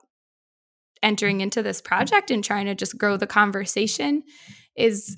entering 1.03 1.41
into 1.41 1.61
this 1.61 1.79
project 1.81 2.31
and 2.31 2.43
trying 2.43 2.65
to 2.65 2.75
just 2.75 2.97
grow 2.97 3.17
the 3.17 3.27
conversation 3.27 4.23
is 4.75 5.17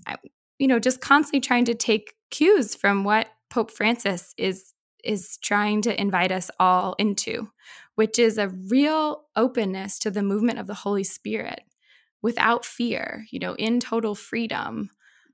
you 0.61 0.67
know, 0.67 0.77
just 0.77 1.01
constantly 1.01 1.39
trying 1.39 1.65
to 1.65 1.73
take 1.73 2.13
cues 2.29 2.75
from 2.75 3.03
what 3.03 3.27
Pope 3.49 3.71
Francis 3.71 4.35
is 4.37 4.73
is 5.03 5.37
trying 5.41 5.81
to 5.83 5.99
invite 5.99 6.31
us 6.31 6.49
all 6.59 6.95
into, 6.97 7.49
which 7.95 8.19
is 8.19 8.37
a 8.37 8.49
real 8.49 9.23
openness 9.35 9.99
to 9.99 10.11
the 10.11 10.23
movement 10.23 10.59
of 10.59 10.67
the 10.67 10.73
Holy 10.73 11.03
Spirit 11.03 11.61
without 12.21 12.65
fear, 12.65 13.25
you 13.31 13.39
know, 13.39 13.55
in 13.55 13.79
total 13.79 14.15
freedom. 14.15 14.89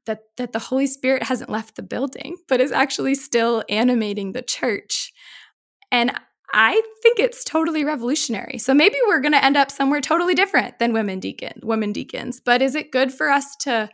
That, 0.06 0.21
that 0.38 0.53
the 0.53 0.60
Holy 0.60 0.88
Spirit 0.88 1.23
hasn't 1.23 1.49
left 1.49 1.75
the 1.75 1.84
building, 1.84 2.38
but 2.47 2.62
is 2.62 2.71
actually 2.71 3.13
still 3.13 3.62
animating 3.67 4.32
the 4.32 4.41
church. 4.41 5.12
And 5.91 6.17
I 6.53 6.82
think 7.03 7.19
it's 7.19 7.43
totally 7.43 7.84
revolutionary. 7.84 8.58
So 8.58 8.73
maybe 8.73 8.95
we're 9.06 9.19
going 9.19 9.34
to 9.34 9.43
end 9.43 9.58
up 9.58 9.69
somewhere 9.69 9.99
totally 9.99 10.34
different 10.34 10.80
than 10.80 10.93
women 10.93 11.19
deacon, 11.19 11.60
women 11.62 11.91
deacons. 11.91 12.39
But 12.39 12.62
is 12.62 12.73
it 12.73 12.91
good 12.91 13.12
for 13.12 13.30
us 13.30 13.56
to 13.58 13.89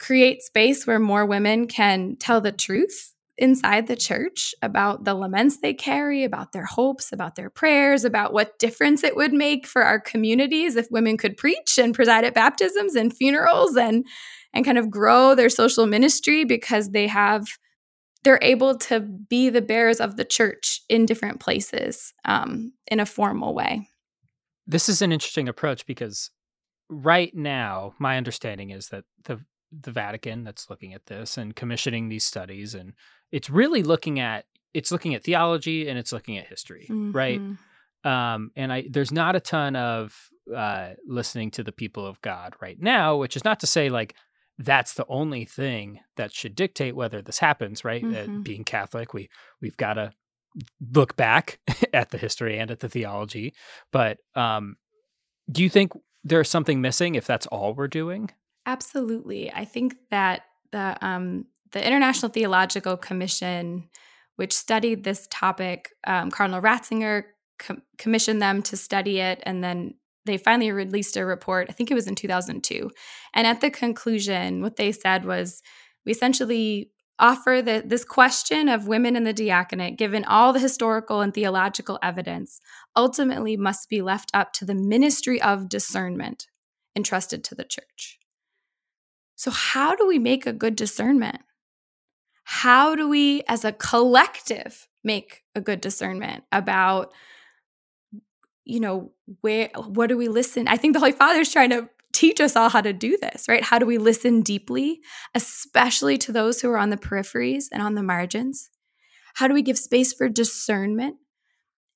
create 0.00 0.42
space 0.42 0.86
where 0.86 0.98
more 0.98 1.24
women 1.24 1.66
can 1.66 2.16
tell 2.16 2.40
the 2.40 2.52
truth 2.52 3.13
inside 3.36 3.86
the 3.86 3.96
church 3.96 4.54
about 4.62 5.04
the 5.04 5.14
laments 5.14 5.58
they 5.58 5.74
carry, 5.74 6.24
about 6.24 6.52
their 6.52 6.64
hopes, 6.64 7.12
about 7.12 7.34
their 7.34 7.50
prayers, 7.50 8.04
about 8.04 8.32
what 8.32 8.58
difference 8.58 9.02
it 9.02 9.16
would 9.16 9.32
make 9.32 9.66
for 9.66 9.82
our 9.82 9.98
communities 9.98 10.76
if 10.76 10.90
women 10.90 11.16
could 11.16 11.36
preach 11.36 11.78
and 11.78 11.94
preside 11.94 12.24
at 12.24 12.34
baptisms 12.34 12.94
and 12.94 13.14
funerals 13.14 13.76
and 13.76 14.06
and 14.52 14.64
kind 14.64 14.78
of 14.78 14.88
grow 14.88 15.34
their 15.34 15.48
social 15.48 15.86
ministry 15.86 16.44
because 16.44 16.90
they 16.90 17.08
have 17.08 17.46
they're 18.22 18.38
able 18.40 18.76
to 18.76 19.00
be 19.00 19.50
the 19.50 19.60
bearers 19.60 20.00
of 20.00 20.16
the 20.16 20.24
church 20.24 20.80
in 20.88 21.04
different 21.04 21.40
places 21.40 22.14
um, 22.24 22.72
in 22.86 22.98
a 22.98 23.06
formal 23.06 23.54
way. 23.54 23.86
This 24.66 24.88
is 24.88 25.02
an 25.02 25.12
interesting 25.12 25.46
approach 25.46 25.84
because 25.84 26.30
right 26.88 27.34
now, 27.34 27.94
my 27.98 28.16
understanding 28.16 28.70
is 28.70 28.88
that 28.88 29.04
the 29.24 29.40
the 29.82 29.92
Vatican 29.92 30.44
that's 30.44 30.70
looking 30.70 30.94
at 30.94 31.06
this 31.06 31.36
and 31.36 31.54
commissioning 31.54 32.08
these 32.08 32.24
studies, 32.24 32.74
and 32.74 32.92
it's 33.32 33.50
really 33.50 33.82
looking 33.82 34.20
at 34.20 34.46
it's 34.72 34.90
looking 34.90 35.14
at 35.14 35.24
theology 35.24 35.88
and 35.88 35.98
it's 35.98 36.12
looking 36.12 36.36
at 36.36 36.46
history, 36.46 36.86
mm-hmm. 36.90 37.12
right? 37.12 37.40
Um, 38.04 38.50
and 38.56 38.72
I 38.72 38.84
there's 38.90 39.12
not 39.12 39.36
a 39.36 39.40
ton 39.40 39.76
of 39.76 40.30
uh, 40.54 40.90
listening 41.06 41.50
to 41.52 41.62
the 41.62 41.72
people 41.72 42.06
of 42.06 42.20
God 42.20 42.54
right 42.60 42.80
now, 42.80 43.16
which 43.16 43.36
is 43.36 43.44
not 43.44 43.60
to 43.60 43.66
say 43.66 43.88
like 43.88 44.14
that's 44.58 44.94
the 44.94 45.06
only 45.08 45.44
thing 45.44 46.00
that 46.16 46.32
should 46.32 46.54
dictate 46.54 46.94
whether 46.94 47.20
this 47.22 47.38
happens, 47.38 47.84
right? 47.84 48.04
Uh, 48.04 48.08
mm-hmm. 48.08 48.38
Uh, 48.38 48.40
being 48.40 48.64
Catholic, 48.64 49.14
we 49.14 49.28
we've 49.60 49.76
got 49.76 49.94
to 49.94 50.12
look 50.92 51.16
back 51.16 51.60
at 51.92 52.10
the 52.10 52.18
history 52.18 52.58
and 52.58 52.70
at 52.70 52.80
the 52.80 52.88
theology. 52.88 53.54
But 53.92 54.18
um, 54.34 54.76
do 55.50 55.62
you 55.62 55.70
think 55.70 55.92
there's 56.22 56.48
something 56.48 56.80
missing 56.80 57.14
if 57.14 57.26
that's 57.26 57.46
all 57.46 57.74
we're 57.74 57.88
doing? 57.88 58.30
Absolutely. 58.66 59.52
I 59.52 59.64
think 59.64 59.96
that 60.10 60.42
the 60.72 60.96
um, 61.04 61.46
the 61.72 61.84
International 61.84 62.30
Theological 62.30 62.96
Commission, 62.96 63.88
which 64.36 64.52
studied 64.52 65.04
this 65.04 65.26
topic, 65.30 65.90
um, 66.06 66.30
Cardinal 66.30 66.62
Ratzinger 66.62 67.24
com- 67.58 67.82
commissioned 67.98 68.40
them 68.40 68.62
to 68.62 68.76
study 68.76 69.20
it, 69.20 69.42
and 69.44 69.62
then 69.62 69.94
they 70.24 70.38
finally 70.38 70.72
released 70.72 71.16
a 71.16 71.24
report, 71.26 71.66
I 71.68 71.72
think 71.72 71.90
it 71.90 71.94
was 71.94 72.06
in 72.06 72.14
2002. 72.14 72.90
And 73.34 73.46
at 73.46 73.60
the 73.60 73.70
conclusion, 73.70 74.62
what 74.62 74.76
they 74.76 74.92
said 74.92 75.24
was 75.24 75.62
we 76.06 76.12
essentially 76.12 76.90
offer 77.18 77.62
the, 77.62 77.82
this 77.84 78.04
question 78.04 78.68
of 78.68 78.88
women 78.88 79.16
in 79.16 79.24
the 79.24 79.32
diaconate, 79.32 79.98
given 79.98 80.24
all 80.24 80.52
the 80.52 80.60
historical 80.60 81.20
and 81.20 81.32
theological 81.32 81.98
evidence, 82.02 82.60
ultimately 82.96 83.56
must 83.56 83.88
be 83.88 84.02
left 84.02 84.30
up 84.34 84.52
to 84.54 84.64
the 84.64 84.74
ministry 84.74 85.40
of 85.40 85.68
discernment 85.68 86.46
entrusted 86.96 87.44
to 87.44 87.54
the 87.54 87.64
church. 87.64 88.18
So, 89.36 89.50
how 89.50 89.94
do 89.94 90.06
we 90.06 90.18
make 90.18 90.46
a 90.46 90.52
good 90.52 90.76
discernment? 90.76 91.42
How 92.44 92.94
do 92.94 93.08
we, 93.08 93.42
as 93.48 93.64
a 93.64 93.72
collective, 93.72 94.88
make 95.02 95.42
a 95.54 95.60
good 95.60 95.80
discernment 95.80 96.44
about 96.52 97.12
you 98.64 98.80
know, 98.80 99.12
where 99.40 99.68
what 99.74 100.08
do 100.08 100.16
we 100.16 100.28
listen? 100.28 100.68
I 100.68 100.76
think 100.76 100.94
the 100.94 101.00
Holy 101.00 101.12
Father 101.12 101.40
is 101.40 101.52
trying 101.52 101.70
to 101.70 101.88
teach 102.12 102.40
us 102.40 102.56
all 102.56 102.68
how 102.68 102.80
to 102.80 102.92
do 102.92 103.18
this, 103.20 103.46
right? 103.48 103.62
How 103.62 103.78
do 103.78 103.86
we 103.86 103.98
listen 103.98 104.40
deeply, 104.40 105.00
especially 105.34 106.16
to 106.18 106.32
those 106.32 106.60
who 106.60 106.70
are 106.70 106.78
on 106.78 106.90
the 106.90 106.96
peripheries 106.96 107.64
and 107.72 107.82
on 107.82 107.94
the 107.94 108.02
margins? 108.02 108.70
How 109.34 109.48
do 109.48 109.54
we 109.54 109.62
give 109.62 109.78
space 109.78 110.12
for 110.12 110.28
discernment? 110.28 111.16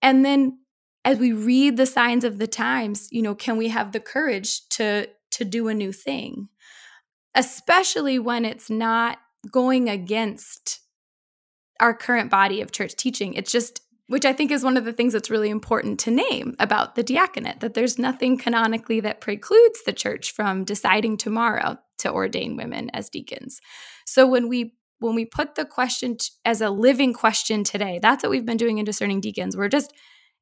And 0.02 0.24
then 0.24 0.58
as 1.04 1.18
we 1.18 1.32
read 1.32 1.76
the 1.76 1.86
signs 1.86 2.24
of 2.24 2.38
the 2.38 2.46
times, 2.46 3.08
you 3.10 3.22
know, 3.22 3.34
can 3.34 3.56
we 3.56 3.68
have 3.68 3.92
the 3.92 4.00
courage 4.00 4.68
to 4.70 5.08
to 5.30 5.44
do 5.44 5.68
a 5.68 5.74
new 5.74 5.92
thing? 5.92 6.48
Especially 7.38 8.18
when 8.18 8.44
it's 8.44 8.68
not 8.68 9.18
going 9.50 9.88
against 9.88 10.80
our 11.80 11.94
current 11.94 12.30
body 12.30 12.60
of 12.60 12.72
church 12.72 12.96
teaching. 12.96 13.34
It's 13.34 13.52
just 13.52 13.80
which 14.08 14.24
I 14.24 14.32
think 14.32 14.50
is 14.50 14.64
one 14.64 14.78
of 14.78 14.86
the 14.86 14.92
things 14.92 15.12
that's 15.12 15.30
really 15.30 15.50
important 15.50 16.00
to 16.00 16.10
name 16.10 16.56
about 16.58 16.94
the 16.94 17.02
diaconate 17.02 17.60
that 17.60 17.74
there's 17.74 17.98
nothing 17.98 18.38
canonically 18.38 19.00
that 19.00 19.20
precludes 19.20 19.82
the 19.84 19.92
church 19.92 20.32
from 20.32 20.64
deciding 20.64 21.18
tomorrow 21.18 21.76
to 21.98 22.10
ordain 22.10 22.56
women 22.56 22.90
as 22.94 23.10
deacons. 23.10 23.60
So 24.06 24.26
when 24.26 24.48
we 24.48 24.74
when 25.00 25.14
we 25.14 25.24
put 25.24 25.54
the 25.54 25.64
question 25.64 26.16
t- 26.16 26.30
as 26.44 26.60
a 26.60 26.70
living 26.70 27.12
question 27.12 27.62
today, 27.62 28.00
that's 28.02 28.24
what 28.24 28.30
we've 28.30 28.46
been 28.46 28.56
doing 28.56 28.78
in 28.78 28.84
discerning 28.84 29.20
deacons. 29.20 29.56
We're 29.56 29.68
just 29.68 29.92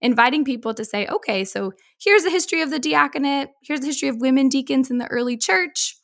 inviting 0.00 0.44
people 0.44 0.72
to 0.72 0.84
say, 0.84 1.06
okay, 1.08 1.44
so 1.44 1.72
here's 2.00 2.22
the 2.22 2.30
history 2.30 2.62
of 2.62 2.70
the 2.70 2.78
diaconate, 2.78 3.48
here's 3.62 3.80
the 3.80 3.86
history 3.86 4.08
of 4.08 4.20
women 4.20 4.48
deacons 4.48 4.90
in 4.90 4.98
the 4.98 5.08
early 5.08 5.36
church. 5.36 5.95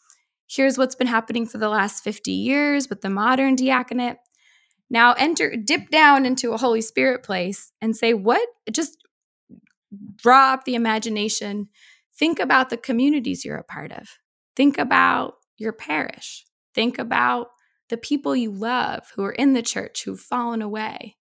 Here's 0.54 0.76
what's 0.76 0.94
been 0.94 1.06
happening 1.06 1.46
for 1.46 1.56
the 1.56 1.70
last 1.70 2.04
50 2.04 2.30
years 2.30 2.90
with 2.90 3.00
the 3.00 3.08
modern 3.08 3.56
diaconate. 3.56 4.18
Now 4.90 5.14
enter, 5.14 5.56
dip 5.56 5.88
down 5.88 6.26
into 6.26 6.52
a 6.52 6.58
Holy 6.58 6.82
Spirit 6.82 7.22
place 7.22 7.72
and 7.80 7.96
say, 7.96 8.12
what? 8.12 8.46
Just 8.70 8.98
draw 10.16 10.52
up 10.52 10.64
the 10.64 10.74
imagination. 10.74 11.68
Think 12.18 12.38
about 12.38 12.68
the 12.68 12.76
communities 12.76 13.46
you're 13.46 13.56
a 13.56 13.64
part 13.64 13.92
of. 13.92 14.18
Think 14.54 14.76
about 14.76 15.36
your 15.56 15.72
parish. 15.72 16.44
Think 16.74 16.98
about 16.98 17.46
the 17.88 17.96
people 17.96 18.36
you 18.36 18.50
love 18.50 19.04
who 19.16 19.24
are 19.24 19.32
in 19.32 19.54
the 19.54 19.62
church 19.62 20.04
who've 20.04 20.20
fallen 20.20 20.60
away. 20.60 21.16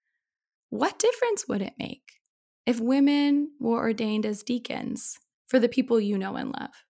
What 0.70 1.00
difference 1.00 1.46
would 1.48 1.62
it 1.62 1.74
make 1.80 2.12
if 2.64 2.78
women 2.78 3.50
were 3.58 3.78
ordained 3.78 4.24
as 4.24 4.44
deacons 4.44 5.16
for 5.48 5.58
the 5.58 5.68
people 5.68 6.00
you 6.00 6.16
know 6.16 6.36
and 6.36 6.52
love? 6.52 6.85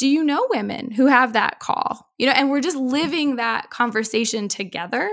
Do 0.00 0.08
you 0.08 0.24
know 0.24 0.46
women 0.48 0.92
who 0.92 1.08
have 1.08 1.34
that 1.34 1.58
call? 1.58 2.08
You 2.16 2.24
know, 2.24 2.32
and 2.32 2.48
we're 2.48 2.62
just 2.62 2.78
living 2.78 3.36
that 3.36 3.68
conversation 3.68 4.48
together 4.48 5.10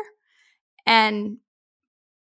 and 0.85 1.39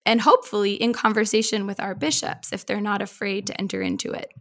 and 0.07 0.21
hopefully 0.21 0.73
in 0.73 0.91
conversation 0.91 1.67
with 1.67 1.79
our 1.79 1.93
bishops 1.93 2.51
if 2.51 2.65
they're 2.65 2.81
not 2.81 3.03
afraid 3.03 3.45
to 3.45 3.61
enter 3.61 3.83
into 3.83 4.11
it. 4.11 4.33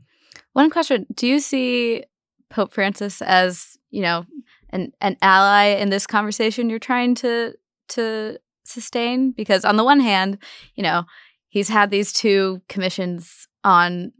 One 0.54 0.70
question, 0.70 1.04
do 1.12 1.26
you 1.26 1.40
see 1.40 2.04
Pope 2.48 2.72
Francis 2.72 3.20
as, 3.20 3.76
you 3.90 4.00
know, 4.00 4.24
an 4.70 4.92
an 5.02 5.18
ally 5.20 5.74
in 5.74 5.90
this 5.90 6.06
conversation 6.06 6.70
you're 6.70 6.78
trying 6.78 7.16
to 7.16 7.52
to 7.88 8.38
sustain 8.64 9.32
because 9.32 9.62
on 9.66 9.76
the 9.76 9.84
one 9.84 10.00
hand, 10.00 10.38
you 10.74 10.82
know, 10.82 11.04
he's 11.48 11.68
had 11.68 11.90
these 11.90 12.14
two 12.14 12.62
commissions 12.70 13.46
on 13.62 14.12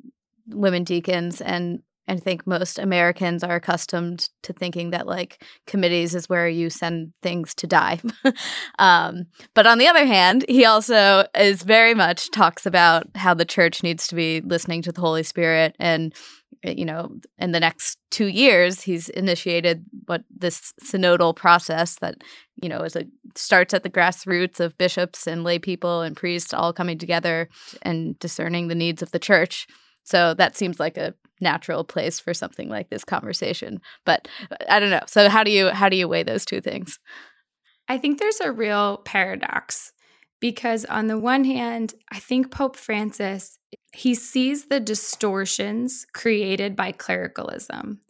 women 0.49 0.85
deacons 0.85 1.41
and 1.41 1.81
I 2.09 2.17
think 2.17 2.47
most 2.47 2.79
Americans 2.79 3.43
are 3.43 3.57
accustomed 3.57 4.29
to 4.43 4.53
thinking 4.53 4.91
that 4.91 5.07
like 5.07 5.43
committees 5.67 6.15
is 6.15 6.29
where 6.29 6.49
you 6.49 6.71
send 6.71 7.13
things 7.23 7.55
to 7.57 7.67
die. 7.67 8.01
um, 8.79 9.27
but 9.55 9.67
on 9.67 9.79
the 9.79 9.89
other 9.89 10.07
hand, 10.07 10.45
he 10.49 10.65
also 10.65 11.27
is 11.37 11.63
very 11.63 11.95
much 11.95 12.31
talks 12.31 12.65
about 12.65 13.09
how 13.17 13.35
the 13.35 13.45
church 13.45 13.83
needs 13.83 14.07
to 14.09 14.15
be 14.15 14.41
listening 14.41 14.83
to 14.83 14.93
the 14.93 15.01
Holy 15.01 15.25
Spirit. 15.25 15.75
And, 15.81 16.15
eh, 16.63 16.75
you 16.77 16.85
know, 16.85 17.17
in 17.39 17.51
the 17.51 17.61
next 17.61 17.99
two 18.11 18.27
years, 18.27 18.83
he's 18.83 19.09
initiated 19.09 19.85
what 20.07 20.23
this 20.31 20.73
synodal 20.85 21.35
process 21.35 21.97
that, 21.97 22.23
you 22.63 22.69
know, 22.69 22.83
is 22.83 22.95
a 22.95 23.05
starts 23.35 23.75
at 23.75 23.83
the 23.83 23.91
grassroots 23.91 24.61
of 24.61 24.79
bishops 24.79 25.27
and 25.27 25.45
lay 25.45 25.59
people 25.59 26.03
and 26.03 26.17
priests 26.17 26.55
all 26.55 26.73
coming 26.73 26.99
together 26.99 27.49
and 27.83 28.19
discerning 28.19 28.69
the 28.69 28.75
needs 28.75 29.03
of 29.03 29.11
the 29.11 29.19
church. 29.19 29.67
So 30.07 30.35
that 30.35 30.57
seems 30.57 30.79
like 30.79 30.97
a 30.97 31.15
natural 31.41 31.85
place 31.85 32.19
for 32.21 32.33
something 32.33 32.69
like 32.69 32.89
this 32.89 33.05
conversation. 33.05 33.81
But 34.05 34.29
uh, 34.51 34.57
I 34.71 34.81
don't 34.81 34.91
know. 34.91 35.03
So 35.07 35.29
how 35.29 35.45
do 35.45 35.51
you 35.51 35.69
how 35.69 35.89
do 35.89 35.97
you 35.97 36.09
weigh 36.09 36.23
those 36.23 36.45
two 36.45 36.61
things? 36.61 36.99
I 37.89 37.99
think 37.99 38.19
there's 38.19 38.41
a 38.41 38.53
real 38.53 38.99
paradox 38.99 39.93
because 40.41 40.85
on 40.87 41.09
the 41.09 41.19
one 41.19 41.45
hand, 41.45 41.95
I 42.11 42.21
think 42.21 42.51
Pope 42.51 42.77
Francis 42.77 43.59
he 43.93 44.15
sees 44.15 44.67
the 44.67 44.81
distortions 44.81 46.07
created 46.13 46.77
by 46.77 46.93
clericalism 46.93 48.01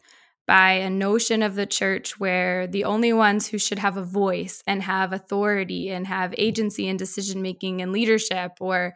by 0.45 0.73
a 0.73 0.89
notion 0.89 1.41
of 1.41 1.55
the 1.55 1.65
church 1.65 2.19
where 2.19 2.67
the 2.67 2.83
only 2.83 3.11
ones 3.11 3.47
who 3.47 3.57
should 3.57 3.79
have 3.79 3.97
a 3.97 4.03
voice 4.03 4.61
and 4.67 4.83
have 4.83 5.11
authority 5.11 5.89
and 5.89 6.07
have 6.07 6.33
agency 6.37 6.87
and 6.87 6.99
decision 6.99 7.41
making 7.41 7.81
and 7.81 7.91
leadership 7.91 8.51
or 8.59 8.93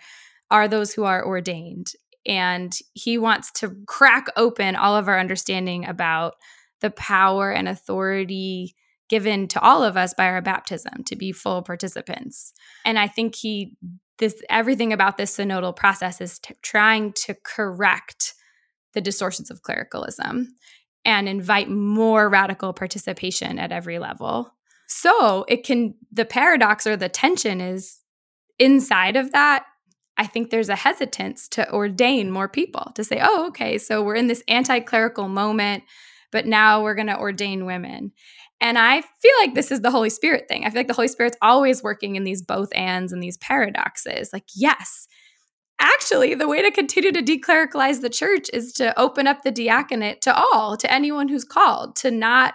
are 0.49 0.67
those 0.67 0.93
who 0.93 1.03
are 1.03 1.25
ordained 1.25 1.93
and 2.26 2.78
he 2.93 3.17
wants 3.17 3.51
to 3.53 3.76
crack 3.88 4.28
open 4.36 4.76
all 4.76 4.95
of 4.95 5.07
our 5.07 5.19
understanding 5.19 5.86
about 5.86 6.36
the 6.82 6.91
power 6.91 7.51
and 7.51 7.67
authority 7.67 8.76
given 9.09 9.47
to 9.49 9.59
all 9.59 9.84
of 9.84 9.97
us 9.97 10.13
by 10.13 10.26
our 10.26 10.41
baptism 10.41 11.03
to 11.05 11.15
be 11.15 11.32
full 11.32 11.61
participants. 11.61 12.53
And 12.86 12.97
I 12.97 13.07
think 13.07 13.36
he 13.36 13.76
this 14.19 14.41
everything 14.49 14.93
about 14.93 15.17
this 15.17 15.36
synodal 15.36 15.76
process 15.76 16.22
is 16.22 16.39
t- 16.39 16.53
trying 16.61 17.11
to 17.13 17.36
correct 17.43 18.36
the 18.93 19.01
distortions 19.01 19.49
of 19.49 19.63
clericalism 19.63 20.47
and 21.03 21.28
invite 21.28 21.69
more 21.69 22.30
radical 22.30 22.72
participation 22.72 23.57
at 23.57 23.72
every 23.72 23.99
level. 23.99 24.53
So, 24.88 25.45
it 25.47 25.65
can 25.65 25.95
the 26.11 26.26
paradox 26.26 26.86
or 26.86 26.95
the 26.95 27.09
tension 27.09 27.59
is 27.59 27.99
inside 28.59 29.15
of 29.15 29.32
that 29.32 29.65
I 30.18 30.28
think 30.28 30.49
there's 30.49 30.70
a 30.70 30.76
hesitance 30.76 31.47
to 31.49 31.72
ordain 31.74 32.30
more 32.30 32.49
people 32.49 32.91
to 32.95 33.03
say, 33.03 33.20
oh, 33.22 33.47
okay, 33.47 33.78
so 33.78 34.03
we're 34.03 34.16
in 34.16 34.28
this 34.28 34.43
anti 34.47 34.80
clerical 34.80 35.28
moment, 35.28 35.84
but 36.32 36.45
now 36.45 36.84
we're 36.84 36.95
going 36.95 37.07
to 37.07 37.20
ordain 37.20 37.66
women. 37.66 38.12
And 38.59 38.78
I 38.78 39.01
feel 39.01 39.34
like 39.39 39.55
this 39.55 39.72
is 39.72 39.82
the 39.82 39.89
Holy 39.89 40.12
Spirit 40.12 40.47
thing. 40.47 40.64
I 40.64 40.70
feel 40.70 40.80
like 40.80 40.88
the 40.88 40.93
Holy 40.93 41.07
Spirit's 41.07 41.38
always 41.41 41.82
working 41.82 42.16
in 42.16 42.24
these 42.24 42.43
both 42.43 42.70
ands 42.76 43.12
and 43.12 43.22
these 43.22 43.38
paradoxes. 43.38 44.30
Like, 44.32 44.45
yes, 44.55 45.07
actually, 45.80 46.36
the 46.36 46.47
way 46.47 46.62
to 46.62 46.70
continue 46.70 47.12
to 47.12 47.24
declericalize 47.24 48.01
the 48.01 48.09
church 48.09 48.49
is 48.53 48.72
to 48.74 48.97
open 48.99 49.26
up 49.26 49.41
the 49.41 49.51
diaconate 49.51 50.22
to 50.22 50.36
all, 50.36 50.78
to 50.78 50.91
anyone 50.93 51.28
who's 51.28 51.43
called, 51.43 51.95
to 51.97 52.12
not 52.12 52.53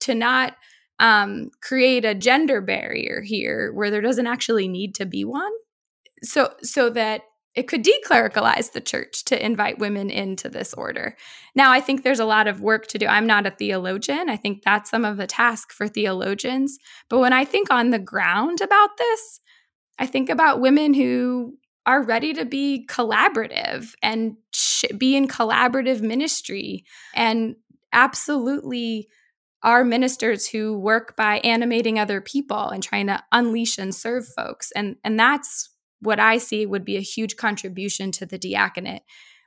to 0.00 0.14
not 0.14 0.56
um, 0.98 1.50
create 1.62 2.04
a 2.04 2.14
gender 2.14 2.60
barrier 2.60 3.22
here 3.22 3.72
where 3.72 3.90
there 3.90 4.00
doesn't 4.00 4.26
actually 4.26 4.68
need 4.68 4.94
to 4.94 5.06
be 5.06 5.24
one. 5.24 5.52
So 6.22 6.54
so 6.62 6.90
that 6.90 7.22
it 7.54 7.66
could 7.66 7.84
declericalize 7.84 8.72
the 8.72 8.80
church 8.80 9.24
to 9.24 9.44
invite 9.44 9.78
women 9.78 10.08
into 10.08 10.48
this 10.48 10.72
order. 10.74 11.16
Now, 11.56 11.72
I 11.72 11.80
think 11.80 12.02
there's 12.02 12.20
a 12.20 12.24
lot 12.24 12.46
of 12.46 12.60
work 12.60 12.86
to 12.88 12.98
do. 12.98 13.06
I'm 13.06 13.26
not 13.26 13.46
a 13.46 13.50
theologian. 13.50 14.30
I 14.30 14.36
think 14.36 14.62
that's 14.62 14.90
some 14.90 15.04
of 15.04 15.16
the 15.16 15.26
task 15.26 15.72
for 15.72 15.88
theologians. 15.88 16.78
But 17.08 17.18
when 17.18 17.32
I 17.32 17.44
think 17.44 17.68
on 17.70 17.90
the 17.90 17.98
ground 17.98 18.60
about 18.60 18.90
this, 18.98 19.40
I 19.98 20.06
think 20.06 20.30
about 20.30 20.60
women 20.60 20.94
who 20.94 21.54
are 21.86 22.04
ready 22.04 22.32
to 22.34 22.44
be 22.44 22.86
collaborative 22.88 23.94
and 24.00 24.36
be 24.96 25.16
in 25.16 25.26
collaborative 25.26 26.00
ministry 26.00 26.84
and 27.14 27.56
absolutely 27.92 29.08
are 29.62 29.84
ministers 29.84 30.48
who 30.48 30.78
work 30.78 31.16
by 31.16 31.38
animating 31.38 31.98
other 31.98 32.20
people 32.20 32.68
and 32.68 32.82
trying 32.82 33.08
to 33.08 33.22
unleash 33.32 33.76
and 33.76 33.94
serve 33.94 34.26
folks 34.36 34.70
and 34.72 34.96
and 35.04 35.18
that's 35.18 35.70
what 36.00 36.20
i 36.20 36.38
see 36.38 36.66
would 36.66 36.84
be 36.84 36.96
a 36.96 37.02
huge 37.02 37.36
contribution 37.36 38.10
to 38.10 38.26
the 38.26 38.38
diaconate 38.38 39.02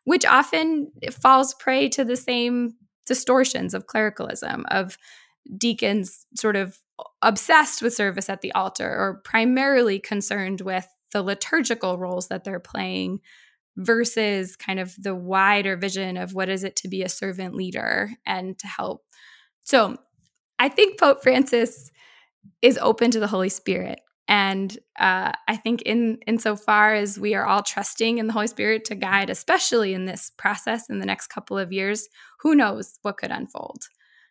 which 0.06 0.26
often 0.26 0.92
falls 1.12 1.54
prey 1.56 1.88
to 1.88 2.04
the 2.04 2.18
same 2.18 2.74
distortions 3.06 3.74
of 3.74 3.88
clericalism 3.88 4.66
of 4.70 4.98
deacons 5.58 6.26
sort 6.36 6.56
of 6.56 6.80
obsessed 7.22 7.82
with 7.82 7.94
service 7.94 8.30
at 8.30 8.42
the 8.42 8.52
altar 8.54 8.88
or 8.88 9.22
primarily 9.24 10.00
concerned 10.00 10.62
with 10.62 10.88
the 11.12 11.22
liturgical 11.22 11.98
roles 11.98 12.28
that 12.28 12.44
they're 12.44 12.60
playing 12.60 13.20
versus 13.78 14.56
kind 14.56 14.80
of 14.80 14.96
the 15.02 15.16
wider 15.16 15.76
vision 15.76 16.18
of 16.18 16.34
what 16.34 16.50
is 16.50 16.64
it 16.64 16.76
to 16.76 16.88
be 16.88 17.02
a 17.02 17.10
servant 17.10 17.56
leader 17.56 18.12
and 18.26 18.58
to 18.60 18.68
help. 18.68 19.04
So 19.64 19.98
I 20.60 20.70
think 20.70 21.00
Pope 21.00 21.24
Francis 21.24 21.92
is 22.62 22.78
open 22.82 23.12
to 23.12 23.20
the 23.20 23.28
Holy 23.28 23.50
Spirit. 23.50 24.00
And 24.28 24.78
uh, 25.00 25.34
I 25.48 25.58
think 25.58 25.82
in 25.82 26.20
insofar 26.26 26.94
as 26.94 27.20
we 27.20 27.36
are 27.36 27.46
all 27.46 27.62
trusting 27.62 28.18
in 28.18 28.28
the 28.28 28.34
Holy 28.34 28.48
Spirit 28.48 28.86
to 28.86 28.96
guide, 28.96 29.30
especially 29.30 29.94
in 29.94 30.06
this 30.06 30.32
process 30.38 30.90
in 30.90 31.00
the 31.00 31.06
next 31.06 31.28
couple 31.28 31.58
of 31.58 31.74
years, 31.74 32.08
who 32.40 32.56
knows 32.56 32.98
what 33.02 33.18
could 33.18 33.32
unfold. 33.32 33.84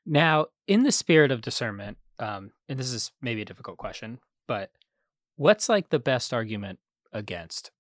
Now, 0.07 0.47
in 0.67 0.83
the 0.83 0.93
spirit 0.93 1.31
of 1.31 1.43
discernment, 1.43 1.99
um, 2.19 2.53
and 2.69 2.79
this 2.79 2.93
is 2.93 3.13
maybe 3.21 3.43
a 3.43 3.45
difficult 3.45 3.77
question, 3.77 4.19
but 4.49 4.71
What's 5.37 5.69
like 5.69 5.89
the 5.89 5.99
best 5.99 6.33
argument 6.33 6.79
against 7.13 7.71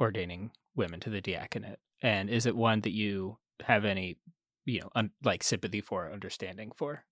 ordaining 0.00 0.52
women 0.74 1.00
to 1.00 1.10
the 1.10 1.20
diaconate? 1.20 1.78
And 2.02 2.30
is 2.30 2.46
it 2.46 2.56
one 2.56 2.80
that 2.82 2.92
you 2.92 3.38
have 3.62 3.84
any, 3.84 4.16
you 4.64 4.80
know, 4.80 4.90
un- 4.94 5.10
like 5.24 5.42
sympathy 5.42 5.80
for, 5.80 6.10
understanding 6.10 6.72
for? 6.76 7.04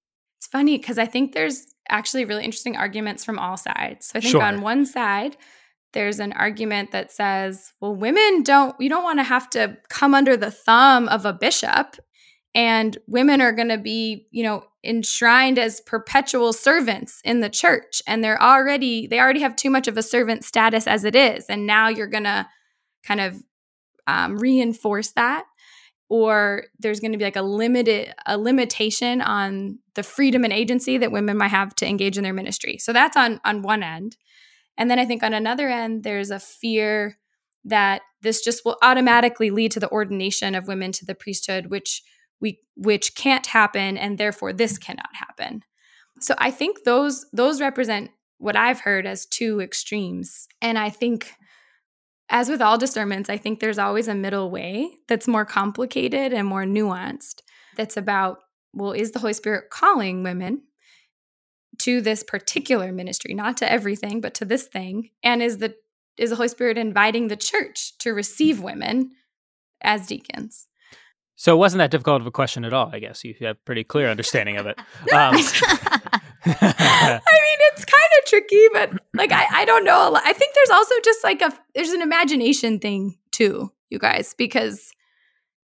It's 0.44 0.50
funny 0.50 0.76
because 0.76 0.98
I 0.98 1.06
think 1.06 1.32
there's 1.32 1.66
actually 1.88 2.26
really 2.26 2.44
interesting 2.44 2.76
arguments 2.76 3.24
from 3.24 3.38
all 3.38 3.56
sides. 3.56 4.08
So 4.08 4.18
I 4.18 4.20
think 4.20 4.32
sure. 4.32 4.42
on 4.42 4.60
one 4.60 4.84
side, 4.84 5.38
there's 5.94 6.20
an 6.20 6.34
argument 6.34 6.90
that 6.90 7.10
says, 7.10 7.72
well, 7.80 7.94
women 7.94 8.42
don't, 8.42 8.78
you 8.78 8.90
don't 8.90 9.04
want 9.04 9.20
to 9.20 9.24
have 9.24 9.48
to 9.50 9.78
come 9.88 10.14
under 10.14 10.36
the 10.36 10.50
thumb 10.50 11.08
of 11.08 11.24
a 11.24 11.32
bishop 11.32 11.96
and 12.54 12.98
women 13.06 13.40
are 13.40 13.52
going 13.52 13.70
to 13.70 13.78
be 13.78 14.28
you 14.30 14.42
know 14.42 14.64
enshrined 14.84 15.58
as 15.58 15.80
perpetual 15.80 16.52
servants 16.52 17.20
in 17.24 17.40
the 17.40 17.48
church 17.48 18.02
and 18.06 18.22
they're 18.22 18.40
already 18.40 19.06
they 19.06 19.18
already 19.18 19.40
have 19.40 19.56
too 19.56 19.70
much 19.70 19.88
of 19.88 19.96
a 19.96 20.02
servant 20.02 20.44
status 20.44 20.86
as 20.86 21.04
it 21.04 21.16
is 21.16 21.46
and 21.46 21.66
now 21.66 21.88
you're 21.88 22.06
going 22.06 22.24
to 22.24 22.46
kind 23.02 23.20
of 23.20 23.42
um, 24.06 24.36
reinforce 24.36 25.12
that 25.12 25.46
or 26.14 26.66
there's 26.78 27.00
going 27.00 27.10
to 27.10 27.18
be 27.18 27.24
like 27.24 27.34
a 27.34 27.42
limited 27.42 28.14
a 28.24 28.38
limitation 28.38 29.20
on 29.20 29.80
the 29.94 30.02
freedom 30.04 30.44
and 30.44 30.52
agency 30.52 30.96
that 30.96 31.10
women 31.10 31.36
might 31.36 31.48
have 31.48 31.74
to 31.74 31.88
engage 31.88 32.16
in 32.16 32.22
their 32.22 32.32
ministry. 32.32 32.78
So 32.78 32.92
that's 32.92 33.16
on 33.16 33.40
on 33.44 33.62
one 33.62 33.82
end. 33.82 34.16
And 34.78 34.88
then 34.88 35.00
i 35.00 35.04
think 35.04 35.24
on 35.24 35.34
another 35.34 35.68
end 35.68 36.04
there's 36.04 36.30
a 36.30 36.38
fear 36.38 37.18
that 37.64 38.02
this 38.22 38.44
just 38.44 38.64
will 38.64 38.76
automatically 38.80 39.50
lead 39.50 39.72
to 39.72 39.80
the 39.80 39.90
ordination 39.90 40.54
of 40.54 40.68
women 40.68 40.92
to 40.92 41.04
the 41.04 41.16
priesthood 41.16 41.66
which 41.66 42.02
we 42.40 42.60
which 42.76 43.16
can't 43.16 43.46
happen 43.46 43.98
and 43.98 44.16
therefore 44.16 44.52
this 44.52 44.78
cannot 44.78 45.10
happen. 45.14 45.64
So 46.20 46.36
i 46.38 46.52
think 46.52 46.84
those 46.84 47.26
those 47.32 47.60
represent 47.60 48.12
what 48.38 48.54
i've 48.54 48.80
heard 48.80 49.04
as 49.04 49.26
two 49.26 49.60
extremes. 49.60 50.46
And 50.62 50.78
i 50.78 50.90
think 50.90 51.32
as 52.28 52.48
with 52.48 52.62
all 52.62 52.78
discernments 52.78 53.28
i 53.28 53.36
think 53.36 53.60
there's 53.60 53.78
always 53.78 54.08
a 54.08 54.14
middle 54.14 54.50
way 54.50 54.90
that's 55.08 55.28
more 55.28 55.44
complicated 55.44 56.32
and 56.32 56.46
more 56.46 56.64
nuanced 56.64 57.40
that's 57.76 57.96
about 57.96 58.38
well 58.72 58.92
is 58.92 59.12
the 59.12 59.18
holy 59.18 59.32
spirit 59.32 59.70
calling 59.70 60.22
women 60.22 60.62
to 61.78 62.00
this 62.00 62.22
particular 62.22 62.92
ministry? 62.92 63.34
Not 63.34 63.56
to 63.58 63.70
everything 63.70 64.20
but 64.20 64.34
to 64.34 64.44
this 64.44 64.64
thing. 64.64 65.10
And 65.22 65.42
is 65.42 65.58
the 65.58 65.74
is 66.16 66.30
the 66.30 66.36
holy 66.36 66.48
spirit 66.48 66.78
inviting 66.78 67.28
the 67.28 67.36
church 67.36 67.98
to 67.98 68.12
receive 68.12 68.60
women 68.60 69.10
as 69.82 70.06
deacons 70.06 70.68
so 71.36 71.54
it 71.54 71.58
wasn't 71.58 71.78
that 71.78 71.90
difficult 71.90 72.20
of 72.20 72.26
a 72.26 72.30
question 72.30 72.64
at 72.64 72.72
all, 72.72 72.90
I 72.92 72.98
guess. 72.98 73.24
You 73.24 73.34
have 73.42 73.64
pretty 73.64 73.84
clear 73.84 74.08
understanding 74.08 74.56
of 74.56 74.66
it. 74.66 74.78
Um, 75.12 75.34
I 76.46 77.40
mean, 77.42 77.58
it's 77.72 77.84
kind 77.84 78.10
of 78.18 78.24
tricky, 78.26 78.66
but 78.72 78.92
like 79.14 79.32
I, 79.32 79.46
I 79.50 79.64
don't 79.64 79.84
know. 79.84 80.18
I 80.22 80.32
think 80.32 80.54
there's 80.54 80.70
also 80.70 80.94
just 81.04 81.24
like 81.24 81.42
a 81.42 81.52
there's 81.74 81.90
an 81.90 82.02
imagination 82.02 82.78
thing 82.78 83.16
too, 83.32 83.72
you 83.90 83.98
guys, 83.98 84.34
because 84.34 84.92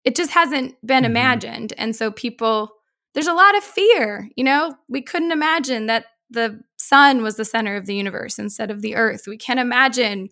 it 0.03 0.15
just 0.15 0.31
hasn't 0.31 0.75
been 0.85 1.03
mm-hmm. 1.03 1.11
imagined. 1.11 1.73
And 1.77 1.95
so 1.95 2.11
people 2.11 2.71
there's 3.13 3.27
a 3.27 3.33
lot 3.33 3.57
of 3.57 3.63
fear, 3.63 4.29
you 4.35 4.43
know? 4.43 4.75
We 4.87 5.01
couldn't 5.01 5.31
imagine 5.31 5.87
that 5.87 6.05
the 6.29 6.61
sun 6.77 7.23
was 7.23 7.35
the 7.35 7.45
center 7.45 7.75
of 7.75 7.87
the 7.87 7.95
universe 7.95 8.37
instead 8.37 8.69
of 8.69 8.83
the 8.83 8.95
earth. 8.95 9.23
We 9.25 9.37
can't 9.37 9.59
imagine 9.59 10.29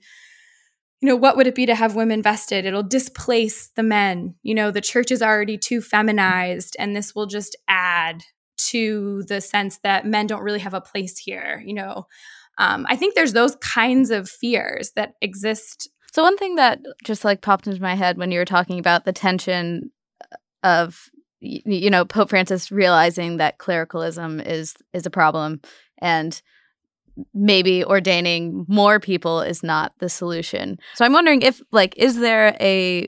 you 1.01 1.09
know, 1.09 1.15
what 1.15 1.35
would 1.37 1.47
it 1.47 1.55
be 1.55 1.65
to 1.65 1.75
have 1.75 1.95
women 1.95 2.21
vested? 2.21 2.65
It'll 2.65 2.83
displace 2.83 3.69
the 3.75 3.83
men. 3.83 4.35
You 4.43 4.55
know, 4.55 4.71
the 4.71 4.81
church 4.81 5.11
is 5.11 5.21
already 5.21 5.57
too 5.57 5.81
feminized, 5.81 6.75
and 6.79 6.95
this 6.95 7.13
will 7.13 7.27
just 7.27 7.55
add 7.67 8.23
to 8.69 9.23
the 9.27 9.41
sense 9.41 9.79
that 9.83 10.05
men 10.05 10.27
don't 10.27 10.41
really 10.41 10.59
have 10.59 10.73
a 10.73 10.81
place 10.81 11.17
here. 11.17 11.61
You 11.65 11.73
know, 11.73 12.07
um, 12.57 12.85
I 12.89 12.95
think 12.95 13.15
there's 13.15 13.33
those 13.33 13.55
kinds 13.57 14.09
of 14.09 14.29
fears 14.29 14.91
that 14.95 15.13
exist. 15.21 15.89
So, 16.13 16.23
one 16.23 16.37
thing 16.37 16.55
that 16.55 16.79
just 17.03 17.25
like 17.25 17.41
popped 17.41 17.67
into 17.67 17.81
my 17.81 17.95
head 17.95 18.17
when 18.17 18.31
you 18.31 18.39
were 18.39 18.45
talking 18.45 18.79
about 18.79 19.05
the 19.05 19.13
tension 19.13 19.91
of, 20.63 21.09
you 21.41 21.89
know, 21.89 22.05
Pope 22.05 22.29
Francis 22.29 22.71
realizing 22.71 23.37
that 23.37 23.57
clericalism 23.57 24.39
is 24.39 24.75
is 24.93 25.05
a 25.05 25.11
problem 25.11 25.61
and 25.99 26.41
maybe 27.34 27.84
ordaining 27.84 28.66
more 28.68 28.99
people 28.99 29.41
is 29.41 29.63
not 29.63 29.93
the 29.99 30.09
solution. 30.09 30.78
So 30.95 31.05
I'm 31.05 31.13
wondering 31.13 31.41
if 31.41 31.61
like 31.72 31.95
is 31.97 32.20
there 32.20 32.55
a 32.59 33.07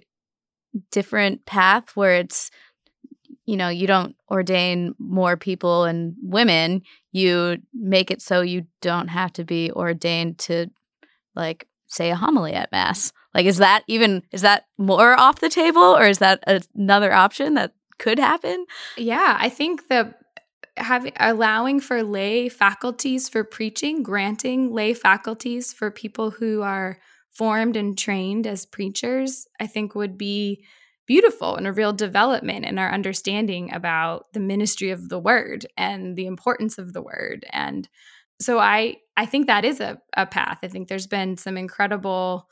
different 0.91 1.45
path 1.45 1.95
where 1.95 2.15
it's 2.15 2.51
you 3.47 3.55
know, 3.55 3.69
you 3.69 3.87
don't 3.87 4.15
ordain 4.29 4.93
more 4.99 5.37
people 5.37 5.85
and 5.85 6.15
women, 6.21 6.81
you 7.13 7.57
make 7.73 8.11
it 8.11 8.21
so 8.21 8.41
you 8.41 8.67
don't 8.81 9.07
have 9.07 9.31
to 9.33 9.45
be 9.45 9.71
ordained 9.71 10.37
to 10.37 10.67
like 11.33 11.65
say 11.87 12.11
a 12.11 12.15
homily 12.15 12.53
at 12.53 12.71
mass. 12.73 13.13
Like 13.33 13.45
is 13.45 13.57
that 13.57 13.83
even 13.87 14.23
is 14.31 14.41
that 14.41 14.65
more 14.77 15.17
off 15.17 15.39
the 15.39 15.49
table 15.49 15.81
or 15.81 16.03
is 16.03 16.17
that 16.17 16.43
another 16.75 17.13
option 17.13 17.53
that 17.53 17.71
could 17.97 18.19
happen? 18.19 18.65
Yeah, 18.97 19.37
I 19.39 19.47
think 19.47 19.87
the 19.87 20.13
having 20.77 21.13
allowing 21.19 21.79
for 21.79 22.03
lay 22.03 22.49
faculties 22.49 23.27
for 23.29 23.43
preaching, 23.43 24.03
granting 24.03 24.71
lay 24.71 24.93
faculties 24.93 25.73
for 25.73 25.91
people 25.91 26.31
who 26.31 26.61
are 26.61 26.99
formed 27.31 27.75
and 27.75 27.97
trained 27.97 28.47
as 28.47 28.65
preachers, 28.65 29.47
I 29.59 29.67
think 29.67 29.93
would 29.93 30.17
be 30.17 30.63
beautiful 31.05 31.55
and 31.55 31.65
a 31.65 31.71
real 31.71 31.93
development 31.93 32.65
in 32.65 32.77
our 32.77 32.91
understanding 32.91 33.73
about 33.73 34.25
the 34.33 34.39
ministry 34.39 34.89
of 34.89 35.09
the 35.09 35.19
word 35.19 35.65
and 35.77 36.15
the 36.15 36.25
importance 36.25 36.77
of 36.77 36.93
the 36.93 37.01
word. 37.01 37.45
And 37.51 37.87
so 38.39 38.59
I 38.59 38.97
I 39.15 39.25
think 39.25 39.47
that 39.47 39.65
is 39.65 39.79
a, 39.79 39.99
a 40.15 40.25
path. 40.25 40.59
I 40.61 40.67
think 40.67 40.87
there's 40.87 41.07
been 41.07 41.37
some 41.37 41.57
incredible 41.57 42.47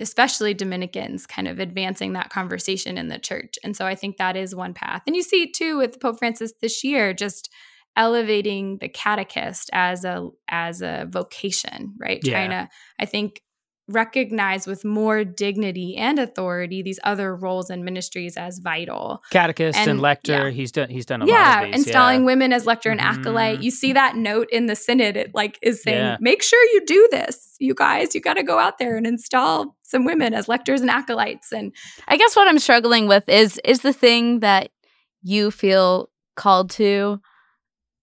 especially 0.00 0.54
Dominicans 0.54 1.26
kind 1.26 1.48
of 1.48 1.58
advancing 1.58 2.12
that 2.12 2.30
conversation 2.30 2.98
in 2.98 3.08
the 3.08 3.18
church. 3.18 3.54
And 3.62 3.76
so 3.76 3.86
I 3.86 3.94
think 3.94 4.16
that 4.16 4.36
is 4.36 4.54
one 4.54 4.74
path. 4.74 5.02
And 5.06 5.16
you 5.16 5.22
see 5.22 5.50
too 5.50 5.78
with 5.78 6.00
Pope 6.00 6.18
Francis 6.18 6.52
this 6.60 6.84
year 6.84 7.12
just 7.12 7.50
elevating 7.96 8.78
the 8.78 8.88
catechist 8.88 9.70
as 9.72 10.04
a 10.04 10.28
as 10.48 10.82
a 10.82 11.06
vocation, 11.08 11.94
right? 11.98 12.20
Yeah. 12.22 12.32
Trying 12.32 12.50
to 12.50 12.68
I 13.00 13.04
think 13.06 13.42
recognize 13.88 14.66
with 14.66 14.84
more 14.84 15.24
dignity 15.24 15.96
and 15.96 16.18
authority 16.18 16.82
these 16.82 17.00
other 17.04 17.34
roles 17.34 17.70
and 17.70 17.84
ministries 17.84 18.36
as 18.36 18.58
vital. 18.58 19.22
Catechist 19.30 19.78
and, 19.78 19.90
And- 19.92 20.00
lector. 20.00 20.32
yeah. 20.32 20.50
He's 20.50 20.70
done. 20.72 20.90
He's 20.90 21.06
done 21.06 21.22
a 21.22 21.26
yeah, 21.26 21.54
lot 21.56 21.64
of 21.64 21.72
these. 21.72 21.86
installing 21.86 22.20
yeah. 22.20 22.26
women 22.26 22.52
as 22.52 22.66
lector 22.66 22.90
and 22.90 23.00
Mhm. 23.00 23.04
acolyte. 23.18 23.62
You 23.62 23.70
see 23.70 23.92
that 23.94 24.14
note 24.16 24.48
in 24.52 24.66
the 24.66 24.76
synod. 24.76 25.16
It 25.16 25.34
like 25.34 25.58
is 25.62 25.82
saying, 25.82 25.96
Yeah. 26.04 26.16
make 26.20 26.42
sure 26.42 26.62
you 26.74 26.84
do 26.86 27.08
this, 27.10 27.54
you 27.58 27.74
guys. 27.74 28.14
You 28.14 28.20
got 28.20 28.34
to 28.34 28.42
go 28.42 28.58
out 28.58 28.78
there 28.78 28.96
and 28.96 29.06
install 29.06 29.74
some 29.82 30.04
women 30.04 30.34
as 30.34 30.48
lectors 30.48 30.82
and 30.82 30.90
acolytes. 30.90 31.50
And 31.50 31.72
I 32.06 32.16
guess 32.18 32.36
what 32.36 32.46
I'm 32.46 32.58
struggling 32.58 33.08
with 33.08 33.26
is 33.28 33.58
is 33.64 33.80
the 33.80 33.92
thing 33.94 34.40
that 34.40 34.70
you 35.22 35.50
feel 35.50 36.10
called 36.36 36.70
to 36.70 37.20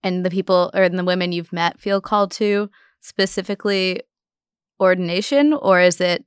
and 0.04 0.26
the 0.26 0.30
people 0.30 0.72
or 0.74 0.90
the 0.90 1.04
women 1.04 1.32
you've 1.32 1.54
met 1.54 1.80
feel 1.80 2.02
called 2.02 2.32
to 2.32 2.70
specifically 3.02 4.02
ordination 4.80 5.54
or 5.54 5.80
is 5.82 6.00
it 6.02 6.26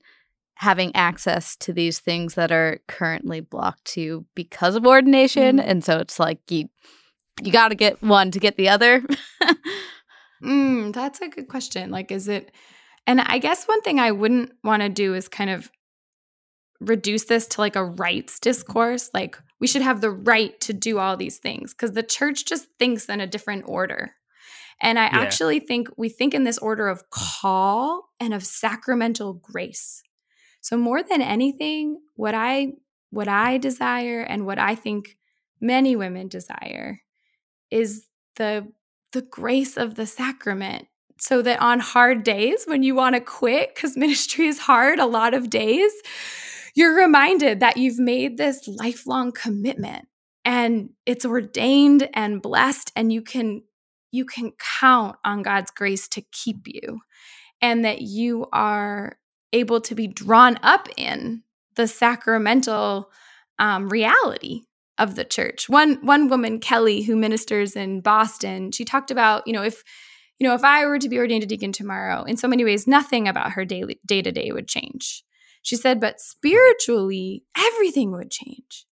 having 0.55 0.94
access 0.96 1.55
to 1.57 1.72
these 1.72 2.01
things 2.01 2.34
that 2.34 2.51
are 2.51 2.80
currently 2.88 3.40
blocked 3.40 3.84
to 3.84 4.01
you 4.01 4.26
because 4.34 4.74
of 4.74 4.86
ordination 4.86 5.59
Mhm. 5.59 5.64
and 5.66 5.84
so 5.84 5.99
it's 5.99 6.18
like 6.18 6.38
you 6.51 6.68
you 7.42 7.53
got 7.53 7.68
to 7.68 7.76
get 7.76 8.03
one 8.03 8.30
to 8.32 8.40
get 8.40 8.57
the 8.57 8.68
other 8.68 9.03
Mm, 10.42 10.92
that's 10.92 11.20
a 11.20 11.28
good 11.28 11.49
question. 11.49 11.90
Like, 11.90 12.12
is 12.12 12.28
it? 12.28 12.53
And 13.09 13.20
I 13.20 13.38
guess 13.38 13.64
one 13.64 13.82
thing 13.82 13.99
I 13.99 14.12
wouldn't 14.12 14.53
want 14.62 14.82
to 14.82 14.88
do 14.88 15.14
is 15.14 15.28
kind 15.28 15.51
of 15.51 15.68
reduce 16.80 17.24
this 17.24 17.46
to 17.49 17.61
like 17.61 17.74
a 17.74 17.84
rights 17.84 18.38
discourse. 18.38 19.11
Like, 19.12 19.36
we 19.61 19.66
should 19.66 19.82
have 19.82 20.01
the 20.01 20.11
right 20.12 20.59
to 20.61 20.72
do 20.72 20.99
all 20.99 21.16
these 21.16 21.38
things 21.38 21.74
because 21.74 21.92
the 21.92 22.03
church 22.05 22.44
just 22.46 22.68
thinks 22.78 23.07
in 23.09 23.20
a 23.20 23.26
different 23.26 23.64
order. 23.66 24.12
And 24.81 24.99
I 24.99 25.05
Yeah. 25.05 25.11
actually 25.12 25.61
think 25.61 25.89
we 25.97 26.09
think 26.09 26.35
in 26.35 26.45
this 26.45 26.59
order 26.59 26.89
of 26.89 27.11
call 27.11 28.11
and 28.20 28.33
of 28.33 28.45
sacramental 28.45 29.35
grace. 29.35 30.03
So 30.61 30.76
more 30.76 31.03
than 31.03 31.22
anything, 31.22 32.01
what 32.14 32.35
I 32.35 32.72
what 33.11 33.29
I 33.29 33.57
desire 33.59 34.20
and 34.20 34.45
what 34.45 34.59
I 34.59 34.74
think 34.74 35.16
many 35.61 35.97
women 35.97 36.29
desire 36.29 37.01
is 37.70 38.07
the 38.37 38.72
the 39.12 39.22
grace 39.22 39.76
of 39.76 39.95
the 39.95 40.07
sacrament 40.07 40.87
so 41.18 41.43
that 41.43 41.61
on 41.61 41.81
hard 41.81 42.22
days 42.22 42.64
when 42.66 42.83
you 42.83 42.95
want 42.95 43.14
to 43.14 43.20
quit 43.20 43.74
because 43.74 43.97
ministry 44.05 44.47
is 44.47 44.59
hard 44.59 44.99
a 44.99 45.07
lot 45.07 45.35
of 45.35 45.51
days 45.51 45.93
you're 46.74 46.95
reminded 46.95 47.61
that 47.61 47.76
you've 47.76 47.99
made 47.99 48.37
this 48.37 48.68
lifelong 48.68 49.33
commitment 49.33 50.07
and 50.45 50.91
it's 51.07 51.24
ordained 51.24 52.09
and 52.14 52.43
blessed 52.43 52.93
and 52.95 53.12
you 53.12 53.22
can 53.22 53.62
you 54.11 54.24
can 54.24 54.52
count 54.80 55.16
on 55.24 55.42
God's 55.42 55.70
grace 55.70 56.09
to 56.09 56.22
keep 56.32 56.66
you 56.66 57.00
and 57.61 57.84
that 57.84 58.02
you 58.02 58.46
are 58.52 59.18
able 59.52 59.80
to 59.80 59.94
be 59.94 60.06
drawn 60.06 60.59
up 60.62 60.88
in 60.96 61.42
the 61.76 61.86
sacramental 61.86 63.11
um, 63.59 63.88
reality 63.88 64.62
of 64.98 65.14
the 65.14 65.24
church. 65.24 65.68
One 65.68 66.04
one 66.04 66.28
woman, 66.28 66.59
Kelly, 66.59 67.02
who 67.02 67.16
ministers 67.16 67.76
in 67.76 68.00
Boston, 68.00 68.72
she 68.72 68.84
talked 68.84 69.11
about, 69.11 69.46
you 69.46 69.52
know, 69.52 69.62
if 69.62 69.82
you 70.38 70.46
know, 70.46 70.54
if 70.54 70.64
I 70.64 70.86
were 70.86 70.98
to 70.98 71.09
be 71.09 71.18
ordained 71.18 71.42
a 71.42 71.46
deacon 71.46 71.72
tomorrow, 71.72 72.22
in 72.24 72.36
so 72.36 72.46
many 72.48 72.64
ways, 72.64 72.86
nothing 72.86 73.26
about 73.26 73.52
her 73.52 73.64
daily 73.64 74.00
day 74.06 74.22
to 74.22 74.30
day 74.30 74.52
would 74.52 74.68
change. 74.68 75.24
She 75.62 75.76
said, 75.76 76.00
but 76.00 76.20
spiritually, 76.20 77.44
everything 77.56 78.12
would 78.12 78.30
change. 78.30 78.86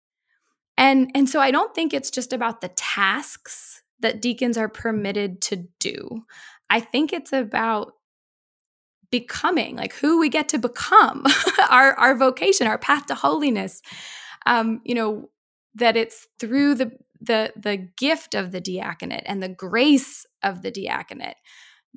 And 0.78 1.12
and 1.16 1.30
so 1.30 1.40
I 1.40 1.52
don't 1.52 1.74
think 1.74 1.94
it's 1.94 2.12
just 2.12 2.34
about 2.34 2.62
the 2.62 2.70
tasks 2.70 3.82
that 4.00 4.22
deacons 4.22 4.58
are 4.58 4.70
permitted 4.70 5.42
to 5.44 5.68
do. 5.80 6.24
I 6.70 6.80
think 6.80 7.14
it's 7.14 7.34
about 7.34 7.94
becoming, 9.12 9.76
like 9.76 9.94
who 9.94 10.20
we 10.20 10.30
get 10.30 10.50
to 10.50 10.58
become, 10.58 11.24
our 11.70 11.94
our 11.94 12.16
vocation, 12.16 12.68
our 12.68 12.78
path 12.78 13.06
to 13.08 13.16
holiness. 13.16 13.82
Um, 14.46 14.82
you 14.84 14.96
know, 14.96 15.30
that 15.76 15.96
it's 15.98 16.28
through 16.40 16.76
the 16.76 16.92
the 17.22 17.54
the 17.56 17.78
gift 17.78 18.36
of 18.36 18.52
the 18.52 18.62
diaconate 18.62 19.24
and 19.26 19.42
the 19.42 19.50
grace 19.50 20.26
of 20.44 20.62
the 20.62 20.72
diaconate 20.72 21.38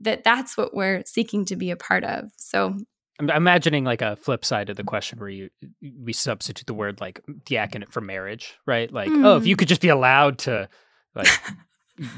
that 0.01 0.23
that's 0.23 0.57
what 0.57 0.73
we're 0.75 1.03
seeking 1.07 1.45
to 1.45 1.57
be 1.57 1.71
a 1.73 1.77
part 1.77 2.05
of. 2.05 2.31
So 2.37 2.77
I'm 3.19 3.31
imagining 3.31 3.85
like 3.85 4.01
a 4.01 4.15
flip 4.15 4.45
side 4.45 4.71
of 4.71 4.77
the 4.77 4.85
question 4.85 5.19
where 5.19 5.29
you 5.29 5.51
we 5.83 6.13
substitute 6.13 6.67
the 6.67 6.75
word 6.75 7.01
like 7.01 7.21
diaconate 7.45 7.93
for 7.93 8.01
marriage, 8.01 8.55
right? 8.65 8.93
Like, 8.93 9.11
oh, 9.13 9.37
if 9.39 9.43
Mm. 9.43 9.47
you 9.47 9.57
could 9.57 9.69
just 9.69 9.81
be 9.81 9.89
allowed 9.89 10.39
to 10.41 10.69
like 11.17 11.27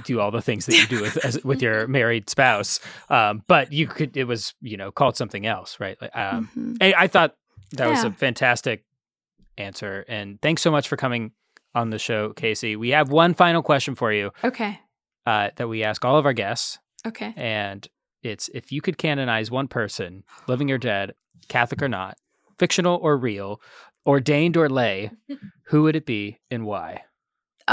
do 0.04 0.20
all 0.20 0.30
the 0.30 0.42
things 0.42 0.66
that 0.66 0.76
you 0.76 0.86
do 0.86 1.00
with 1.00 1.16
as, 1.24 1.42
with 1.44 1.62
your 1.62 1.86
married 1.88 2.28
spouse, 2.30 2.80
um, 3.08 3.42
but 3.46 3.72
you 3.72 3.86
could 3.86 4.16
it 4.16 4.24
was 4.24 4.54
you 4.60 4.76
know 4.76 4.90
called 4.90 5.16
something 5.16 5.46
else, 5.46 5.78
right? 5.80 5.96
Um, 6.14 6.50
mhm. 6.56 6.76
I, 6.80 7.04
I 7.04 7.06
thought 7.06 7.36
that 7.72 7.88
was 7.88 8.04
a 8.04 8.10
fantastic 8.10 8.84
answer, 9.58 10.04
and 10.08 10.40
thanks 10.40 10.62
so 10.62 10.70
much 10.70 10.88
for 10.88 10.96
coming 10.96 11.32
on 11.74 11.90
the 11.90 11.98
show, 11.98 12.32
Casey. 12.32 12.76
We 12.76 12.90
have 12.90 13.10
one 13.10 13.34
final 13.34 13.62
question 13.62 13.94
for 13.94 14.12
you 14.12 14.32
okay, 14.42 14.80
uh, 15.26 15.50
that 15.56 15.68
we 15.68 15.84
ask 15.84 16.04
all 16.04 16.16
of 16.16 16.26
our 16.26 16.32
guests, 16.32 16.78
okay. 17.06 17.32
and 17.36 17.86
it's 18.22 18.50
if 18.54 18.72
you 18.72 18.80
could 18.80 18.98
canonize 18.98 19.50
one 19.50 19.68
person, 19.68 20.24
living 20.46 20.70
or 20.70 20.78
dead, 20.78 21.14
Catholic 21.48 21.82
or 21.82 21.88
not, 21.88 22.16
fictional 22.58 22.98
or 23.02 23.16
real, 23.16 23.60
ordained 24.06 24.56
or 24.56 24.68
lay, 24.68 25.10
who 25.64 25.82
would 25.82 25.96
it 25.96 26.06
be 26.06 26.38
and 26.50 26.64
why? 26.64 27.02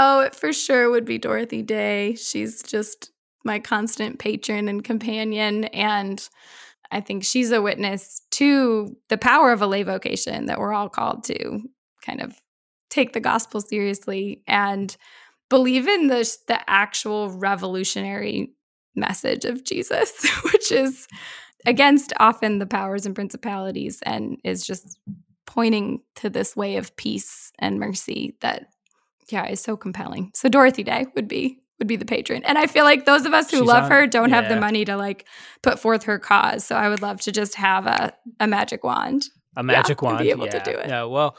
Oh, 0.00 0.20
it 0.20 0.34
for 0.34 0.52
sure 0.52 0.88
would 0.90 1.04
be 1.04 1.18
Dorothy 1.18 1.60
Day. 1.60 2.14
She's 2.14 2.62
just 2.62 3.10
my 3.44 3.58
constant 3.58 4.20
patron 4.20 4.68
and 4.68 4.84
companion. 4.84 5.64
And 5.64 6.26
I 6.92 7.00
think 7.00 7.24
she's 7.24 7.50
a 7.50 7.60
witness 7.60 8.22
to 8.32 8.96
the 9.08 9.18
power 9.18 9.50
of 9.50 9.60
a 9.60 9.66
lay 9.66 9.82
vocation 9.82 10.46
that 10.46 10.60
we're 10.60 10.72
all 10.72 10.88
called 10.88 11.24
to 11.24 11.62
kind 12.00 12.22
of 12.22 12.32
take 12.90 13.12
the 13.12 13.20
gospel 13.20 13.60
seriously 13.60 14.44
and 14.46 14.96
believe 15.50 15.88
in 15.88 16.06
the, 16.06 16.36
the 16.46 16.60
actual 16.70 17.30
revolutionary 17.32 18.52
message 18.94 19.44
of 19.44 19.64
Jesus, 19.64 20.24
which 20.52 20.70
is 20.70 21.08
against 21.66 22.12
often 22.20 22.60
the 22.60 22.66
powers 22.66 23.04
and 23.04 23.16
principalities 23.16 23.98
and 24.04 24.38
is 24.44 24.64
just 24.64 25.00
pointing 25.44 26.02
to 26.14 26.30
this 26.30 26.54
way 26.54 26.76
of 26.76 26.94
peace 26.96 27.50
and 27.58 27.80
mercy 27.80 28.36
that 28.42 28.68
yeah 29.30 29.46
is 29.48 29.60
so 29.60 29.76
compelling 29.76 30.30
so 30.34 30.48
dorothy 30.48 30.82
day 30.82 31.06
would 31.14 31.28
be 31.28 31.58
would 31.78 31.86
be 31.88 31.96
the 31.96 32.04
patron 32.04 32.42
and 32.44 32.58
i 32.58 32.66
feel 32.66 32.84
like 32.84 33.04
those 33.04 33.24
of 33.24 33.32
us 33.32 33.50
who 33.50 33.58
She's 33.58 33.66
love 33.66 33.84
on- 33.84 33.90
her 33.90 34.06
don't 34.06 34.30
have 34.30 34.48
the 34.48 34.58
money 34.58 34.84
to 34.84 34.96
like 34.96 35.26
put 35.62 35.78
forth 35.78 36.04
her 36.04 36.18
cause 36.18 36.64
so 36.64 36.74
i 36.76 36.88
would 36.88 37.02
love 37.02 37.20
to 37.22 37.32
just 37.32 37.54
have 37.54 37.86
a, 37.86 38.12
a 38.40 38.46
magic 38.46 38.82
wand 38.84 39.24
A 39.56 39.62
magic 39.62 40.00
and 40.02 40.12
wand. 40.12 40.24
be 40.24 40.30
able 40.30 40.46
to 40.48 40.60
do 40.60 40.70
it. 40.72 40.88
Yeah. 40.88 41.04
Well, 41.04 41.36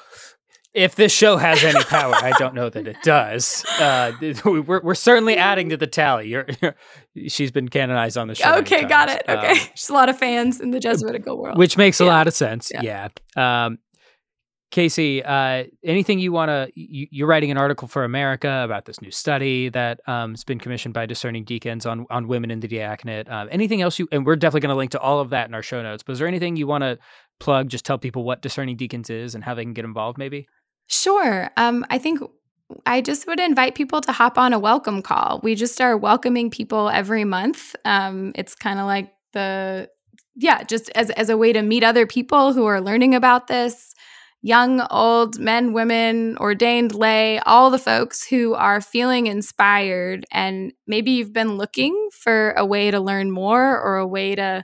if 0.73 0.93
this 0.95 1.11
show 1.11 1.37
has 1.37 1.63
any 1.63 1.83
power, 1.85 2.13
I 2.13 2.31
don't 2.37 2.53
know 2.53 2.69
that 2.69 2.87
it 2.87 2.97
does. 3.01 3.65
Uh, 3.79 4.11
we're, 4.45 4.81
we're 4.81 4.93
certainly 4.93 5.35
adding 5.35 5.69
to 5.69 5.77
the 5.77 5.87
tally. 5.87 6.27
You're, 6.27 6.45
you're, 6.61 6.75
she's 7.27 7.49
been 7.51 7.69
canonized 7.69 8.17
on 8.17 8.27
the 8.27 8.35
show. 8.35 8.55
okay 8.57 8.83
got 8.83 9.09
it 9.09 9.23
okay 9.27 9.51
Um, 9.51 9.57
there's 9.67 9.89
a 9.89 9.93
lot 9.93 10.09
of 10.09 10.17
fans 10.19 10.59
in 10.59 10.69
the 10.71 10.79
jesuitical 10.79 11.37
world 11.41 11.57
which 11.57 11.75
makes 11.77 11.99
a 11.99 12.05
lot 12.05 12.27
of 12.27 12.33
sense. 12.33 12.71
Yeah. 12.73 13.07
Um, 13.35 13.79
Casey, 14.71 15.23
uh, 15.23 15.63
anything 15.83 16.19
you 16.19 16.31
want 16.31 16.49
to? 16.49 16.71
You, 16.75 17.07
you're 17.09 17.27
writing 17.27 17.49
an 17.49 17.57
article 17.57 17.87
for 17.87 18.03
America 18.03 18.61
about 18.63 18.85
this 18.85 19.01
new 19.01 19.09
study 19.09 19.69
that 19.69 19.99
um, 20.07 20.33
has 20.33 20.43
been 20.43 20.59
commissioned 20.59 20.93
by 20.93 21.07
Discerning 21.07 21.43
Deacons 21.43 21.87
on 21.87 22.05
on 22.11 22.27
women 22.27 22.51
in 22.51 22.59
the 22.59 22.67
diaconate. 22.67 23.27
Um, 23.29 23.49
anything 23.51 23.81
else 23.81 23.97
you? 23.97 24.07
And 24.11 24.25
we're 24.25 24.35
definitely 24.35 24.61
going 24.61 24.73
to 24.73 24.77
link 24.77 24.91
to 24.91 24.99
all 24.99 25.19
of 25.19 25.31
that 25.31 25.47
in 25.47 25.55
our 25.55 25.63
show 25.63 25.81
notes. 25.81 26.03
But 26.03 26.13
is 26.13 26.19
there 26.19 26.27
anything 26.27 26.55
you 26.55 26.67
want 26.67 26.83
to 26.83 26.99
plug? 27.39 27.69
Just 27.69 27.83
tell 27.83 27.97
people 27.97 28.23
what 28.23 28.43
Discerning 28.43 28.77
Deacons 28.77 29.09
is 29.09 29.33
and 29.33 29.43
how 29.43 29.55
they 29.55 29.63
can 29.63 29.73
get 29.73 29.85
involved. 29.85 30.19
Maybe. 30.19 30.47
Sure. 30.85 31.49
Um, 31.57 31.83
I 31.89 31.97
think 31.97 32.19
I 32.85 33.01
just 33.01 33.25
would 33.25 33.39
invite 33.39 33.73
people 33.73 34.01
to 34.01 34.11
hop 34.11 34.37
on 34.37 34.53
a 34.53 34.59
welcome 34.59 35.01
call. 35.01 35.39
We 35.41 35.55
just 35.55 35.81
are 35.81 35.97
welcoming 35.97 36.51
people 36.51 36.89
every 36.89 37.25
month. 37.25 37.75
Um, 37.85 38.33
it's 38.35 38.53
kind 38.53 38.79
of 38.79 38.85
like 38.85 39.11
the, 39.33 39.89
yeah, 40.35 40.63
just 40.63 40.89
as, 40.91 41.09
as 41.11 41.29
a 41.29 41.37
way 41.37 41.53
to 41.53 41.63
meet 41.63 41.83
other 41.83 42.05
people 42.05 42.53
who 42.53 42.65
are 42.65 42.81
learning 42.81 43.15
about 43.15 43.47
this 43.47 43.93
young, 44.41 44.81
old, 44.89 45.37
men, 45.39 45.73
women, 45.73 46.37
ordained 46.37 46.93
lay, 46.93 47.39
all 47.39 47.69
the 47.69 47.77
folks 47.77 48.25
who 48.25 48.53
are 48.53 48.81
feeling 48.81 49.27
inspired. 49.27 50.25
And 50.31 50.71
maybe 50.87 51.11
you've 51.11 51.33
been 51.33 51.57
looking 51.57 52.09
for 52.13 52.51
a 52.51 52.65
way 52.65 52.89
to 52.91 52.99
learn 52.99 53.31
more 53.31 53.79
or 53.79 53.97
a 53.97 54.07
way 54.07 54.35
to 54.35 54.63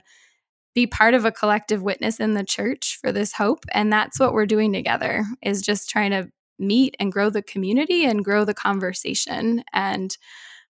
be 0.74 0.86
part 0.86 1.14
of 1.14 1.24
a 1.24 1.32
collective 1.32 1.82
witness 1.82 2.20
in 2.20 2.34
the 2.34 2.44
church 2.44 2.98
for 3.00 3.10
this 3.10 3.32
hope 3.32 3.64
and 3.72 3.90
that's 3.90 4.20
what 4.20 4.34
we're 4.34 4.44
doing 4.44 4.74
together 4.74 5.24
is 5.42 5.62
just 5.62 5.88
trying 5.88 6.10
to 6.10 6.28
meet 6.58 6.94
and 7.00 7.10
grow 7.10 7.30
the 7.30 7.42
community 7.42 8.04
and 8.04 8.22
grow 8.22 8.44
the 8.44 8.52
conversation 8.52 9.64
and 9.72 10.18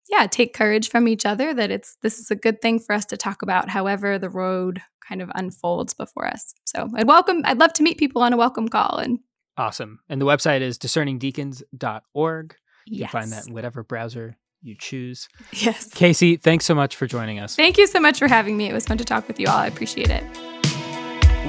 yeah 0.09 0.25
take 0.27 0.53
courage 0.53 0.89
from 0.89 1.07
each 1.07 1.25
other 1.25 1.53
that 1.53 1.71
it's 1.71 1.97
this 2.01 2.19
is 2.19 2.31
a 2.31 2.35
good 2.35 2.61
thing 2.61 2.79
for 2.79 2.93
us 2.93 3.05
to 3.05 3.17
talk 3.17 3.41
about 3.41 3.69
however 3.69 4.17
the 4.17 4.29
road 4.29 4.81
kind 5.07 5.21
of 5.21 5.29
unfolds 5.35 5.93
before 5.93 6.27
us 6.27 6.53
so 6.65 6.89
i'd 6.95 7.07
welcome 7.07 7.41
i'd 7.45 7.59
love 7.59 7.73
to 7.73 7.83
meet 7.83 7.97
people 7.97 8.21
on 8.21 8.33
a 8.33 8.37
welcome 8.37 8.67
call 8.67 8.97
and 8.97 9.19
Awesome. 9.59 9.99
And 10.07 10.21
the 10.21 10.25
website 10.27 10.61
is 10.61 10.77
discerningdeacons.org. 10.77 12.55
You 12.85 12.99
yes. 12.99 13.09
can 13.11 13.21
find 13.21 13.31
that 13.31 13.47
in 13.47 13.53
whatever 13.55 13.81
browser 13.83 14.37
you 14.61 14.75
choose. 14.77 15.27
yes 15.51 15.89
Casey, 15.93 16.37
thanks 16.37 16.63
so 16.63 16.75
much 16.75 16.95
for 16.95 17.07
joining 17.07 17.39
us. 17.39 17.55
thank 17.55 17.77
you 17.79 17.87
so 17.87 17.99
much 17.99 18.19
for 18.19 18.27
having 18.27 18.55
me 18.55 18.69
it 18.69 18.73
was 18.73 18.85
fun 18.85 18.99
to 18.99 19.03
talk 19.05 19.27
with 19.27 19.39
you 19.39 19.47
all 19.47 19.57
i 19.57 19.65
appreciate 19.67 20.09
it 20.11 20.23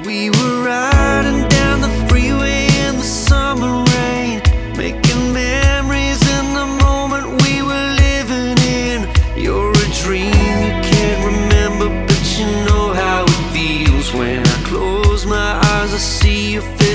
We 0.07 0.31
were 0.31 0.63
riding 0.65 1.47
down 1.49 1.81
the 1.81 2.07
freeway 2.09 2.67
in 2.87 2.95
the 2.97 3.03
summer 3.03 3.83
rain, 3.93 4.41
making 4.75 5.33
memories 5.33 5.68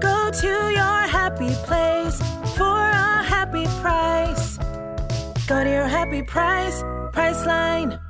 Go 0.00 0.30
to 0.30 0.46
your 0.46 1.00
happy 1.08 1.54
place 1.64 2.18
for 2.56 2.64
a 2.64 3.22
happy 3.24 3.66
price. 3.80 4.58
Go 5.46 5.64
to 5.64 5.70
your 5.70 5.86
happy 5.86 6.22
price, 6.22 6.82
Priceline. 7.12 8.00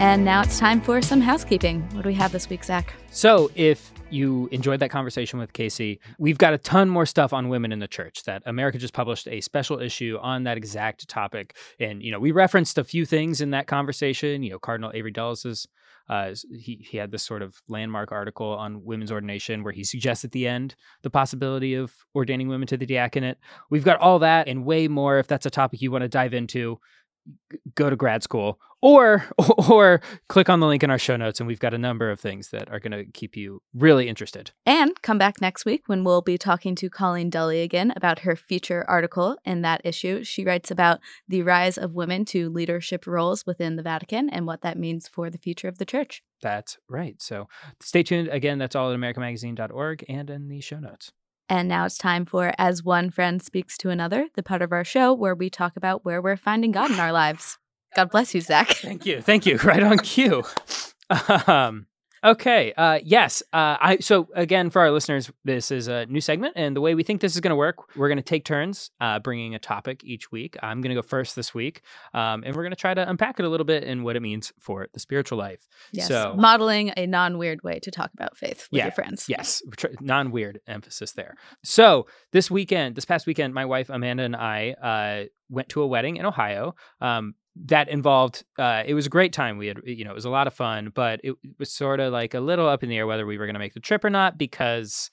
And 0.00 0.24
now 0.24 0.42
it's 0.42 0.58
time 0.58 0.80
for 0.80 1.02
some 1.02 1.20
housekeeping. 1.20 1.82
What 1.92 2.02
do 2.02 2.08
we 2.08 2.14
have 2.14 2.32
this 2.32 2.48
week, 2.48 2.64
Zach? 2.64 2.94
So, 3.10 3.50
if 3.56 3.90
you 4.10 4.48
enjoyed 4.52 4.80
that 4.80 4.90
conversation 4.90 5.38
with 5.38 5.52
Casey, 5.52 6.00
we've 6.18 6.38
got 6.38 6.54
a 6.54 6.58
ton 6.58 6.88
more 6.88 7.06
stuff 7.06 7.32
on 7.32 7.48
women 7.48 7.72
in 7.72 7.78
the 7.78 7.88
church. 7.88 8.24
That 8.24 8.42
America 8.46 8.78
just 8.78 8.94
published 8.94 9.28
a 9.28 9.40
special 9.40 9.80
issue 9.80 10.18
on 10.20 10.44
that 10.44 10.56
exact 10.56 11.08
topic, 11.08 11.56
and 11.78 12.02
you 12.02 12.10
know 12.10 12.18
we 12.18 12.32
referenced 12.32 12.78
a 12.78 12.84
few 12.84 13.04
things 13.04 13.40
in 13.40 13.50
that 13.50 13.66
conversation. 13.66 14.42
You 14.42 14.50
know, 14.50 14.58
Cardinal 14.58 14.92
Avery 14.94 15.10
Dulles' 15.10 15.66
uh, 16.08 16.34
he 16.50 16.86
he 16.88 16.96
had 16.96 17.10
this 17.10 17.22
sort 17.22 17.42
of 17.42 17.60
landmark 17.68 18.12
article 18.12 18.48
on 18.48 18.84
women's 18.84 19.12
ordination 19.12 19.62
where 19.62 19.72
he 19.72 19.84
suggests 19.84 20.24
at 20.24 20.32
the 20.32 20.46
end 20.46 20.74
the 21.02 21.10
possibility 21.10 21.74
of 21.74 21.92
ordaining 22.14 22.48
women 22.48 22.66
to 22.68 22.76
the 22.76 22.86
diaconate. 22.86 23.36
We've 23.70 23.84
got 23.84 24.00
all 24.00 24.18
that 24.20 24.48
and 24.48 24.64
way 24.64 24.88
more. 24.88 25.18
If 25.18 25.26
that's 25.26 25.46
a 25.46 25.50
topic 25.50 25.82
you 25.82 25.90
want 25.90 26.02
to 26.02 26.08
dive 26.08 26.32
into, 26.32 26.78
go 27.74 27.88
to 27.90 27.96
grad 27.96 28.22
school 28.22 28.58
or 28.80 29.24
or 29.70 30.00
click 30.28 30.48
on 30.48 30.60
the 30.60 30.66
link 30.66 30.82
in 30.82 30.90
our 30.90 30.98
show 30.98 31.16
notes 31.16 31.40
and 31.40 31.46
we've 31.46 31.60
got 31.60 31.74
a 31.74 31.78
number 31.78 32.10
of 32.10 32.20
things 32.20 32.50
that 32.50 32.70
are 32.70 32.78
going 32.78 32.92
to 32.92 33.04
keep 33.12 33.36
you 33.36 33.60
really 33.74 34.08
interested 34.08 34.50
And 34.66 35.00
come 35.02 35.18
back 35.18 35.40
next 35.40 35.64
week 35.64 35.84
when 35.86 36.04
we'll 36.04 36.22
be 36.22 36.38
talking 36.38 36.74
to 36.76 36.90
Colleen 36.90 37.30
Dulle 37.30 37.62
again 37.62 37.92
about 37.96 38.20
her 38.20 38.36
feature 38.36 38.84
article 38.88 39.36
in 39.44 39.62
that 39.62 39.80
issue. 39.84 40.22
She 40.24 40.44
writes 40.44 40.70
about 40.70 41.00
the 41.26 41.42
rise 41.42 41.76
of 41.78 41.94
women 41.94 42.24
to 42.26 42.50
leadership 42.50 43.06
roles 43.06 43.46
within 43.46 43.76
the 43.76 43.82
Vatican 43.82 44.28
and 44.30 44.46
what 44.46 44.62
that 44.62 44.78
means 44.78 45.08
for 45.08 45.30
the 45.30 45.38
future 45.38 45.68
of 45.68 45.78
the 45.78 45.84
church. 45.84 46.22
that's 46.40 46.78
right 46.88 47.20
so 47.20 47.48
stay 47.80 48.02
tuned 48.02 48.28
again 48.28 48.58
that's 48.58 48.76
all 48.76 48.92
at 48.92 48.98
americamagazine.org 48.98 50.04
and 50.08 50.30
in 50.30 50.48
the 50.48 50.60
show 50.60 50.78
notes 50.78 51.12
And 51.48 51.68
now 51.68 51.86
it's 51.86 51.98
time 51.98 52.24
for 52.26 52.52
As 52.58 52.82
One 52.84 53.10
Friend 53.10 53.42
Speaks 53.42 53.76
to 53.78 53.90
Another, 53.90 54.28
the 54.34 54.42
part 54.42 54.62
of 54.62 54.70
our 54.72 54.84
show 54.84 55.12
where 55.14 55.34
we 55.34 55.48
talk 55.50 55.76
about 55.76 56.04
where 56.04 56.20
we're 56.20 56.36
finding 56.36 56.72
God 56.72 56.90
in 56.90 57.00
our 57.00 57.12
lives. 57.12 57.58
God 57.96 58.10
bless 58.10 58.34
you, 58.34 58.40
Zach. 58.42 58.68
thank 58.68 59.06
you 59.06 59.20
thank 59.22 59.46
you 59.46 59.56
right 59.64 59.82
on 59.82 59.98
cue 59.98 60.44
um 61.46 61.86
Okay. 62.24 62.72
Uh, 62.76 62.98
yes. 63.02 63.42
Uh, 63.52 63.76
I 63.80 63.98
so 64.00 64.28
again 64.34 64.70
for 64.70 64.80
our 64.80 64.90
listeners, 64.90 65.30
this 65.44 65.70
is 65.70 65.88
a 65.88 66.06
new 66.06 66.20
segment, 66.20 66.54
and 66.56 66.74
the 66.74 66.80
way 66.80 66.94
we 66.94 67.02
think 67.02 67.20
this 67.20 67.34
is 67.34 67.40
going 67.40 67.50
to 67.50 67.56
work, 67.56 67.96
we're 67.96 68.08
going 68.08 68.16
to 68.16 68.22
take 68.22 68.44
turns 68.44 68.90
uh, 69.00 69.18
bringing 69.18 69.54
a 69.54 69.58
topic 69.58 70.02
each 70.04 70.30
week. 70.30 70.56
I'm 70.62 70.80
going 70.80 70.94
to 70.94 71.00
go 71.00 71.06
first 71.06 71.36
this 71.36 71.54
week, 71.54 71.82
um, 72.14 72.42
and 72.44 72.54
we're 72.54 72.62
going 72.62 72.70
to 72.70 72.76
try 72.76 72.94
to 72.94 73.08
unpack 73.08 73.38
it 73.38 73.44
a 73.44 73.48
little 73.48 73.66
bit 73.66 73.84
and 73.84 74.04
what 74.04 74.16
it 74.16 74.20
means 74.20 74.52
for 74.58 74.88
the 74.92 75.00
spiritual 75.00 75.38
life. 75.38 75.66
Yes. 75.92 76.08
So 76.08 76.34
Modeling 76.36 76.92
a 76.96 77.06
non 77.06 77.38
weird 77.38 77.62
way 77.62 77.78
to 77.80 77.90
talk 77.90 78.10
about 78.14 78.36
faith 78.36 78.68
with 78.70 78.78
Yeah, 78.78 78.84
your 78.86 78.92
friends. 78.92 79.26
Yes, 79.28 79.62
non 80.00 80.30
weird 80.30 80.60
emphasis 80.66 81.12
there. 81.12 81.36
So 81.64 82.06
this 82.32 82.50
weekend, 82.50 82.96
this 82.96 83.04
past 83.04 83.26
weekend, 83.26 83.54
my 83.54 83.64
wife 83.64 83.90
Amanda 83.90 84.24
and 84.24 84.36
I 84.36 84.74
uh, 84.82 85.28
went 85.48 85.68
to 85.70 85.82
a 85.82 85.86
wedding 85.86 86.16
in 86.16 86.26
Ohio. 86.26 86.74
Um, 87.00 87.34
that 87.56 87.88
involved. 87.88 88.44
Uh, 88.58 88.82
it 88.86 88.94
was 88.94 89.06
a 89.06 89.10
great 89.10 89.32
time. 89.32 89.58
We 89.58 89.66
had, 89.68 89.78
you 89.84 90.04
know, 90.04 90.12
it 90.12 90.14
was 90.14 90.24
a 90.24 90.30
lot 90.30 90.46
of 90.46 90.54
fun, 90.54 90.90
but 90.94 91.20
it 91.24 91.34
was 91.58 91.72
sort 91.72 92.00
of 92.00 92.12
like 92.12 92.34
a 92.34 92.40
little 92.40 92.68
up 92.68 92.82
in 92.82 92.88
the 92.88 92.96
air 92.98 93.06
whether 93.06 93.26
we 93.26 93.36
were 93.38 93.46
going 93.46 93.54
to 93.54 93.60
make 93.60 93.74
the 93.74 93.80
trip 93.80 94.04
or 94.04 94.10
not 94.10 94.38
because. 94.38 95.10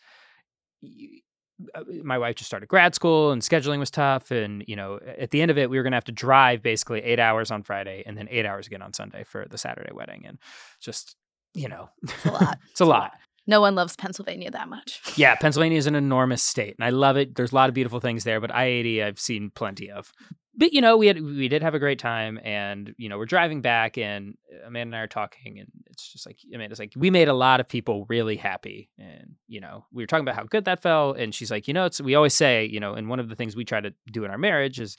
uh, 1.74 1.84
My 2.04 2.18
wife 2.18 2.36
just 2.36 2.48
started 2.50 2.68
grad 2.68 2.94
school 2.96 3.32
and 3.32 3.42
scheduling 3.42 3.80
was 3.80 3.90
tough. 3.90 4.30
And, 4.32 4.64
you 4.68 4.76
know, 4.76 5.00
at 5.18 5.32
the 5.32 5.42
end 5.42 5.52
of 5.52 5.58
it, 5.58 5.70
we 5.70 5.78
were 5.78 5.84
going 5.84 5.94
to 5.94 5.98
have 5.98 6.04
to 6.06 6.12
drive 6.12 6.62
basically 6.62 7.02
eight 7.02 7.20
hours 7.20 7.50
on 7.50 7.64
Friday 7.64 8.04
and 8.06 8.18
then 8.18 8.28
eight 8.30 8.46
hours 8.46 8.68
again 8.68 8.82
on 8.82 8.94
Sunday 8.94 9.24
for 9.24 9.46
the 9.50 9.58
Saturday 9.58 9.92
wedding. 9.94 10.26
And 10.26 10.38
just, 10.82 11.16
you 11.54 11.70
know, 11.70 11.90
It's 12.04 12.26
a 12.26 12.32
lot. 12.32 12.60
it's 12.72 12.82
a 12.82 12.86
lot. 12.86 13.12
No 13.48 13.62
one 13.62 13.76
loves 13.76 13.96
Pennsylvania 13.96 14.52
that 14.52 14.70
much. 14.70 15.02
Yeah, 15.18 15.36
Pennsylvania 15.36 15.78
is 15.78 15.88
an 15.88 15.96
enormous 15.96 16.44
state, 16.44 16.76
and 16.78 16.86
I 16.86 16.90
love 16.90 17.16
it. 17.16 17.36
There's 17.36 17.54
a 17.54 17.56
lot 17.56 17.70
of 17.70 17.74
beautiful 17.76 18.02
things 18.02 18.26
there, 18.26 18.42
but 18.42 18.54
I 18.54 18.66
eighty 18.66 19.02
I've 19.02 19.20
seen 19.20 19.50
plenty 19.50 19.90
of. 19.90 20.12
But 20.58 20.74
you 20.74 20.82
know, 20.82 20.98
we 20.98 21.08
had 21.08 21.22
we 21.22 21.48
did 21.48 21.62
have 21.62 21.74
a 21.74 21.80
great 21.80 22.00
time, 22.00 22.40
and 22.44 22.94
you 22.98 23.08
know, 23.08 23.18
we're 23.18 23.26
driving 23.26 23.62
back, 23.62 23.98
and 23.98 24.36
Amanda 24.66 24.90
and 24.90 24.96
I 24.96 25.00
are 25.00 25.08
talking, 25.08 25.60
and 25.60 25.70
it's 25.88 26.12
just 26.12 26.26
like 26.26 26.40
Amanda's 26.54 26.80
like, 26.80 26.94
we 26.96 27.10
made 27.10 27.28
a 27.28 27.34
lot 27.34 27.60
of 27.60 27.68
people 27.68 28.06
really 28.10 28.36
happy, 28.36 28.90
and 28.98 29.36
you 29.48 29.62
know, 29.62 29.86
we 29.94 30.04
were 30.04 30.08
talking 30.08 30.24
about 30.24 30.36
how 30.36 30.44
good 30.44 30.66
that 30.66 30.82
felt, 30.82 31.18
and 31.18 31.34
she's 31.34 31.52
like, 31.52 31.68
you 31.68 31.74
know, 31.74 31.86
it's 31.86 32.02
we 32.02 32.16
always 32.16 32.34
say, 32.34 32.66
you 32.66 32.80
know, 32.80 32.94
and 32.94 33.10
one 33.10 33.20
of 33.20 33.30
the 33.30 33.36
things 33.36 33.56
we 33.56 33.66
try 33.66 33.80
to 33.80 33.94
do 34.12 34.26
in 34.26 34.32
our 34.32 34.38
marriage 34.38 34.80
is 34.80 34.98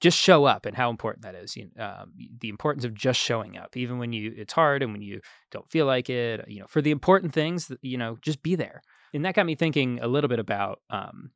just 0.00 0.18
show 0.18 0.44
up 0.44 0.66
and 0.66 0.76
how 0.76 0.90
important 0.90 1.24
that 1.24 1.34
is. 1.34 1.56
You 1.56 1.70
um, 1.78 2.12
the 2.40 2.48
importance 2.48 2.84
of 2.84 2.94
just 2.94 3.20
showing 3.20 3.56
up, 3.56 3.76
even 3.76 3.98
when 3.98 4.12
you 4.12 4.32
it's 4.36 4.52
hard 4.52 4.82
and 4.82 4.92
when 4.92 5.02
you 5.02 5.20
don't 5.50 5.70
feel 5.70 5.86
like 5.86 6.10
it. 6.10 6.44
You 6.48 6.60
know, 6.60 6.66
for 6.66 6.82
the 6.82 6.90
important 6.90 7.32
things, 7.32 7.70
you 7.80 7.96
know, 7.96 8.18
just 8.20 8.42
be 8.42 8.54
there. 8.54 8.82
And 9.14 9.24
that 9.24 9.34
got 9.34 9.46
me 9.46 9.54
thinking 9.54 9.98
a 10.00 10.08
little 10.08 10.28
bit 10.28 10.38
about 10.38 10.80
um, 10.90 11.30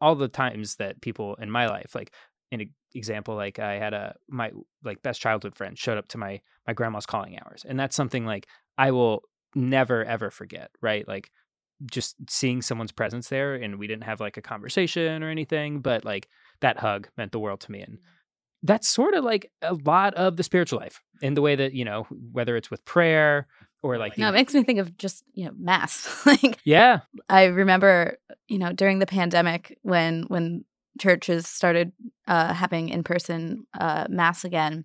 all 0.00 0.14
the 0.14 0.28
times 0.28 0.76
that 0.76 1.00
people 1.00 1.36
in 1.36 1.50
my 1.50 1.68
life, 1.68 1.94
like 1.94 2.12
an 2.52 2.70
example, 2.94 3.34
like 3.34 3.58
I 3.58 3.74
had 3.74 3.94
a 3.94 4.16
my 4.28 4.52
like 4.84 5.02
best 5.02 5.20
childhood 5.20 5.56
friend 5.56 5.78
showed 5.78 5.98
up 5.98 6.08
to 6.08 6.18
my 6.18 6.40
my 6.66 6.72
grandma's 6.72 7.06
calling 7.06 7.38
hours, 7.38 7.64
and 7.68 7.78
that's 7.78 7.96
something 7.96 8.24
like 8.24 8.46
I 8.78 8.90
will 8.90 9.22
never 9.54 10.04
ever 10.04 10.30
forget. 10.30 10.70
Right, 10.80 11.06
like 11.06 11.30
just 11.90 12.16
seeing 12.28 12.62
someone's 12.62 12.92
presence 12.92 13.28
there, 13.28 13.54
and 13.54 13.78
we 13.78 13.86
didn't 13.86 14.04
have 14.04 14.20
like 14.20 14.36
a 14.36 14.42
conversation 14.42 15.22
or 15.22 15.30
anything, 15.30 15.80
but 15.80 16.04
like 16.04 16.28
that 16.60 16.78
hug 16.78 17.08
meant 17.16 17.32
the 17.32 17.38
world 17.38 17.60
to 17.60 17.72
me, 17.72 17.80
and 17.80 17.98
that's 18.62 18.88
sort 18.88 19.14
of 19.14 19.24
like 19.24 19.50
a 19.62 19.74
lot 19.74 20.14
of 20.14 20.36
the 20.36 20.42
spiritual 20.42 20.78
life 20.78 21.00
in 21.22 21.34
the 21.34 21.42
way 21.42 21.56
that 21.56 21.74
you 21.74 21.84
know 21.84 22.06
whether 22.32 22.56
it's 22.56 22.70
with 22.70 22.84
prayer 22.84 23.46
or 23.82 23.98
like 23.98 24.14
the, 24.14 24.22
No, 24.22 24.28
it 24.28 24.32
makes 24.32 24.54
me 24.54 24.62
think 24.62 24.78
of 24.78 24.96
just, 24.96 25.24
you 25.32 25.46
know, 25.46 25.52
mass. 25.56 26.22
like 26.26 26.58
yeah. 26.64 27.00
I 27.28 27.44
remember, 27.44 28.18
you 28.48 28.58
know, 28.58 28.72
during 28.72 28.98
the 28.98 29.06
pandemic 29.06 29.78
when 29.82 30.24
when 30.24 30.64
churches 30.98 31.46
started 31.46 31.92
uh, 32.26 32.52
having 32.54 32.88
in 32.88 33.04
person 33.04 33.66
uh, 33.78 34.06
mass 34.08 34.44
again, 34.44 34.84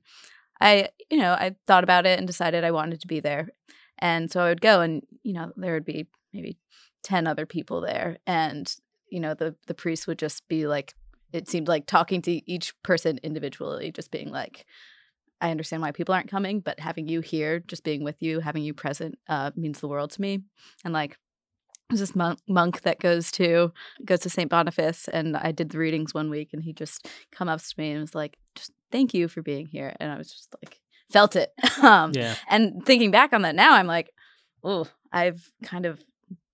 I 0.59 0.89
you 1.09 1.17
know 1.17 1.33
I 1.33 1.55
thought 1.67 1.83
about 1.83 2.05
it 2.05 2.19
and 2.19 2.27
decided 2.27 2.63
I 2.63 2.71
wanted 2.71 3.01
to 3.01 3.07
be 3.07 3.19
there, 3.19 3.49
and 3.97 4.31
so 4.31 4.41
I 4.41 4.49
would 4.49 4.61
go, 4.61 4.81
and 4.81 5.03
you 5.23 5.33
know 5.33 5.51
there 5.57 5.73
would 5.73 5.85
be 5.85 6.07
maybe 6.33 6.57
ten 7.03 7.27
other 7.27 7.45
people 7.45 7.81
there, 7.81 8.17
and 8.27 8.73
you 9.09 9.19
know 9.19 9.33
the 9.33 9.55
the 9.67 9.73
priest 9.73 10.07
would 10.07 10.19
just 10.19 10.47
be 10.47 10.67
like, 10.67 10.93
it 11.33 11.49
seemed 11.49 11.67
like 11.67 11.85
talking 11.85 12.21
to 12.23 12.51
each 12.51 12.73
person 12.83 13.19
individually, 13.23 13.91
just 13.91 14.11
being 14.11 14.29
like. 14.31 14.65
I 15.43 15.49
understand 15.49 15.81
why 15.81 15.91
people 15.91 16.13
aren't 16.13 16.29
coming, 16.29 16.59
but 16.59 16.79
having 16.79 17.07
you 17.07 17.21
here, 17.21 17.59
just 17.59 17.83
being 17.83 18.03
with 18.03 18.21
you, 18.21 18.41
having 18.41 18.61
you 18.61 18.75
present, 18.75 19.17
uh, 19.27 19.49
means 19.55 19.79
the 19.79 19.87
world 19.87 20.11
to 20.11 20.21
me. 20.21 20.43
And 20.85 20.93
like, 20.93 21.17
there's 21.89 21.99
this 21.99 22.15
monk, 22.15 22.37
monk 22.47 22.81
that 22.81 22.99
goes 22.99 23.31
to 23.31 23.73
goes 24.05 24.19
to 24.19 24.29
St. 24.29 24.51
Boniface, 24.51 25.07
and 25.07 25.35
I 25.35 25.51
did 25.51 25.71
the 25.71 25.79
readings 25.79 26.13
one 26.13 26.29
week, 26.29 26.49
and 26.53 26.61
he 26.61 26.73
just 26.73 27.07
come 27.31 27.49
up 27.49 27.59
to 27.59 27.73
me 27.79 27.89
and 27.89 28.01
was 28.01 28.13
like, 28.13 28.37
"Just 28.53 28.71
thank 28.91 29.15
you 29.15 29.27
for 29.27 29.41
being 29.41 29.65
here," 29.65 29.95
and 29.99 30.11
I 30.11 30.17
was 30.19 30.31
just 30.31 30.53
like, 30.63 30.79
felt 31.11 31.35
it. 31.35 31.51
um, 31.83 32.11
yeah 32.13 32.35
And 32.49 32.85
thinking 32.85 33.11
back 33.11 33.33
on 33.33 33.43
that 33.43 33.55
now, 33.55 33.73
I'm 33.73 33.87
like, 33.87 34.11
oh, 34.63 34.87
I've 35.11 35.51
kind 35.63 35.85
of 35.85 36.03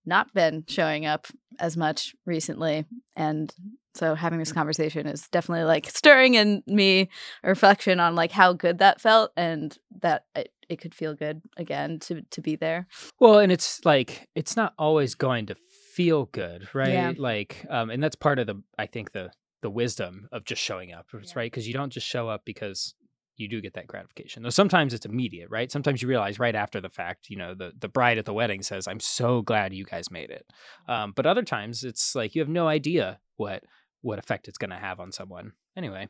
not 0.07 0.33
been 0.33 0.63
showing 0.67 1.05
up 1.05 1.27
as 1.59 1.77
much 1.77 2.15
recently, 2.25 2.85
and 3.15 3.53
so 3.93 4.15
having 4.15 4.39
this 4.39 4.51
conversation 4.51 5.07
is 5.07 5.27
definitely 5.29 5.65
like 5.65 5.89
stirring 5.89 6.35
in 6.35 6.63
me 6.67 7.09
a 7.43 7.49
reflection 7.49 7.99
on 7.99 8.15
like 8.15 8.31
how 8.31 8.53
good 8.53 8.79
that 8.79 9.01
felt, 9.01 9.31
and 9.35 9.77
that 10.01 10.25
it, 10.35 10.51
it 10.69 10.81
could 10.81 10.95
feel 10.95 11.13
good 11.13 11.41
again 11.57 11.99
to 11.99 12.21
to 12.31 12.41
be 12.41 12.55
there. 12.55 12.87
Well, 13.19 13.39
and 13.39 13.51
it's 13.51 13.83
like 13.85 14.27
it's 14.35 14.55
not 14.55 14.73
always 14.79 15.15
going 15.15 15.47
to 15.47 15.55
feel 15.93 16.25
good, 16.25 16.67
right? 16.73 16.93
Yeah. 16.93 17.13
Like, 17.17 17.65
um, 17.69 17.89
and 17.89 18.01
that's 18.01 18.15
part 18.15 18.39
of 18.39 18.47
the 18.47 18.61
I 18.77 18.85
think 18.85 19.11
the 19.11 19.31
the 19.61 19.69
wisdom 19.69 20.27
of 20.31 20.45
just 20.45 20.61
showing 20.61 20.93
up, 20.93 21.07
right? 21.35 21.51
Because 21.51 21.67
you 21.67 21.73
don't 21.73 21.91
just 21.91 22.07
show 22.07 22.29
up 22.29 22.43
because 22.45 22.93
you 23.37 23.47
do 23.47 23.61
get 23.61 23.73
that 23.75 23.87
gratification. 23.87 24.43
Though 24.43 24.49
sometimes 24.49 24.93
it's 24.93 25.05
immediate, 25.05 25.49
right? 25.49 25.71
Sometimes 25.71 26.01
you 26.01 26.07
realize 26.07 26.39
right 26.39 26.55
after 26.55 26.81
the 26.81 26.89
fact, 26.89 27.29
you 27.29 27.37
know, 27.37 27.53
the, 27.53 27.71
the 27.79 27.87
bride 27.87 28.17
at 28.17 28.25
the 28.25 28.33
wedding 28.33 28.63
says, 28.63 28.87
I'm 28.87 28.99
so 28.99 29.41
glad 29.41 29.73
you 29.73 29.85
guys 29.85 30.11
made 30.11 30.29
it. 30.31 30.45
Um, 30.87 31.13
but 31.15 31.25
other 31.25 31.43
times 31.43 31.83
it's 31.83 32.15
like 32.15 32.35
you 32.35 32.41
have 32.41 32.49
no 32.49 32.67
idea 32.67 33.19
what 33.37 33.63
what 34.01 34.19
effect 34.19 34.47
it's 34.47 34.57
going 34.57 34.69
to 34.69 34.77
have 34.77 34.99
on 34.99 35.11
someone. 35.11 35.53
Anyway, 35.75 36.07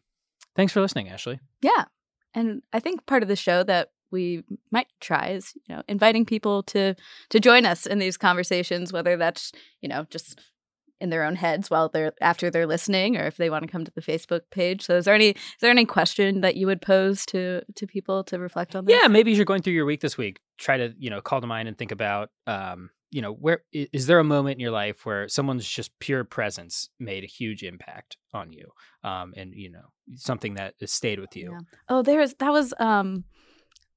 thanks 0.55 0.73
for 0.73 0.81
listening, 0.81 1.09
Ashley. 1.09 1.39
Yeah. 1.61 1.85
And 2.33 2.61
I 2.73 2.79
think 2.79 3.05
part 3.05 3.23
of 3.23 3.29
the 3.29 3.35
show 3.35 3.63
that 3.63 3.91
we 4.11 4.43
might 4.71 4.87
try 5.01 5.29
is, 5.29 5.53
you 5.67 5.75
know, 5.75 5.81
inviting 5.87 6.25
people 6.25 6.63
to 6.63 6.95
to 7.29 7.39
join 7.39 7.65
us 7.65 7.85
in 7.85 7.99
these 7.99 8.17
conversations, 8.17 8.93
whether 8.93 9.17
that's, 9.17 9.51
you 9.81 9.89
know, 9.89 10.05
just 10.09 10.39
in 10.99 11.09
their 11.09 11.23
own 11.23 11.35
heads 11.35 11.69
while 11.69 11.89
they're 11.89 12.13
after 12.21 12.49
they're 12.49 12.67
listening 12.67 13.17
or 13.17 13.25
if 13.25 13.37
they 13.37 13.49
want 13.49 13.63
to 13.63 13.71
come 13.71 13.85
to 13.85 13.91
the 13.91 14.01
Facebook 14.01 14.41
page. 14.51 14.83
So 14.83 14.95
is 14.95 15.05
there 15.05 15.15
any 15.15 15.29
is 15.29 15.61
there 15.61 15.71
any 15.71 15.85
question 15.85 16.41
that 16.41 16.55
you 16.55 16.67
would 16.67 16.81
pose 16.81 17.25
to 17.27 17.61
to 17.75 17.87
people 17.87 18.23
to 18.25 18.39
reflect 18.39 18.75
on 18.75 18.85
this? 18.85 18.99
Yeah, 18.99 19.07
maybe 19.07 19.31
as 19.31 19.37
you're 19.37 19.45
going 19.45 19.61
through 19.61 19.73
your 19.73 19.85
week 19.85 20.01
this 20.01 20.17
week, 20.17 20.39
try 20.57 20.77
to, 20.77 20.93
you 20.97 21.09
know, 21.09 21.21
call 21.21 21.41
to 21.41 21.47
mind 21.47 21.67
and 21.67 21.77
think 21.77 21.91
about 21.91 22.29
um, 22.45 22.89
you 23.11 23.21
know, 23.21 23.31
where 23.31 23.63
is 23.71 24.07
there 24.07 24.19
a 24.19 24.23
moment 24.23 24.55
in 24.55 24.59
your 24.59 24.71
life 24.71 25.05
where 25.05 25.29
someone's 25.29 25.67
just 25.67 25.97
pure 25.99 26.23
presence 26.23 26.89
made 26.99 27.23
a 27.23 27.27
huge 27.27 27.63
impact 27.63 28.17
on 28.33 28.51
you? 28.51 28.71
Um, 29.03 29.33
and 29.37 29.53
you 29.53 29.71
know, 29.71 29.85
something 30.15 30.55
that 30.55 30.75
has 30.81 30.91
stayed 30.91 31.19
with 31.19 31.35
you. 31.35 31.51
Yeah. 31.51 31.59
Oh, 31.89 32.01
there's 32.01 32.33
that 32.35 32.51
was 32.51 32.73
um 32.79 33.23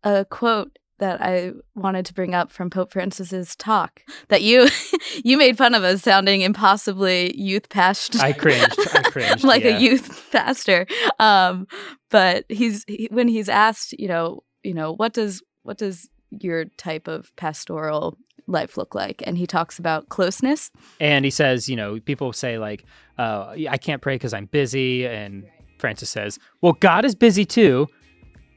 a 0.04 0.24
quote 0.24 0.78
that 1.00 1.20
I 1.20 1.52
wanted 1.74 2.06
to 2.06 2.14
bring 2.14 2.34
up 2.34 2.52
from 2.52 2.70
Pope 2.70 2.92
Francis's 2.92 3.56
talk 3.56 4.02
that 4.28 4.42
you 4.42 4.68
you 5.24 5.36
made 5.36 5.58
fun 5.58 5.74
of 5.74 5.82
us 5.82 6.02
sounding 6.02 6.42
impossibly 6.42 7.36
youth 7.36 7.68
pastor. 7.68 8.18
I 8.20 8.32
cringed. 8.32 8.76
I 8.94 9.02
cringed. 9.10 9.44
like 9.44 9.64
yeah. 9.64 9.76
a 9.76 9.80
youth 9.80 10.30
pastor. 10.30 10.86
Um, 11.18 11.66
but 12.10 12.44
he's 12.48 12.84
he, 12.86 13.08
when 13.10 13.28
he's 13.28 13.48
asked, 13.48 13.94
you 13.98 14.08
know, 14.08 14.44
you 14.62 14.74
know, 14.74 14.92
what 14.92 15.12
does 15.12 15.42
what 15.62 15.78
does 15.78 16.08
your 16.30 16.66
type 16.76 17.08
of 17.08 17.34
pastoral 17.36 18.16
life 18.46 18.76
look 18.76 18.94
like? 18.94 19.22
And 19.26 19.36
he 19.36 19.46
talks 19.46 19.78
about 19.78 20.08
closeness. 20.08 20.70
And 21.00 21.24
he 21.24 21.30
says, 21.30 21.68
you 21.68 21.76
know, 21.76 21.98
people 22.00 22.32
say 22.32 22.58
like, 22.58 22.84
uh, 23.18 23.54
I 23.68 23.78
can't 23.78 24.02
pray 24.02 24.14
because 24.14 24.32
I'm 24.32 24.46
busy. 24.46 25.06
And 25.06 25.46
Francis 25.78 26.10
says, 26.10 26.38
well, 26.60 26.74
God 26.74 27.04
is 27.04 27.14
busy 27.14 27.44
too. 27.44 27.88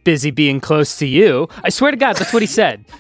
Busy 0.04 0.32
being 0.32 0.60
close 0.60 0.98
to 0.98 1.06
you. 1.06 1.48
I 1.64 1.70
swear 1.70 1.92
to 1.92 1.98
God, 1.98 2.16
that's 2.18 2.34
what 2.34 2.42
he 2.42 2.48
said. 2.48 2.86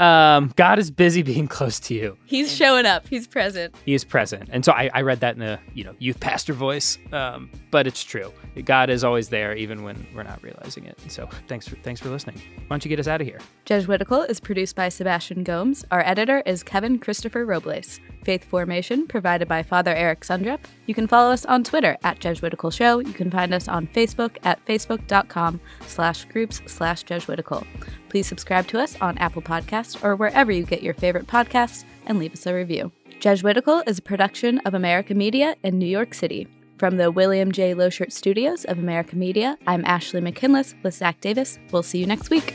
Um, 0.00 0.54
God 0.56 0.78
is 0.78 0.90
busy 0.90 1.22
being 1.22 1.46
close 1.46 1.78
to 1.80 1.94
you. 1.94 2.16
He's 2.24 2.54
showing 2.54 2.86
up. 2.86 3.06
He's 3.08 3.26
present. 3.26 3.74
He 3.84 3.92
is 3.92 4.02
present. 4.02 4.48
And 4.50 4.64
so 4.64 4.72
I, 4.72 4.88
I 4.94 5.02
read 5.02 5.20
that 5.20 5.36
in 5.36 5.42
a, 5.42 5.60
you 5.74 5.84
know, 5.84 5.94
youth 5.98 6.18
pastor 6.20 6.54
voice. 6.54 6.96
Um, 7.12 7.50
but 7.70 7.86
it's 7.86 8.02
true. 8.02 8.32
God 8.64 8.88
is 8.88 9.04
always 9.04 9.28
there, 9.28 9.54
even 9.54 9.82
when 9.82 10.06
we're 10.14 10.22
not 10.22 10.42
realizing 10.42 10.86
it. 10.86 10.98
And 11.02 11.12
so 11.12 11.28
thanks 11.48 11.68
for, 11.68 11.76
thanks 11.76 12.00
for 12.00 12.08
listening. 12.08 12.36
Why 12.36 12.66
don't 12.70 12.84
you 12.84 12.88
get 12.88 12.98
us 12.98 13.08
out 13.08 13.20
of 13.20 13.26
here? 13.26 13.40
Jesuitical 13.66 14.22
is 14.22 14.40
produced 14.40 14.74
by 14.74 14.88
Sebastian 14.88 15.44
Gomes. 15.44 15.84
Our 15.90 16.00
editor 16.06 16.42
is 16.46 16.62
Kevin 16.62 16.98
Christopher 16.98 17.44
Robles. 17.44 18.00
Faith 18.24 18.44
Formation 18.44 19.06
provided 19.06 19.48
by 19.48 19.62
Father 19.62 19.94
Eric 19.94 20.20
Sundrup. 20.20 20.60
You 20.86 20.94
can 20.94 21.06
follow 21.06 21.30
us 21.30 21.44
on 21.44 21.64
Twitter 21.64 21.96
at 22.02 22.18
Jesuitical 22.18 22.70
Show. 22.70 22.98
You 22.98 23.12
can 23.12 23.30
find 23.30 23.52
us 23.52 23.68
on 23.68 23.86
Facebook 23.88 24.36
at 24.44 24.64
facebook.com 24.66 25.60
slash 25.86 26.24
groups 26.26 26.60
slash 26.66 27.02
Jesuitical. 27.02 27.66
Please 28.08 28.26
subscribe 28.26 28.66
to 28.68 28.80
us 28.80 28.96
on 29.00 29.18
Apple 29.18 29.42
Podcasts 29.42 30.02
or 30.04 30.16
wherever 30.16 30.52
you 30.52 30.64
get 30.64 30.82
your 30.82 30.94
favorite 30.94 31.26
podcasts 31.26 31.84
and 32.06 32.18
leave 32.18 32.32
us 32.32 32.46
a 32.46 32.54
review. 32.54 32.92
Jesuitical 33.20 33.82
is 33.86 33.98
a 33.98 34.02
production 34.02 34.58
of 34.60 34.74
America 34.74 35.14
Media 35.14 35.56
in 35.62 35.78
New 35.78 35.86
York 35.86 36.14
City. 36.14 36.48
From 36.78 36.96
the 36.96 37.10
William 37.10 37.52
J. 37.52 37.74
Loschert 37.74 38.10
Studios 38.10 38.64
of 38.64 38.78
America 38.78 39.14
Media, 39.14 39.58
I'm 39.66 39.84
Ashley 39.84 40.22
McKinless 40.22 40.74
with 40.82 40.94
Zach 40.94 41.20
Davis. 41.20 41.58
We'll 41.70 41.82
see 41.82 41.98
you 41.98 42.06
next 42.06 42.30
week. 42.30 42.54